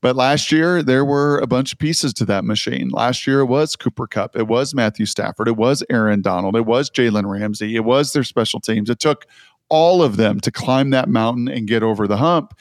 But 0.00 0.16
last 0.16 0.52
year 0.52 0.82
there 0.82 1.04
were 1.04 1.38
a 1.38 1.46
bunch 1.46 1.72
of 1.72 1.78
pieces 1.78 2.12
to 2.14 2.24
that 2.26 2.44
machine. 2.44 2.88
Last 2.88 3.26
year 3.26 3.40
it 3.40 3.46
was 3.46 3.76
Cooper 3.76 4.06
Kupp, 4.06 4.36
it 4.36 4.46
was 4.46 4.74
Matthew 4.74 5.06
Stafford, 5.06 5.48
it 5.48 5.56
was 5.56 5.84
Aaron 5.90 6.22
Donald, 6.22 6.56
it 6.56 6.66
was 6.66 6.90
Jalen 6.90 7.30
Ramsey, 7.30 7.76
it 7.76 7.84
was 7.84 8.12
their 8.12 8.24
special 8.24 8.60
teams. 8.60 8.90
It 8.90 9.00
took 9.00 9.26
all 9.68 10.02
of 10.02 10.16
them 10.16 10.40
to 10.40 10.50
climb 10.50 10.90
that 10.90 11.08
mountain 11.08 11.48
and 11.48 11.66
get 11.66 11.82
over 11.82 12.06
the 12.06 12.16
hump. 12.16 12.54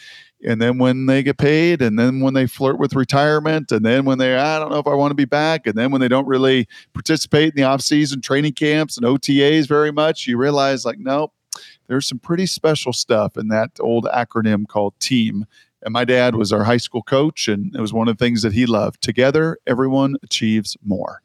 And 0.45 0.62
then 0.62 0.78
when 0.78 1.08
they 1.08 1.23
get 1.23 1.38
paid, 1.38 1.82
and 1.82 1.97
then 1.97 2.19
when 2.19 2.36
they 2.36 2.45
flirt 2.45 2.78
with 2.78 2.93
retirement, 2.93 3.71
and 3.71 3.84
then 3.84 4.06
when 4.06 4.19
they, 4.19 4.36
I 4.36 4.60
don't 4.60 4.71
know 4.71 4.78
if 4.78 4.86
I 4.86 4.93
want 4.93 5.10
to 5.12 5.15
be 5.15 5.26
back, 5.26 5.65
and 5.65 5.76
then 5.76 5.89
when 5.89 6.00
they 6.00 6.08
don't 6.08 6.28
really 6.28 6.67
participate 6.93 7.50
in 7.50 7.56
the 7.56 7.67
offseason 7.67 8.21
training 8.21 8.54
camps 8.54 8.97
and 8.97 9.06
OTAs 9.06 9.67
very 9.67 9.91
much, 9.91 10.28
you 10.28 10.38
realize, 10.38 10.86
like, 10.86 11.00
nope, 11.00 11.34
there's 11.88 12.08
some 12.08 12.19
pretty 12.19 12.45
special 12.45 12.93
stuff 12.93 13.36
in 13.36 13.47
that 13.47 13.71
old 13.80 14.06
acronym 14.06 14.67
called 14.67 15.00
team. 15.00 15.45
And 15.88 15.93
my 15.93 16.04
dad 16.04 16.36
was 16.36 16.52
our 16.52 16.65
high 16.65 16.76
school 16.76 17.02
coach, 17.02 17.47
and 17.47 17.73
it 17.73 17.80
was 17.80 17.93
one 17.93 18.10
of 18.10 18.17
the 18.17 18.21
things 18.21 18.41
that 18.41 18.52
he 18.52 18.65
loved. 18.65 19.02
Together, 19.02 19.58
everyone 19.65 20.17
achieves 20.21 20.76
more. 20.86 21.21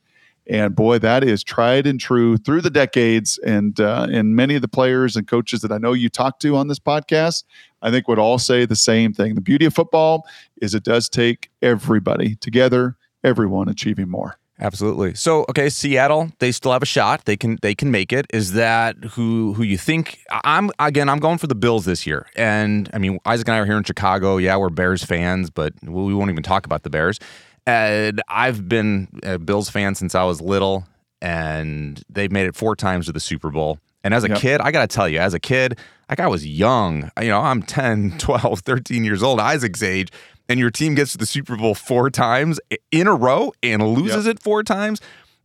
And 0.46 0.76
boy, 0.76 1.00
that 1.00 1.24
is 1.24 1.42
tried 1.42 1.84
and 1.84 1.98
true 1.98 2.36
through 2.36 2.60
the 2.60 2.70
decades. 2.70 3.38
And 3.38 3.80
uh, 3.80 4.06
and 4.08 4.36
many 4.36 4.54
of 4.54 4.62
the 4.62 4.68
players 4.68 5.16
and 5.16 5.26
coaches 5.26 5.62
that 5.62 5.72
I 5.72 5.78
know 5.78 5.94
you 5.94 6.08
talk 6.08 6.38
to 6.40 6.54
on 6.54 6.68
this 6.68 6.78
podcast, 6.78 7.42
I 7.82 7.90
think 7.90 8.06
would 8.06 8.20
all 8.20 8.38
say 8.38 8.64
the 8.64 8.76
same 8.76 9.12
thing. 9.12 9.34
The 9.34 9.40
beauty 9.40 9.64
of 9.64 9.74
football 9.74 10.28
is 10.60 10.76
it 10.76 10.84
does 10.84 11.08
take 11.08 11.50
everybody 11.60 12.36
together, 12.36 12.96
everyone 13.24 13.68
achieving 13.68 14.08
more. 14.10 14.38
Absolutely. 14.62 15.14
So, 15.14 15.44
okay, 15.50 15.68
Seattle, 15.68 16.30
they 16.38 16.52
still 16.52 16.70
have 16.72 16.82
a 16.82 16.86
shot. 16.86 17.24
They 17.24 17.36
can 17.36 17.58
they 17.62 17.74
can 17.74 17.90
make 17.90 18.12
it. 18.12 18.26
Is 18.32 18.52
that 18.52 18.96
who 19.04 19.54
who 19.54 19.64
you 19.64 19.76
think? 19.76 20.20
I'm 20.44 20.70
again. 20.78 21.08
I'm 21.08 21.18
going 21.18 21.38
for 21.38 21.48
the 21.48 21.56
Bills 21.56 21.84
this 21.84 22.06
year. 22.06 22.26
And 22.36 22.88
I 22.94 22.98
mean, 22.98 23.18
Isaac 23.26 23.48
and 23.48 23.56
I 23.56 23.58
are 23.58 23.66
here 23.66 23.76
in 23.76 23.82
Chicago. 23.82 24.36
Yeah, 24.36 24.56
we're 24.56 24.70
Bears 24.70 25.02
fans, 25.02 25.50
but 25.50 25.74
we 25.82 26.14
won't 26.14 26.30
even 26.30 26.44
talk 26.44 26.64
about 26.64 26.84
the 26.84 26.90
Bears. 26.90 27.18
And 27.66 28.22
I've 28.28 28.68
been 28.68 29.08
a 29.24 29.38
Bills 29.38 29.68
fan 29.68 29.96
since 29.96 30.14
I 30.14 30.22
was 30.22 30.40
little, 30.40 30.84
and 31.20 32.02
they've 32.08 32.30
made 32.32 32.46
it 32.46 32.54
four 32.54 32.76
times 32.76 33.06
to 33.06 33.12
the 33.12 33.20
Super 33.20 33.50
Bowl. 33.50 33.78
And 34.04 34.14
as 34.14 34.24
a 34.24 34.28
Yep. 34.28 34.38
kid, 34.38 34.60
I 34.60 34.72
got 34.72 34.88
to 34.88 34.92
tell 34.94 35.08
you, 35.08 35.18
as 35.20 35.32
a 35.32 35.38
kid, 35.38 35.78
like 36.08 36.18
I 36.18 36.26
was 36.26 36.44
young. 36.46 37.10
You 37.20 37.28
know, 37.28 37.40
I'm 37.40 37.62
10, 37.62 38.14
12, 38.18 38.60
13 38.60 39.04
years 39.04 39.22
old, 39.22 39.38
Isaac's 39.40 39.82
age, 39.82 40.08
and 40.48 40.58
your 40.60 40.70
team 40.70 40.94
gets 40.94 41.12
to 41.12 41.18
the 41.18 41.26
Super 41.26 41.56
Bowl 41.56 41.74
four 41.74 42.10
times 42.10 42.60
in 42.90 43.06
a 43.06 43.14
row 43.14 43.52
and 43.62 43.82
loses 43.94 44.26
it 44.26 44.40
four 44.40 44.62
times. 44.62 45.00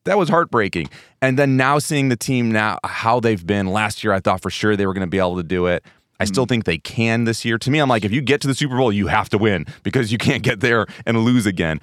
That 0.05 0.17
was 0.17 0.29
heartbreaking. 0.29 0.89
And 1.21 1.37
then 1.37 1.57
now 1.57 1.79
seeing 1.79 2.09
the 2.09 2.15
team 2.15 2.51
now, 2.51 2.79
how 2.85 3.19
they've 3.19 3.45
been 3.45 3.67
last 3.67 4.03
year, 4.03 4.13
I 4.13 4.19
thought 4.19 4.41
for 4.41 4.49
sure 4.49 4.75
they 4.75 4.85
were 4.85 4.93
going 4.93 5.01
to 5.05 5.09
be 5.09 5.17
able 5.19 5.35
to 5.37 5.43
do 5.43 5.65
it. 5.65 5.83
I 6.19 6.25
still 6.25 6.45
Mm. 6.45 6.49
think 6.49 6.63
they 6.65 6.77
can 6.77 7.25
this 7.25 7.43
year. 7.45 7.57
To 7.59 7.69
me, 7.69 7.79
I'm 7.79 7.89
like, 7.89 8.03
if 8.05 8.11
you 8.11 8.21
get 8.21 8.41
to 8.41 8.47
the 8.47 8.55
Super 8.55 8.77
Bowl, 8.77 8.91
you 8.91 9.07
have 9.07 9.29
to 9.29 9.37
win 9.37 9.65
because 9.83 10.11
you 10.11 10.17
can't 10.17 10.41
get 10.43 10.61
there 10.61 10.87
and 11.05 11.19
lose 11.19 11.45
again. 11.45 11.79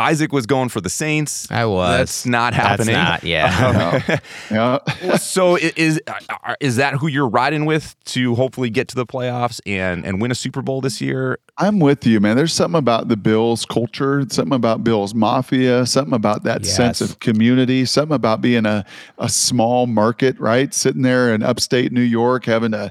Isaac 0.00 0.32
was 0.32 0.46
going 0.46 0.68
for 0.68 0.80
the 0.80 0.90
Saints. 0.90 1.50
I 1.50 1.66
was. 1.66 1.98
That's 1.98 2.26
not 2.26 2.54
happening. 2.54 2.94
That's 2.94 3.22
happening. 3.24 3.32
not, 3.32 3.50
yeah. 3.50 4.00
Um, 4.10 4.18
yeah. 4.50 5.16
so 5.16 5.56
is 5.56 6.00
uh, 6.06 6.54
is 6.60 6.76
that 6.76 6.94
who 6.94 7.06
you're 7.06 7.28
riding 7.28 7.66
with 7.66 7.94
to 8.06 8.34
hopefully 8.34 8.70
get 8.70 8.88
to 8.88 8.96
the 8.96 9.06
playoffs 9.06 9.60
and 9.66 10.04
and 10.04 10.20
win 10.20 10.30
a 10.30 10.34
Super 10.34 10.62
Bowl 10.62 10.80
this 10.80 11.00
year? 11.00 11.38
I'm 11.58 11.78
with 11.78 12.06
you, 12.06 12.20
man. 12.20 12.36
There's 12.36 12.54
something 12.54 12.78
about 12.78 13.08
the 13.08 13.16
Bills 13.16 13.66
culture, 13.66 14.24
something 14.30 14.54
about 14.54 14.82
Bills 14.82 15.14
Mafia, 15.14 15.84
something 15.84 16.14
about 16.14 16.42
that 16.44 16.64
sense 16.64 17.02
of 17.02 17.18
community, 17.20 17.84
something 17.84 18.14
about 18.14 18.40
being 18.40 18.64
a, 18.64 18.84
a 19.18 19.28
small 19.28 19.86
market, 19.86 20.40
right? 20.40 20.72
Sitting 20.72 21.02
there 21.02 21.34
in 21.34 21.42
upstate 21.42 21.92
New 21.92 22.00
York, 22.00 22.46
having 22.46 22.72
to, 22.72 22.90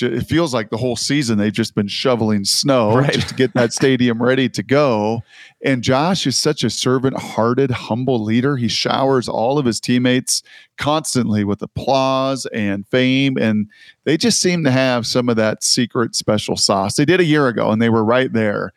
it 0.00 0.22
feels 0.26 0.52
like 0.54 0.70
the 0.70 0.76
whole 0.76 0.96
season 0.96 1.38
they've 1.38 1.52
just 1.52 1.74
been 1.74 1.88
shoveling 1.88 2.44
snow 2.44 2.96
Right. 2.96 3.12
just 3.12 3.28
to 3.28 3.34
get 3.34 3.52
that 3.54 3.72
stadium 3.72 4.22
ready 4.22 4.48
to 4.48 4.62
go. 4.62 5.22
And 5.64 5.82
Josh 5.82 6.26
is 6.26 6.36
such 6.36 6.64
a 6.64 6.70
servant 6.70 7.18
hearted, 7.18 7.70
humble 7.70 8.22
leader. 8.22 8.56
He 8.56 8.68
showers 8.68 9.28
all 9.28 9.58
of 9.58 9.66
his 9.66 9.80
teammates 9.80 10.42
constantly 10.78 11.44
with 11.44 11.62
applause 11.62 12.46
and 12.46 12.86
fame. 12.88 13.36
And 13.38 13.68
they 14.04 14.16
just 14.16 14.40
seem 14.40 14.64
to 14.64 14.70
have 14.70 15.06
some 15.06 15.28
of 15.28 15.36
that 15.36 15.62
secret 15.62 16.14
special 16.14 16.56
sauce. 16.56 16.96
They 16.96 17.04
did 17.04 17.20
a 17.20 17.24
year 17.24 17.48
ago 17.48 17.70
and 17.70 17.80
they 17.80 17.90
were 17.90 18.04
right 18.04 18.32
there. 18.32 18.72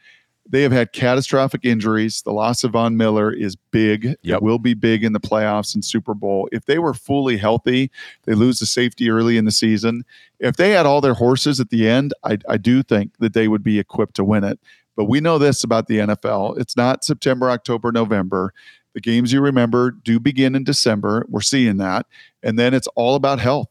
They 0.50 0.62
have 0.62 0.72
had 0.72 0.94
catastrophic 0.94 1.66
injuries. 1.66 2.22
The 2.22 2.32
loss 2.32 2.64
of 2.64 2.72
Von 2.72 2.96
Miller 2.96 3.32
is 3.32 3.56
big. 3.56 4.16
Yep. 4.22 4.38
It 4.38 4.42
will 4.42 4.60
be 4.60 4.74
big 4.74 5.04
in 5.04 5.14
the 5.14 5.20
playoffs 5.20 5.74
and 5.74 5.84
Super 5.84 6.14
Bowl. 6.14 6.48
If 6.52 6.66
they 6.66 6.80
were 6.80 6.94
fully 6.94 7.38
healthy, 7.38 7.92
they 8.24 8.34
lose 8.34 8.60
the 8.60 8.66
safety 8.66 9.10
early 9.10 9.38
in 9.38 9.46
the 9.46 9.52
season. 9.52 10.04
If 10.40 10.56
they 10.56 10.72
had 10.72 10.86
all 10.86 11.02
their 11.02 11.16
horses 11.16 11.60
at 11.60 11.70
the 11.70 11.88
end, 11.88 12.14
I, 12.24 12.38
I 12.48 12.58
do 12.58 12.82
think 12.82 13.18
that 13.20 13.34
they 13.34 13.48
would 13.48 13.64
be 13.64 13.80
equipped 13.80 14.16
to 14.16 14.24
win 14.24 14.44
it. 14.44 14.60
But 14.96 15.06
we 15.06 15.20
know 15.20 15.38
this 15.38 15.64
about 15.64 15.88
the 15.88 16.00
NFL 16.00 16.58
it's 16.58 16.76
not 16.76 17.04
September, 17.04 17.50
October, 17.50 17.92
November. 17.92 18.54
The 18.94 19.02
games 19.02 19.32
you 19.32 19.42
remember 19.42 19.92
do 19.92 20.20
begin 20.20 20.56
in 20.56 20.64
December. 20.64 21.26
We're 21.30 21.42
seeing 21.42 21.78
that. 21.78 22.08
And 22.42 22.58
then 22.58 22.74
it's 22.74 22.88
all 22.96 23.14
about 23.14 23.40
health. 23.40 23.70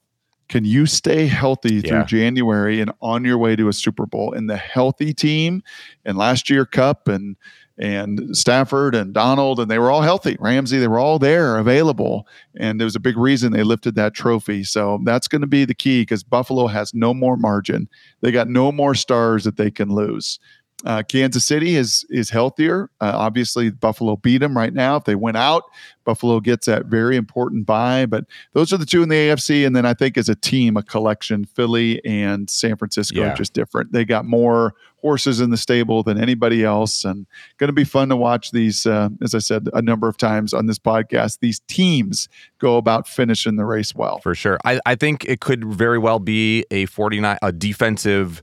Can 0.49 0.65
you 0.65 0.87
stay 0.87 1.27
healthy 1.27 1.81
through 1.81 1.99
Yeah. 1.99 2.05
January 2.05 2.81
and 2.81 2.93
on 3.01 3.25
your 3.25 3.39
way 3.39 3.57
to 3.57 3.69
a 3.69 3.73
Super 3.73 4.07
Bowl? 4.07 4.33
And 4.33 4.49
the 4.49 4.57
healthy 4.57 5.13
team, 5.13 5.63
and 6.05 6.17
last 6.17 6.49
year 6.49 6.65
Kupp 6.65 7.09
and 7.09 7.37
and 7.79 8.35
Stafford 8.35 8.95
and 8.95 9.13
Donald, 9.13 9.61
and 9.61 9.71
they 9.71 9.79
were 9.79 9.91
all 9.91 10.01
healthy. 10.01 10.37
Ramsey, 10.41 10.79
they 10.79 10.89
were 10.89 10.99
all 10.99 11.19
there 11.19 11.59
available. 11.59 12.27
And 12.59 12.81
there 12.81 12.87
was 12.87 12.97
a 12.97 13.01
big 13.01 13.19
reason 13.19 13.53
they 13.53 13.65
lifted 13.65 13.95
that 13.97 14.15
trophy. 14.15 14.65
So 14.65 14.99
that's 15.05 15.29
going 15.29 15.43
to 15.43 15.47
be 15.47 15.67
the 15.67 15.75
key 15.75 16.01
because 16.03 16.23
Buffalo 16.23 16.69
has 16.69 16.95
no 16.95 17.13
more 17.13 17.37
margin. 17.37 17.87
They 18.23 18.33
got 18.33 18.49
no 18.49 18.73
more 18.73 18.95
stars 18.95 19.45
that 19.45 19.59
they 19.59 19.71
can 19.71 19.91
lose. 19.91 20.39
Uh, 20.85 21.03
Kansas 21.03 21.45
City 21.47 21.75
is 21.75 22.05
is 22.11 22.29
healthier. 22.29 22.91
Uh, 23.01 23.13
obviously, 23.15 23.71
Buffalo 23.71 24.17
beat 24.17 24.39
them 24.39 24.55
right 24.57 24.75
now. 24.75 24.97
If 24.97 25.05
they 25.05 25.15
went 25.15 25.39
out, 25.39 25.63
Buffalo 26.05 26.39
gets 26.39 26.67
that 26.67 26.85
very 26.87 27.17
important 27.17 27.65
buy. 27.65 28.05
But 28.05 28.27
those 28.53 28.73
are 28.75 28.77
the 28.77 28.85
two 28.85 29.03
in 29.03 29.09
the 29.09 29.17
AFC. 29.17 29.67
And 29.67 29.75
then 29.75 29.87
I 29.87 29.95
think 29.95 30.19
as 30.19 30.29
a 30.29 30.35
team, 30.35 30.77
a 30.77 30.83
collection, 30.83 31.47
Philly 31.47 32.05
and 32.05 32.49
San 32.51 32.77
Francisco 32.77 33.21
Yeah. 33.21 33.33
are 33.33 33.37
just 33.37 33.55
different. 33.55 33.93
They 33.93 34.05
got 34.05 34.27
more 34.27 34.75
horses 35.01 35.41
in 35.41 35.49
the 35.49 35.57
stable 35.57 36.03
than 36.03 36.21
anybody 36.21 36.63
else, 36.63 37.05
and 37.07 37.27
going 37.57 37.69
to 37.69 37.73
be 37.73 37.85
fun 37.85 38.11
to 38.11 38.17
watch 38.17 38.51
these. 38.51 38.85
Uh, 38.85 39.09
as 39.23 39.35
I 39.35 39.39
said 39.39 39.69
a 39.73 39.81
number 39.81 40.09
of 40.09 40.19
times 40.19 40.53
on 40.53 40.67
this 40.67 40.79
podcast, 40.79 41.39
these 41.41 41.61
teams 41.69 42.29
go 42.59 42.77
about 42.77 43.09
finishing 43.09 43.57
the 43.57 43.65
race 43.65 43.95
well. 43.95 44.19
For 44.19 44.35
sure. 44.35 44.59
I, 44.65 44.79
I 44.85 44.95
think 44.95 45.25
it 45.25 45.41
could 45.41 45.65
very 45.65 45.99
well 45.99 46.19
be 46.19 46.67
a 46.71 46.85
49 46.87 47.39
a 47.41 47.51
defensive 47.53 48.43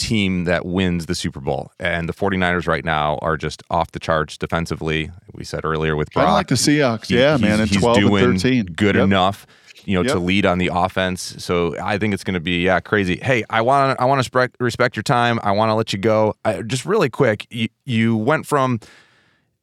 team 0.00 0.44
that 0.44 0.64
wins 0.66 1.06
the 1.06 1.14
Super 1.14 1.40
Bowl. 1.40 1.70
And 1.78 2.08
the 2.08 2.12
49ers 2.12 2.66
right 2.66 2.84
now 2.84 3.18
are 3.22 3.36
just 3.36 3.62
off 3.70 3.92
the 3.92 3.98
charts 4.00 4.36
defensively. 4.38 5.10
We 5.32 5.44
said 5.44 5.64
earlier 5.64 5.94
with 5.96 6.10
Brock. 6.12 6.26
of 6.28 6.32
like 6.34 6.48
the 6.48 6.54
Seahawks, 6.56 7.06
he- 7.06 7.16
yeah, 7.18 7.36
he's- 7.36 7.40
man. 7.40 7.60
And 7.60 7.68
he's 7.70 7.80
twelve 7.80 7.98
doing 7.98 8.24
and 8.24 8.40
thirteen, 8.40 8.64
good 8.66 8.94
Yep. 8.96 9.04
enough, 9.04 9.46
you 9.84 9.94
know, 9.96 10.02
to 10.02 10.18
lead 10.18 10.46
on 10.46 10.58
the 10.58 10.70
offense. 10.72 11.34
So 11.38 11.76
I 11.82 11.98
think 11.98 12.14
it's 12.14 12.24
going 12.24 12.34
to 12.34 12.40
be 12.40 12.62
yeah 12.64 12.80
crazy. 12.80 13.18
Hey, 13.22 13.44
I 13.50 13.60
want 13.62 13.96
to 13.96 14.02
I 14.02 14.06
want 14.06 14.16
to 14.18 14.20
respect 14.20 14.56
respect 14.60 14.96
your 14.96 15.02
time. 15.02 15.38
I 15.42 15.52
want 15.52 15.70
to 15.70 15.74
let 15.74 15.92
you 15.92 15.98
go. 15.98 16.34
I, 16.44 16.62
just 16.62 16.84
really 16.84 17.08
quick, 17.10 17.46
you, 17.50 17.68
you 17.84 18.16
went 18.16 18.46
from 18.46 18.80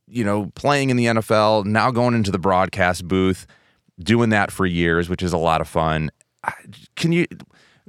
you 0.08 0.23
know 0.23 0.52
playing 0.56 0.89
in 0.89 0.97
the 0.97 1.06
NFL, 1.06 1.65
now 1.65 1.91
going 1.91 2.13
into 2.15 2.32
the 2.32 2.39
broadcast 2.39 3.08
booth, 3.08 3.45
doing 4.00 4.30
that 4.30 4.52
for 4.52 4.65
years, 4.65 5.10
which 5.10 5.21
is 5.23 5.34
a 5.34 5.38
lot 5.38 5.62
of 5.62 5.67
fun. 5.67 6.10
Can 6.95 7.12
you? 7.12 7.26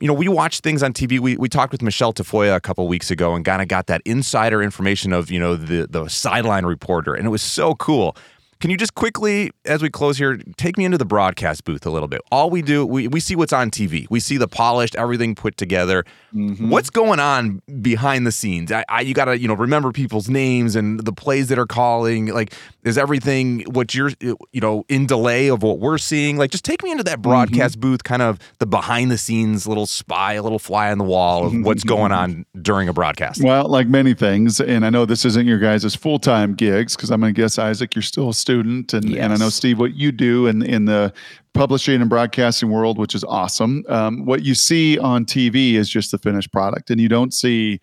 You 0.01 0.07
know, 0.07 0.15
we 0.15 0.29
watch 0.29 0.61
things 0.61 0.83
on 0.83 0.93
TV. 0.93 1.19
We, 1.19 1.37
we 1.37 1.49
talked 1.49 1.73
with 1.73 1.83
Michelle 1.83 2.13
Tafoya 2.13 2.55
a 2.55 2.61
couple 2.61 2.87
weeks 2.87 3.11
ago 3.11 3.35
and 3.35 3.45
kind 3.45 3.61
of 3.61 3.69
got 3.69 3.87
that 3.89 4.01
insider 4.05 4.63
information 4.63 5.13
of, 5.13 5.31
you 5.31 5.41
know, 5.41 5.57
the, 5.57 5.87
the 5.89 6.09
sideline 6.09 6.65
reporter. 6.65 7.15
And 7.15 7.27
it 7.27 7.31
was 7.31 7.43
so 7.43 7.75
cool. 7.75 8.17
Can 8.61 8.71
you 8.71 8.77
just 8.77 8.97
quickly, 8.97 9.53
as 9.67 9.83
we 9.83 9.89
close 9.89 10.19
here, 10.19 10.37
take 10.57 10.77
me 10.77 10.85
into 10.85 10.99
the 10.99 11.05
broadcast 11.05 11.65
booth 11.65 11.87
a 11.87 11.91
little 11.91 12.09
bit? 12.09 12.21
All 12.33 12.51
we 12.51 12.61
do, 12.61 12.85
we, 12.85 13.07
we 13.07 13.21
see 13.21 13.37
what's 13.37 13.53
on 13.53 13.71
TV. 13.71 14.07
We 14.11 14.19
see 14.19 14.37
the 14.37 14.49
polished, 14.49 14.97
everything 14.97 15.37
put 15.37 15.57
together. 15.57 16.05
Mm-hmm. 16.35 16.69
What's 16.69 16.91
going 16.91 17.21
on 17.21 17.63
behind 17.81 18.27
the 18.27 18.33
scenes? 18.33 18.73
I, 18.73 18.85
I, 18.89 19.03
you 19.03 19.15
got 19.15 19.27
to, 19.27 19.39
you 19.39 19.47
know, 19.47 19.55
remember 19.55 19.93
people's 19.93 20.29
names 20.29 20.75
and 20.75 20.99
the 20.99 21.13
plays 21.13 21.49
that 21.49 21.59
are 21.59 21.67
calling. 21.67 22.27
Like, 22.27 22.53
is 22.89 22.99
everything 22.99 23.61
what 23.73 23.95
you're, 23.95 24.11
you 24.21 24.61
know, 24.61 24.85
in 24.89 25.07
delay 25.07 25.49
of 25.49 25.63
what 25.63 25.79
we're 25.79 25.99
seeing? 25.99 26.37
Like, 26.37 26.51
just 26.51 26.65
take 26.65 26.83
me 26.83 26.91
into 26.91 27.05
that 27.05 27.23
broadcast 27.23 27.75
Mm-hmm. 27.75 27.81
booth, 27.81 28.05
kind 28.05 28.23
of 28.23 28.39
the 28.59 28.67
behind 28.67 29.11
the 29.11 29.19
scenes 29.19 29.67
little 29.67 29.87
spy, 29.87 30.35
a 30.35 30.43
little 30.43 30.59
fly 30.59 30.91
on 30.91 30.99
the 30.99 31.05
wall 31.05 31.47
of 31.47 31.53
what's 31.63 31.85
going 31.85 32.11
on 32.13 32.45
during 32.61 32.89
a 32.89 32.93
broadcast. 32.93 33.43
Well, 33.43 33.69
like 33.69 33.87
many 33.89 34.15
things, 34.15 34.61
and 34.61 34.85
I 34.85 34.91
know 34.91 35.05
this 35.05 35.25
isn't 35.25 35.47
your 35.47 35.59
guys' 35.59 35.95
full 35.95 36.19
time 36.19 36.55
gigs 36.55 36.97
because 36.97 37.11
I'm 37.11 37.21
going 37.21 37.35
to 37.35 37.41
guess, 37.41 37.59
Isaac, 37.59 37.95
you're 37.95 38.03
still 38.03 38.31
a 38.31 38.35
student, 38.35 38.95
and, 38.95 39.15
and 39.15 39.33
I 39.33 39.37
know 39.37 39.51
Steve, 39.51 39.79
what 39.79 39.95
you 39.95 40.11
do 40.11 40.47
in 40.47 40.63
in 40.63 40.87
the 40.87 41.13
publishing 41.55 42.01
and 42.01 42.09
broadcasting 42.09 42.71
world, 42.71 42.99
which 42.99 43.15
is 43.15 43.25
awesome. 43.25 43.85
Um, 43.89 44.25
what 44.25 44.43
you 44.45 44.55
see 44.55 44.99
on 44.99 45.25
TV 45.25 45.75
is 45.75 45.89
just 45.89 46.11
the 46.13 46.19
finished 46.19 46.53
product, 46.53 46.91
and 46.91 47.01
you 47.01 47.09
don't 47.09 47.35
see, 47.35 47.81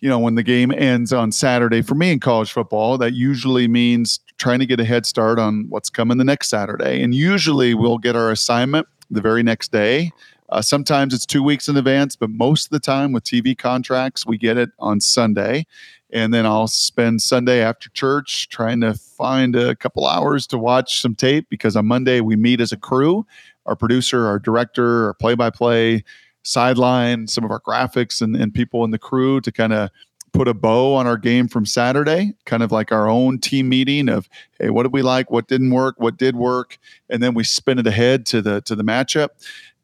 you 0.00 0.08
know, 0.08 0.18
when 0.18 0.34
the 0.34 0.42
game 0.42 0.72
ends 0.72 1.12
on 1.12 1.32
Saturday. 1.32 1.82
For 1.82 1.94
me 1.94 2.12
in 2.12 2.20
college 2.20 2.52
football, 2.52 2.98
that 2.98 3.14
usually 3.14 3.68
means 3.68 4.20
trying 4.38 4.58
to 4.58 4.66
get 4.66 4.80
a 4.80 4.84
head 4.84 5.06
start 5.06 5.38
on 5.38 5.66
what's 5.68 5.90
coming 5.90 6.18
the 6.18 6.24
next 6.24 6.48
Saturday, 6.48 7.02
and 7.02 7.14
usually 7.14 7.74
we'll 7.74 7.98
get 7.98 8.16
our 8.16 8.30
assignment 8.30 8.86
the 9.10 9.20
very 9.20 9.42
next 9.42 9.72
day. 9.72 10.12
Uh, 10.48 10.62
sometimes 10.62 11.12
it's 11.12 11.26
two 11.26 11.42
weeks 11.42 11.68
in 11.68 11.76
advance, 11.76 12.14
but 12.14 12.30
most 12.30 12.66
of 12.66 12.70
the 12.70 12.80
time 12.80 13.12
with 13.12 13.24
TV 13.24 13.56
contracts, 13.56 14.26
we 14.26 14.38
get 14.38 14.56
it 14.56 14.70
on 14.78 15.00
Sunday. 15.00 15.66
And 16.12 16.32
then 16.32 16.46
I'll 16.46 16.68
spend 16.68 17.20
Sunday 17.20 17.60
after 17.60 17.88
church 17.90 18.48
trying 18.48 18.80
to 18.82 18.94
find 18.94 19.56
a 19.56 19.74
couple 19.74 20.06
hours 20.06 20.46
to 20.48 20.58
watch 20.58 21.00
some 21.02 21.16
tape 21.16 21.48
because 21.50 21.74
on 21.74 21.86
Monday 21.86 22.20
we 22.20 22.36
meet 22.36 22.60
as 22.60 22.70
a 22.70 22.76
crew 22.76 23.26
our 23.66 23.74
producer, 23.76 24.26
our 24.26 24.38
director, 24.38 25.06
our 25.06 25.14
play 25.14 25.34
by 25.34 25.50
play, 25.50 26.04
sideline, 26.46 27.26
some 27.26 27.44
of 27.44 27.50
our 27.50 27.60
graphics, 27.60 28.22
and, 28.22 28.36
and 28.36 28.54
people 28.54 28.84
in 28.84 28.90
the 28.90 28.98
crew 28.98 29.40
to 29.40 29.50
kind 29.50 29.72
of 29.72 29.90
put 30.32 30.48
a 30.48 30.54
bow 30.54 30.94
on 30.94 31.06
our 31.06 31.16
game 31.16 31.48
from 31.48 31.64
Saturday, 31.64 32.34
kind 32.44 32.62
of 32.62 32.70
like 32.70 32.92
our 32.92 33.08
own 33.08 33.38
team 33.38 33.68
meeting 33.68 34.08
of, 34.08 34.28
hey, 34.60 34.70
what 34.70 34.82
did 34.82 34.92
we 34.92 35.02
like? 35.02 35.30
What 35.30 35.48
didn't 35.48 35.70
work? 35.70 35.96
What 35.98 36.18
did 36.18 36.36
work? 36.36 36.78
And 37.08 37.22
then 37.22 37.34
we 37.34 37.42
spin 37.42 37.78
it 37.78 37.86
ahead 37.86 38.26
to 38.26 38.42
the 38.42 38.60
to 38.62 38.74
the 38.74 38.84
matchup. 38.84 39.30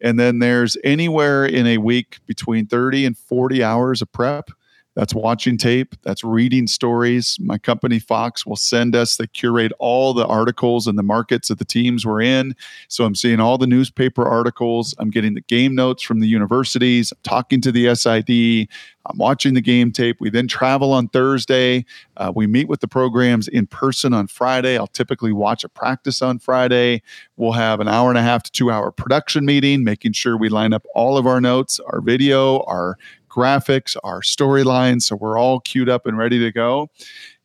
And 0.01 0.18
then 0.18 0.40
there's 0.40 0.77
anywhere 0.85 1.46
in 1.46 1.66
a 1.66 1.79
week 1.79 2.18
between 2.27 2.66
30 2.66 3.07
and 3.07 3.16
40 3.16 3.62
hours 3.62 4.03
of 4.03 4.12
prep. 4.12 4.51
That's 4.94 5.14
watching 5.14 5.57
tape, 5.57 5.94
that's 6.02 6.22
reading 6.22 6.66
stories. 6.66 7.38
My 7.40 7.57
company, 7.57 7.98
Fox, 7.98 8.44
will 8.44 8.57
send 8.57 8.94
us, 8.94 9.16
they 9.16 9.26
curate 9.26 9.72
all 9.78 10.12
the 10.12 10.26
articles 10.26 10.87
and 10.87 10.98
the 10.98 11.02
markets 11.02 11.48
of 11.48 11.57
the 11.57 11.64
teams 11.64 12.05
we're 12.05 12.20
in. 12.20 12.55
So 12.88 13.05
I'm 13.05 13.14
seeing 13.14 13.40
all 13.40 13.57
the 13.57 13.66
newspaper 13.66 14.26
articles. 14.26 14.94
I'm 14.98 15.11
getting 15.11 15.33
the 15.33 15.40
game 15.40 15.74
notes 15.74 16.02
from 16.02 16.20
the 16.20 16.28
universities. 16.28 17.11
I'm 17.12 17.18
talking 17.22 17.62
to 17.62 17.72
the 17.72 17.94
SID. 17.94 18.68
I'm 19.07 19.18
watching 19.18 19.55
the 19.55 19.61
game 19.61 19.90
tape. 19.90 20.18
We 20.20 20.31
then 20.31 20.46
travel 20.46 20.92
on 20.92 21.09
Thursday. 21.09 21.85
Uh, 22.16 22.33
we 22.35 22.46
meet 22.46 22.68
with 22.68 22.81
the 22.81 22.88
programs 22.88 23.48
in 23.48 23.66
person 23.66 24.12
on 24.12 24.26
Friday. 24.26 24.78
I'll 24.78 24.87
typically 24.87 25.33
watch 25.33 25.64
a 25.64 25.68
practice 25.68 26.22
on 26.22 26.38
Friday. 26.38 27.02
We'll 27.37 27.52
have 27.52 27.81
an 27.81 27.88
hour 27.88 28.11
and 28.11 28.18
a 28.18 28.22
half 28.22 28.44
to 28.44 28.52
two 28.52 28.70
hour 28.70 28.92
production 28.92 29.44
meeting, 29.44 29.83
making 29.83 30.12
sure 30.12 30.37
we 30.37 30.48
line 30.48 30.72
up 30.72 30.87
all 30.94 31.16
of 31.16 31.26
our 31.26 31.40
notes, 31.40 31.81
our 31.81 32.00
video, 32.00 32.61
our 32.64 32.96
graphics, 33.33 33.97
our 34.05 34.21
storylines. 34.21 35.03
So 35.03 35.16
we're 35.16 35.38
all 35.38 35.61
queued 35.61 35.88
up 35.88 36.07
and 36.07 36.18
ready 36.18 36.38
to 36.40 36.53
go. 36.53 36.90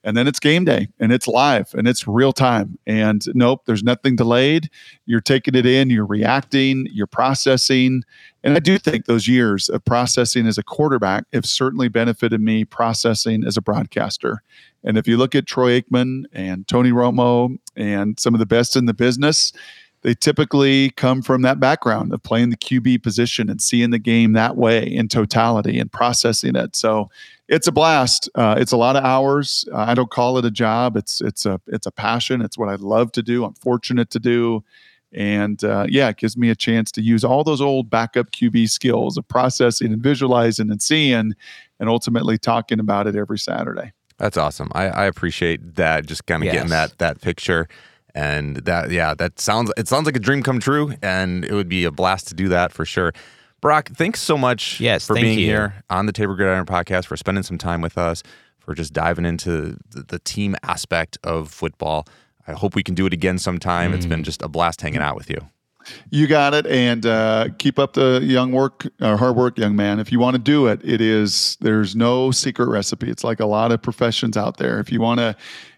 And 0.04 0.15
then 0.15 0.26
it's 0.26 0.39
game 0.39 0.63
day 0.63 0.88
and 1.00 1.12
it's 1.12 1.28
live 1.28 1.73
and 1.73 1.86
it's 1.86 2.08
real 2.08 2.32
time. 2.32 2.78
And 2.88 3.26
nope, 3.34 3.63
there's 3.65 3.84
nothing 3.84 4.15
delayed. 4.15 4.69
You're 5.06 5.19
taking 5.19 5.54
it 5.54 5.65
in, 5.65 5.89
you're 5.89 6.06
reacting, 6.06 6.88
you're 6.91 7.08
processing. 7.08 8.04
And 8.41 8.56
I 8.56 8.60
do 8.60 8.78
think 8.78 9.06
those 9.06 9.28
years 9.28 9.67
of 9.67 9.84
processing 9.84 10.47
as 10.47 10.58
a 10.58 10.63
quarterback 10.63 11.26
have 11.34 11.45
certainly 11.45 11.89
benefited 11.89 12.39
me 12.39 12.63
processing 12.63 13.43
as 13.43 13.58
a 13.58 13.62
broadcaster. 13.62 14.43
And 14.84 14.97
if 14.97 15.10
you 15.10 15.17
look 15.17 15.36
at 15.36 15.45
Troy 15.45 15.82
Aikman 15.82 16.23
and 16.32 16.65
Tony 16.69 16.91
Romo 16.91 17.58
and 17.76 18.17
some 18.17 18.34
of 18.34 18.39
the 18.39 18.45
best 18.45 18.78
in 18.78 18.86
the 18.86 18.93
business, 18.93 19.52
they 20.01 20.13
typically 20.13 20.91
come 20.91 21.21
from 21.21 21.41
that 21.41 21.60
background 21.60 22.13
of 22.13 22.23
playing 22.23 22.49
the 22.49 22.57
QB 22.57 23.03
position 23.03 23.49
and 23.49 23.62
seeing 23.62 23.89
the 23.89 23.99
game 23.99 24.33
that 24.33 24.55
way 24.55 24.83
in 24.83 25.07
totality 25.07 25.79
and 25.79 25.91
processing 25.91 26.55
it. 26.55 26.75
So 26.75 27.10
it's 27.47 27.67
a 27.67 27.71
blast. 27.71 28.29
Uh, 28.36 28.55
it's 28.57 28.71
a 28.71 28.77
lot 28.77 28.95
of 28.95 29.03
hours. 29.03 29.65
Uh, 29.71 29.77
I 29.77 29.93
don't 29.93 30.12
call 30.12 30.38
it 30.38 30.45
a 30.45 30.51
job. 30.51 30.97
It's 30.97 31.21
it's 31.21 31.45
a 31.45 31.60
it's 31.67 31.86
a 31.86 31.91
passion. 31.91 32.41
It's 32.41 32.57
what 32.57 32.69
I 32.69 32.75
love 32.75 33.12
to 33.13 33.23
do. 33.23 33.45
I'm 33.45 33.53
fortunate 33.53 34.10
to 34.12 34.19
do, 34.19 34.63
and 35.13 35.63
uh, 35.63 35.88
yeah, 35.89 36.10
it 36.10 36.17
gives 36.17 36.36
me 36.36 36.49
a 36.49 36.55
chance 36.55 36.91
to 36.93 37.01
use 37.01 37.23
all 37.23 37.43
those 37.43 37.62
old 37.62 37.89
backup 37.89 38.31
QB 38.31 38.69
skills 38.69 39.17
of 39.17 39.27
processing 39.27 39.93
and 39.93 40.01
visualizing 40.01 40.69
and 40.69 40.81
seeing, 40.81 41.33
and 41.79 41.89
ultimately 41.89 42.38
talking 42.38 42.79
about 42.79 43.07
it 43.07 43.15
every 43.15 43.39
Saturday. 43.39 43.93
That's 44.17 44.38
awesome. 44.38 44.69
I, 44.73 44.88
I 44.88 45.05
appreciate 45.05 45.75
that. 45.75 46.05
Just 46.05 46.25
kind 46.25 46.43
of 46.43 46.51
getting 46.51 46.69
that 46.69 46.97
that 46.97 47.21
picture, 47.21 47.69
and 48.17 48.58
that 48.58 48.89
yeah, 48.89 49.13
that 49.13 49.39
sounds 49.39 49.71
it 49.77 49.88
sounds 49.88 50.08
like 50.08 50.15
a 50.15 50.19
dream 50.19 50.41
come 50.41 50.60
true, 50.60 50.93
and 51.03 51.45
it 51.45 51.53
would 51.53 51.69
be 51.69 51.86
a 51.86 51.91
blast 51.91 52.27
to 52.30 52.34
do 52.34 52.49
that 52.49 52.71
for 52.71 52.84
sure. 52.84 53.13
Brock, 53.62 53.89
thanks 53.95 54.19
so 54.21 54.38
much 54.38 54.80
Yes, 54.80 55.06
for 55.08 55.15
being 55.15 55.38
you. 55.39 55.45
here 55.45 55.84
on 55.89 56.06
the 56.08 56.12
Tabor 56.12 56.36
Gridiron 56.36 56.65
podcast, 56.65 57.06
for 57.06 57.15
spending 57.15 57.43
some 57.43 57.58
time 57.58 57.82
with 57.82 57.97
us, 57.97 58.23
for 58.60 58.73
just 58.73 58.91
diving 58.93 59.25
into 59.25 59.77
the, 59.91 60.03
the 60.08 60.19
team 60.19 60.56
aspect 60.63 61.17
of 61.23 61.49
football. 61.51 62.08
I 62.47 62.53
hope 62.53 62.75
we 62.75 62.84
can 62.84 62.95
do 62.95 63.06
it 63.06 63.13
again 63.13 63.38
sometime. 63.39 63.93
It's 63.93 64.06
been 64.06 64.23
just 64.23 64.41
a 64.41 64.47
blast 64.47 64.82
hanging 64.82 65.01
out 65.01 65.15
with 65.15 65.30
you. 65.30 65.38
You 66.10 66.27
got 66.27 66.53
it, 66.53 66.65
and 66.67 67.06
uh, 67.06 67.49
keep 67.60 67.77
up 67.80 67.93
the 67.93 68.19
young 68.23 68.51
work, 68.51 68.88
uh, 68.99 69.15
hard 69.17 69.36
work, 69.36 69.58
young 69.58 69.75
man. 69.75 69.99
If 69.99 70.12
you 70.12 70.19
want 70.19 70.36
to 70.36 70.41
do 70.41 70.67
it, 70.67 70.82
it 70.84 71.01
is 71.01 71.58
there's 71.62 71.95
no 71.95 72.32
secret 72.32 72.67
recipe. 72.67 73.10
It's 73.10 73.23
like 73.23 73.39
a 73.39 73.45
lot 73.45 73.71
of 73.71 73.82
professions 73.82 74.38
out 74.38 74.58
there. 74.58 74.80
If 74.80 74.91
you 74.91 74.99
want 75.01 75.19
to, 75.19 75.36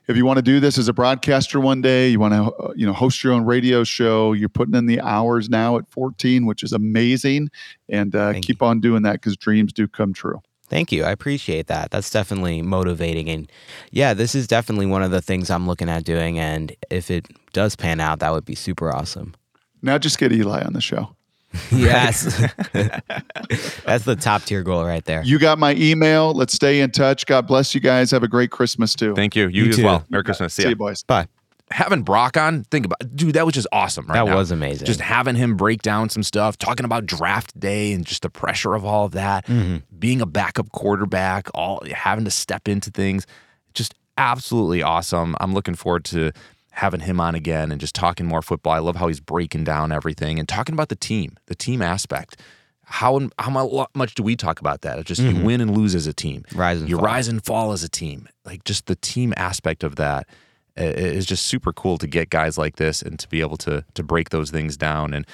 if 0.10 0.17
you 0.17 0.26
want 0.26 0.38
to 0.38 0.41
do 0.41 0.60
this 0.60 0.80
as 0.80 0.88
a 0.88 0.93
broadcaster 0.93 1.60
one 1.60 1.82
day, 1.82 2.10
you 2.10 2.19
want 2.19 2.34
to, 2.34 2.74
you 2.76 2.84
know, 2.84 2.93
host 2.93 3.24
your 3.24 3.32
own 3.32 3.45
radio 3.45 3.84
show. 3.84 4.34
You're 4.34 4.50
putting 4.50 4.74
in 4.74 4.88
the 4.88 5.00
hours 5.02 5.50
now 5.50 5.78
at 5.78 5.88
14, 5.91 6.48
which 6.48 6.63
is 6.63 6.74
amazing, 6.74 7.52
and 7.88 8.15
uh, 8.15 8.34
keep 8.41 8.63
on 8.63 8.82
doing 8.82 9.04
that 9.04 9.13
because 9.13 9.38
dreams 9.38 9.72
do 9.72 9.88
come 9.88 10.12
true. 10.12 10.41
Thank 10.67 10.91
you. 10.91 11.04
I 11.04 11.12
appreciate 11.12 11.67
that. 11.67 11.91
That's 11.91 12.10
definitely 12.10 12.63
motivating. 12.63 13.30
And 13.30 13.52
yeah, 13.91 14.15
this 14.15 14.34
is 14.34 14.48
definitely 14.48 14.88
one 14.88 15.04
of 15.04 15.12
the 15.12 15.22
things 15.22 15.52
I'm 15.52 15.67
looking 15.67 15.89
at 15.89 16.06
doing. 16.06 16.39
And 16.39 16.76
if 16.89 17.12
it 17.12 17.28
does 17.54 17.76
pan 17.76 18.00
out, 18.00 18.19
that 18.19 18.32
would 18.32 18.45
be 18.45 18.56
super 18.56 18.91
awesome. 18.91 19.36
Now 19.84 20.00
just 20.00 20.17
get 20.17 20.32
Eli 20.32 20.63
on 20.63 20.74
the 20.74 20.82
show. 20.82 21.15
Yes. 21.72 22.24
That's 23.86 24.06
the 24.06 24.16
top 24.20 24.44
tier 24.44 24.64
goal 24.64 24.84
right 24.86 25.04
there. 25.06 25.24
You 25.24 25.40
got 25.40 25.58
my 25.60 25.74
email. 25.76 26.34
Let's 26.34 26.54
stay 26.54 26.82
in 26.82 26.92
touch. 26.92 27.26
God 27.26 27.48
bless 27.48 27.74
you 27.74 27.82
guys. 27.82 28.12
Have 28.12 28.24
a 28.24 28.28
great 28.28 28.52
Christmas 28.52 28.94
too. 28.96 29.16
Thank 29.16 29.36
you. 29.36 29.48
You, 29.48 29.64
You 29.66 29.70
as 29.70 29.76
too. 29.78 29.84
well. 29.86 30.06
Merry 30.10 30.24
Christmas. 30.24 30.54
See 30.54 30.64
See 30.64 30.70
you, 30.70 30.76
boys. 30.76 31.04
Bye. 31.04 31.28
having 31.72 32.04
Brock 32.04 32.38
on, 32.38 32.64
think 32.66 32.86
about 32.86 33.00
dude, 33.16 33.34
that 33.36 33.46
was 33.46 33.54
just 33.56 33.68
awesome 33.72 34.06
right 34.08 34.16
That 34.24 34.26
now. 34.32 34.38
was 34.38 34.52
amazing. 34.52 34.86
Just 34.86 35.02
having 35.02 35.36
him 35.36 35.56
break 35.58 35.82
down 35.82 36.10
some 36.10 36.24
stuff, 36.24 36.58
talking 36.58 36.86
about 36.86 37.06
draft 37.06 37.58
day 37.60 37.94
and 37.94 38.06
just 38.06 38.22
the 38.24 38.30
pressure 38.30 38.74
of 38.76 38.86
all 38.86 39.06
of 39.06 39.12
that, 39.14 39.46
Mm-hmm. 39.48 39.78
being 39.98 40.22
a 40.22 40.26
backup 40.26 40.72
quarterback, 40.72 41.48
all 41.56 41.82
having 41.94 42.26
to 42.26 42.32
step 42.32 42.68
into 42.68 42.90
things. 42.92 43.26
Just 43.74 43.96
absolutely 44.18 44.82
awesome. 44.84 45.36
I'm 45.40 45.54
looking 45.54 45.76
forward 45.76 46.06
to 46.06 46.32
having 46.80 47.02
him 47.02 47.20
on 47.20 47.36
again 47.36 47.72
and 47.72 47.80
just 47.80 47.94
talking 47.94 48.26
more 48.26 48.42
football. 48.42 48.74
I 48.74 48.80
love 48.80 48.96
how 48.96 49.08
he's 49.08 49.20
breaking 49.20 49.65
down 49.65 49.92
everything 49.92 50.39
and 50.39 50.48
talking 50.48 50.74
about 50.74 50.88
the 50.88 50.96
team, 50.96 51.38
the 51.48 51.56
team 51.56 51.82
aspect. 51.82 52.39
How 52.86 53.30
how 53.38 53.88
much 53.94 54.15
do 54.15 54.24
we 54.24 54.36
talk 54.36 54.60
about 54.60 54.82
that? 54.82 54.98
It's 54.98 55.08
just 55.08 55.22
you 55.22 55.44
win 55.44 55.62
and 55.62 55.78
lose 55.78 55.94
as 55.94 56.08
a 56.08 56.13
team. 56.13 56.44
Mm-hmm. 56.48 56.60
Rise 56.60 56.80
and 56.80 56.89
you 56.89 56.96
fall. 56.96 57.06
rise 57.06 57.28
and 57.28 57.46
fall 57.46 57.72
as 57.72 57.84
a 57.84 57.89
team. 57.89 58.28
Like 58.46 58.63
just 58.63 58.88
the 58.88 58.96
team 58.96 59.34
aspect 59.38 59.84
of 59.84 59.98
that 59.98 60.28
is 60.76 61.26
just 61.26 61.46
super 61.46 61.74
cool 61.74 61.98
to 61.98 62.08
get 62.08 62.30
guys 62.30 62.58
like 62.58 62.78
this 62.78 63.02
and 63.02 63.20
to 63.20 63.28
be 63.28 63.42
able 63.42 63.58
to 63.58 63.86
to 63.94 64.02
break 64.02 64.30
those 64.30 64.50
things 64.50 64.76
down. 64.78 65.13
And 65.13 65.28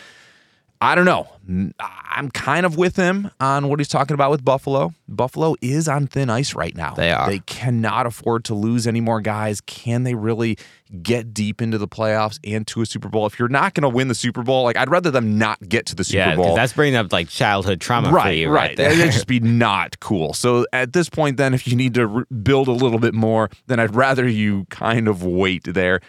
I 0.85 0.93
don't 0.93 1.05
know. 1.05 1.27
Mm, 1.49 1.73
I'm 1.79 2.29
kind 2.29 2.65
of 2.65 2.77
with 2.77 2.95
him 2.95 3.31
on 3.39 3.69
what 3.69 3.79
he's 3.79 3.87
talking 3.87 4.13
about 4.13 4.29
with 4.29 4.45
Buffalo. 4.45 4.93
Buffalo 5.07 5.55
is 5.59 5.87
on 5.87 6.05
thin 6.05 6.29
ice 6.29 6.53
right 6.53 6.75
now. 6.75 6.93
They 6.93 7.11
are. 7.11 7.27
They 7.27 7.39
cannot 7.39 8.05
afford 8.05 8.45
to 8.45 8.53
lose 8.53 8.85
any 8.85 9.01
more 9.01 9.19
guys. 9.19 9.61
Can 9.61 10.03
they 10.03 10.13
really 10.13 10.57
get 11.01 11.33
deep 11.33 11.59
into 11.59 11.79
the 11.79 11.87
playoffs 11.87 12.39
and 12.43 12.67
to 12.67 12.81
a 12.81 12.85
Super 12.85 13.09
Bowl? 13.09 13.25
If 13.25 13.39
you're 13.39 13.47
not 13.47 13.73
going 13.73 13.81
to 13.81 13.89
win 13.89 14.09
the 14.09 14.15
Super 14.15 14.43
Bowl, 14.43 14.63
like 14.63 14.77
I'd 14.77 14.91
rather 14.91 15.09
them 15.09 15.39
not 15.39 15.67
get 15.67 15.87
to 15.87 15.95
the 15.95 16.03
Super 16.03 16.17
yeah, 16.17 16.35
Bowl. 16.35 16.55
that's 16.55 16.73
bringing 16.73 16.95
up 16.95 17.11
like 17.11 17.29
childhood 17.29 17.81
trauma 17.81 18.09
for 18.09 18.15
right, 18.15 18.37
you, 18.37 18.49
right? 18.49 18.69
right 18.69 18.77
That'd 18.77 19.11
just 19.11 19.27
be 19.27 19.39
not 19.39 19.99
cool. 19.99 20.33
So 20.33 20.67
at 20.71 20.93
this 20.93 21.09
point, 21.09 21.37
then, 21.37 21.55
if 21.55 21.67
you 21.67 21.75
need 21.75 21.95
to 21.95 22.05
re- 22.05 22.25
build 22.43 22.67
a 22.67 22.73
little 22.73 22.99
bit 22.99 23.15
more, 23.15 23.49
then 23.65 23.79
I'd 23.79 23.95
rather 23.95 24.27
you 24.27 24.65
kind 24.69 25.07
of 25.07 25.23
wait 25.23 25.63
there. 25.63 25.99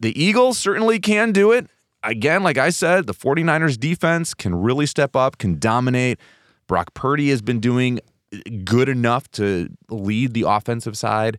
The 0.00 0.20
Eagles 0.20 0.58
certainly 0.58 0.98
can 0.98 1.32
do 1.32 1.52
it. 1.52 1.66
Again, 2.04 2.42
like 2.42 2.58
I 2.58 2.70
said, 2.70 3.06
the 3.06 3.14
49ers 3.14 3.78
defense 3.78 4.34
can 4.34 4.54
really 4.54 4.86
step 4.86 5.14
up, 5.14 5.38
can 5.38 5.58
dominate. 5.58 6.18
Brock 6.66 6.94
Purdy 6.94 7.30
has 7.30 7.42
been 7.42 7.60
doing 7.60 8.00
uh, 8.34 8.38
good 8.64 8.88
enough 8.88 9.30
to 9.32 9.68
lead 9.88 10.34
the 10.34 10.42
offensive 10.42 10.96
side. 10.96 11.38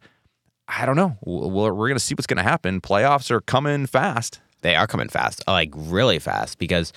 I 0.68 0.86
don't 0.86 0.96
know. 0.96 1.18
We're, 1.26 1.74
we're 1.74 1.88
going 1.88 1.98
to 1.98 2.04
see 2.04 2.16
what's 2.16 2.28
going 2.28 2.38
to 2.38 2.44
happen. 2.44 2.82
Playoffs 2.82 3.30
are 3.32 3.42
coming 3.42 3.86
fast. 3.86 4.40
They 4.62 4.76
are 4.76 4.88
coming 4.88 5.10
fast, 5.10 5.44
like 5.46 5.72
really 5.76 6.20
fast, 6.20 6.58
because 6.58 6.94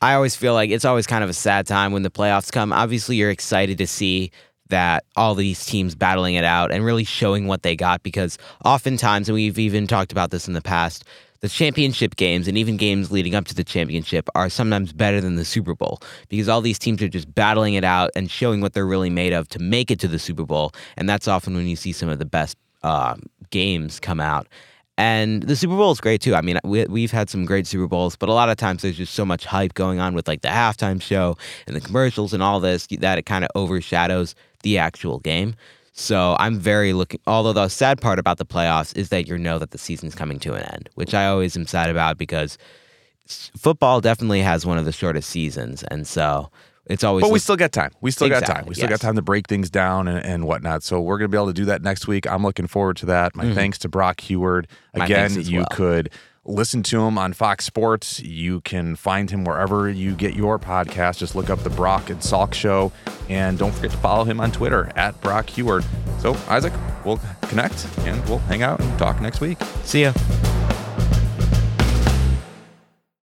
I 0.00 0.14
always 0.14 0.34
feel 0.34 0.52
like 0.52 0.70
it's 0.70 0.84
always 0.84 1.06
kind 1.06 1.22
of 1.22 1.30
a 1.30 1.34
sad 1.34 1.66
time 1.66 1.92
when 1.92 2.02
the 2.02 2.10
playoffs 2.10 2.50
come. 2.50 2.72
Obviously, 2.72 3.16
you're 3.16 3.30
excited 3.30 3.78
to 3.78 3.86
see 3.86 4.32
that 4.68 5.04
all 5.14 5.34
these 5.34 5.64
teams 5.64 5.94
battling 5.94 6.34
it 6.34 6.44
out 6.44 6.72
and 6.72 6.84
really 6.84 7.04
showing 7.04 7.46
what 7.46 7.62
they 7.62 7.76
got 7.76 8.02
because 8.02 8.36
oftentimes, 8.64 9.28
and 9.28 9.34
we've 9.34 9.58
even 9.58 9.86
talked 9.86 10.10
about 10.10 10.30
this 10.30 10.48
in 10.48 10.54
the 10.54 10.62
past, 10.62 11.04
the 11.40 11.48
championship 11.48 12.16
games 12.16 12.48
and 12.48 12.56
even 12.56 12.76
games 12.76 13.10
leading 13.10 13.34
up 13.34 13.46
to 13.46 13.54
the 13.54 13.64
championship 13.64 14.28
are 14.34 14.48
sometimes 14.48 14.92
better 14.92 15.20
than 15.20 15.36
the 15.36 15.44
Super 15.44 15.74
Bowl 15.74 16.00
because 16.28 16.48
all 16.48 16.60
these 16.60 16.78
teams 16.78 17.02
are 17.02 17.08
just 17.08 17.34
battling 17.34 17.74
it 17.74 17.84
out 17.84 18.10
and 18.16 18.30
showing 18.30 18.60
what 18.60 18.72
they're 18.72 18.86
really 18.86 19.10
made 19.10 19.32
of 19.32 19.48
to 19.48 19.58
make 19.58 19.90
it 19.90 20.00
to 20.00 20.08
the 20.08 20.18
Super 20.18 20.44
Bowl. 20.44 20.72
And 20.96 21.08
that's 21.08 21.28
often 21.28 21.54
when 21.54 21.66
you 21.66 21.76
see 21.76 21.92
some 21.92 22.08
of 22.08 22.18
the 22.18 22.24
best 22.24 22.56
uh, 22.82 23.16
games 23.50 24.00
come 24.00 24.20
out. 24.20 24.48
And 24.96 25.42
the 25.42 25.56
Super 25.56 25.76
Bowl 25.76 25.90
is 25.90 26.00
great 26.00 26.20
too. 26.20 26.34
I 26.36 26.40
mean, 26.40 26.58
we, 26.62 26.84
we've 26.84 27.10
had 27.10 27.28
some 27.28 27.44
great 27.44 27.66
Super 27.66 27.88
Bowls, 27.88 28.14
but 28.14 28.28
a 28.28 28.32
lot 28.32 28.48
of 28.48 28.56
times 28.56 28.82
there's 28.82 28.96
just 28.96 29.14
so 29.14 29.24
much 29.24 29.44
hype 29.44 29.74
going 29.74 29.98
on 29.98 30.14
with 30.14 30.28
like 30.28 30.42
the 30.42 30.48
halftime 30.48 31.02
show 31.02 31.36
and 31.66 31.74
the 31.74 31.80
commercials 31.80 32.32
and 32.32 32.42
all 32.42 32.60
this 32.60 32.86
that 32.86 33.18
it 33.18 33.26
kind 33.26 33.44
of 33.44 33.50
overshadows 33.56 34.36
the 34.62 34.78
actual 34.78 35.18
game. 35.18 35.56
So 35.96 36.34
I'm 36.40 36.58
very 36.58 36.92
looking. 36.92 37.20
Although 37.26 37.52
the 37.52 37.68
sad 37.68 38.00
part 38.00 38.18
about 38.18 38.38
the 38.38 38.44
playoffs 38.44 38.96
is 38.96 39.10
that 39.10 39.28
you 39.28 39.38
know 39.38 39.60
that 39.60 39.70
the 39.70 39.78
season's 39.78 40.14
coming 40.16 40.40
to 40.40 40.54
an 40.54 40.64
end, 40.64 40.90
which 40.96 41.14
I 41.14 41.26
always 41.26 41.56
am 41.56 41.66
sad 41.66 41.88
about 41.88 42.18
because 42.18 42.58
football 43.26 44.00
definitely 44.00 44.40
has 44.40 44.66
one 44.66 44.76
of 44.76 44.84
the 44.84 44.92
shortest 44.92 45.30
seasons, 45.30 45.84
and 45.84 46.04
so 46.04 46.50
it's 46.86 47.04
always. 47.04 47.22
But 47.22 47.30
we 47.30 47.38
still 47.38 47.54
got 47.54 47.70
time. 47.70 47.92
We 48.00 48.10
still 48.10 48.26
Exactly, 48.26 48.46
got 48.46 48.54
time. 48.54 48.66
We 48.66 48.74
still 48.74 48.90
yes. 48.90 49.00
got 49.00 49.06
time 49.06 49.14
to 49.14 49.22
break 49.22 49.46
things 49.46 49.70
down 49.70 50.08
and, 50.08 50.18
and 50.26 50.46
whatnot. 50.48 50.82
So 50.82 51.00
we're 51.00 51.16
going 51.16 51.30
to 51.30 51.32
be 51.32 51.38
able 51.38 51.46
to 51.46 51.52
do 51.52 51.66
that 51.66 51.82
next 51.82 52.08
week. 52.08 52.26
I'm 52.26 52.42
looking 52.42 52.66
forward 52.66 52.96
to 52.98 53.06
that. 53.06 53.36
My 53.36 53.54
thanks 53.54 53.78
to 53.78 53.88
Brock 53.88 54.20
Huard. 54.20 54.66
Mm-hmm. 54.94 55.00
Again, 55.00 55.40
you 55.42 55.58
well. 55.58 55.66
could 55.70 56.10
listen 56.44 56.82
to 56.84 57.02
him 57.02 57.18
on 57.18 57.32
Fox 57.32 57.64
Sports. 57.64 58.20
You 58.20 58.60
can 58.62 58.96
find 58.96 59.30
him 59.30 59.44
wherever 59.44 59.88
you 59.88 60.14
get 60.14 60.34
your 60.34 60.58
podcast. 60.58 61.18
Just 61.18 61.34
look 61.34 61.50
up 61.50 61.60
the 61.60 61.70
Brock 61.70 62.10
and 62.10 62.20
Salk 62.20 62.54
Show, 62.54 62.92
and 63.28 63.58
don't 63.58 63.72
forget 63.72 63.90
to 63.90 63.96
follow 63.98 64.24
him 64.24 64.40
on 64.40 64.52
Twitter 64.52 64.90
at 64.96 65.20
Brock 65.20 65.46
Huard. 65.46 65.84
So 66.20 66.34
Isaac, 66.48 66.72
we'll 67.04 67.20
connect 67.42 67.86
and 68.00 68.24
we'll 68.28 68.38
hang 68.38 68.62
out 68.62 68.80
and 68.80 68.98
talk 68.98 69.20
next 69.20 69.40
week. 69.40 69.58
see 69.84 70.02
ya. 70.02 70.12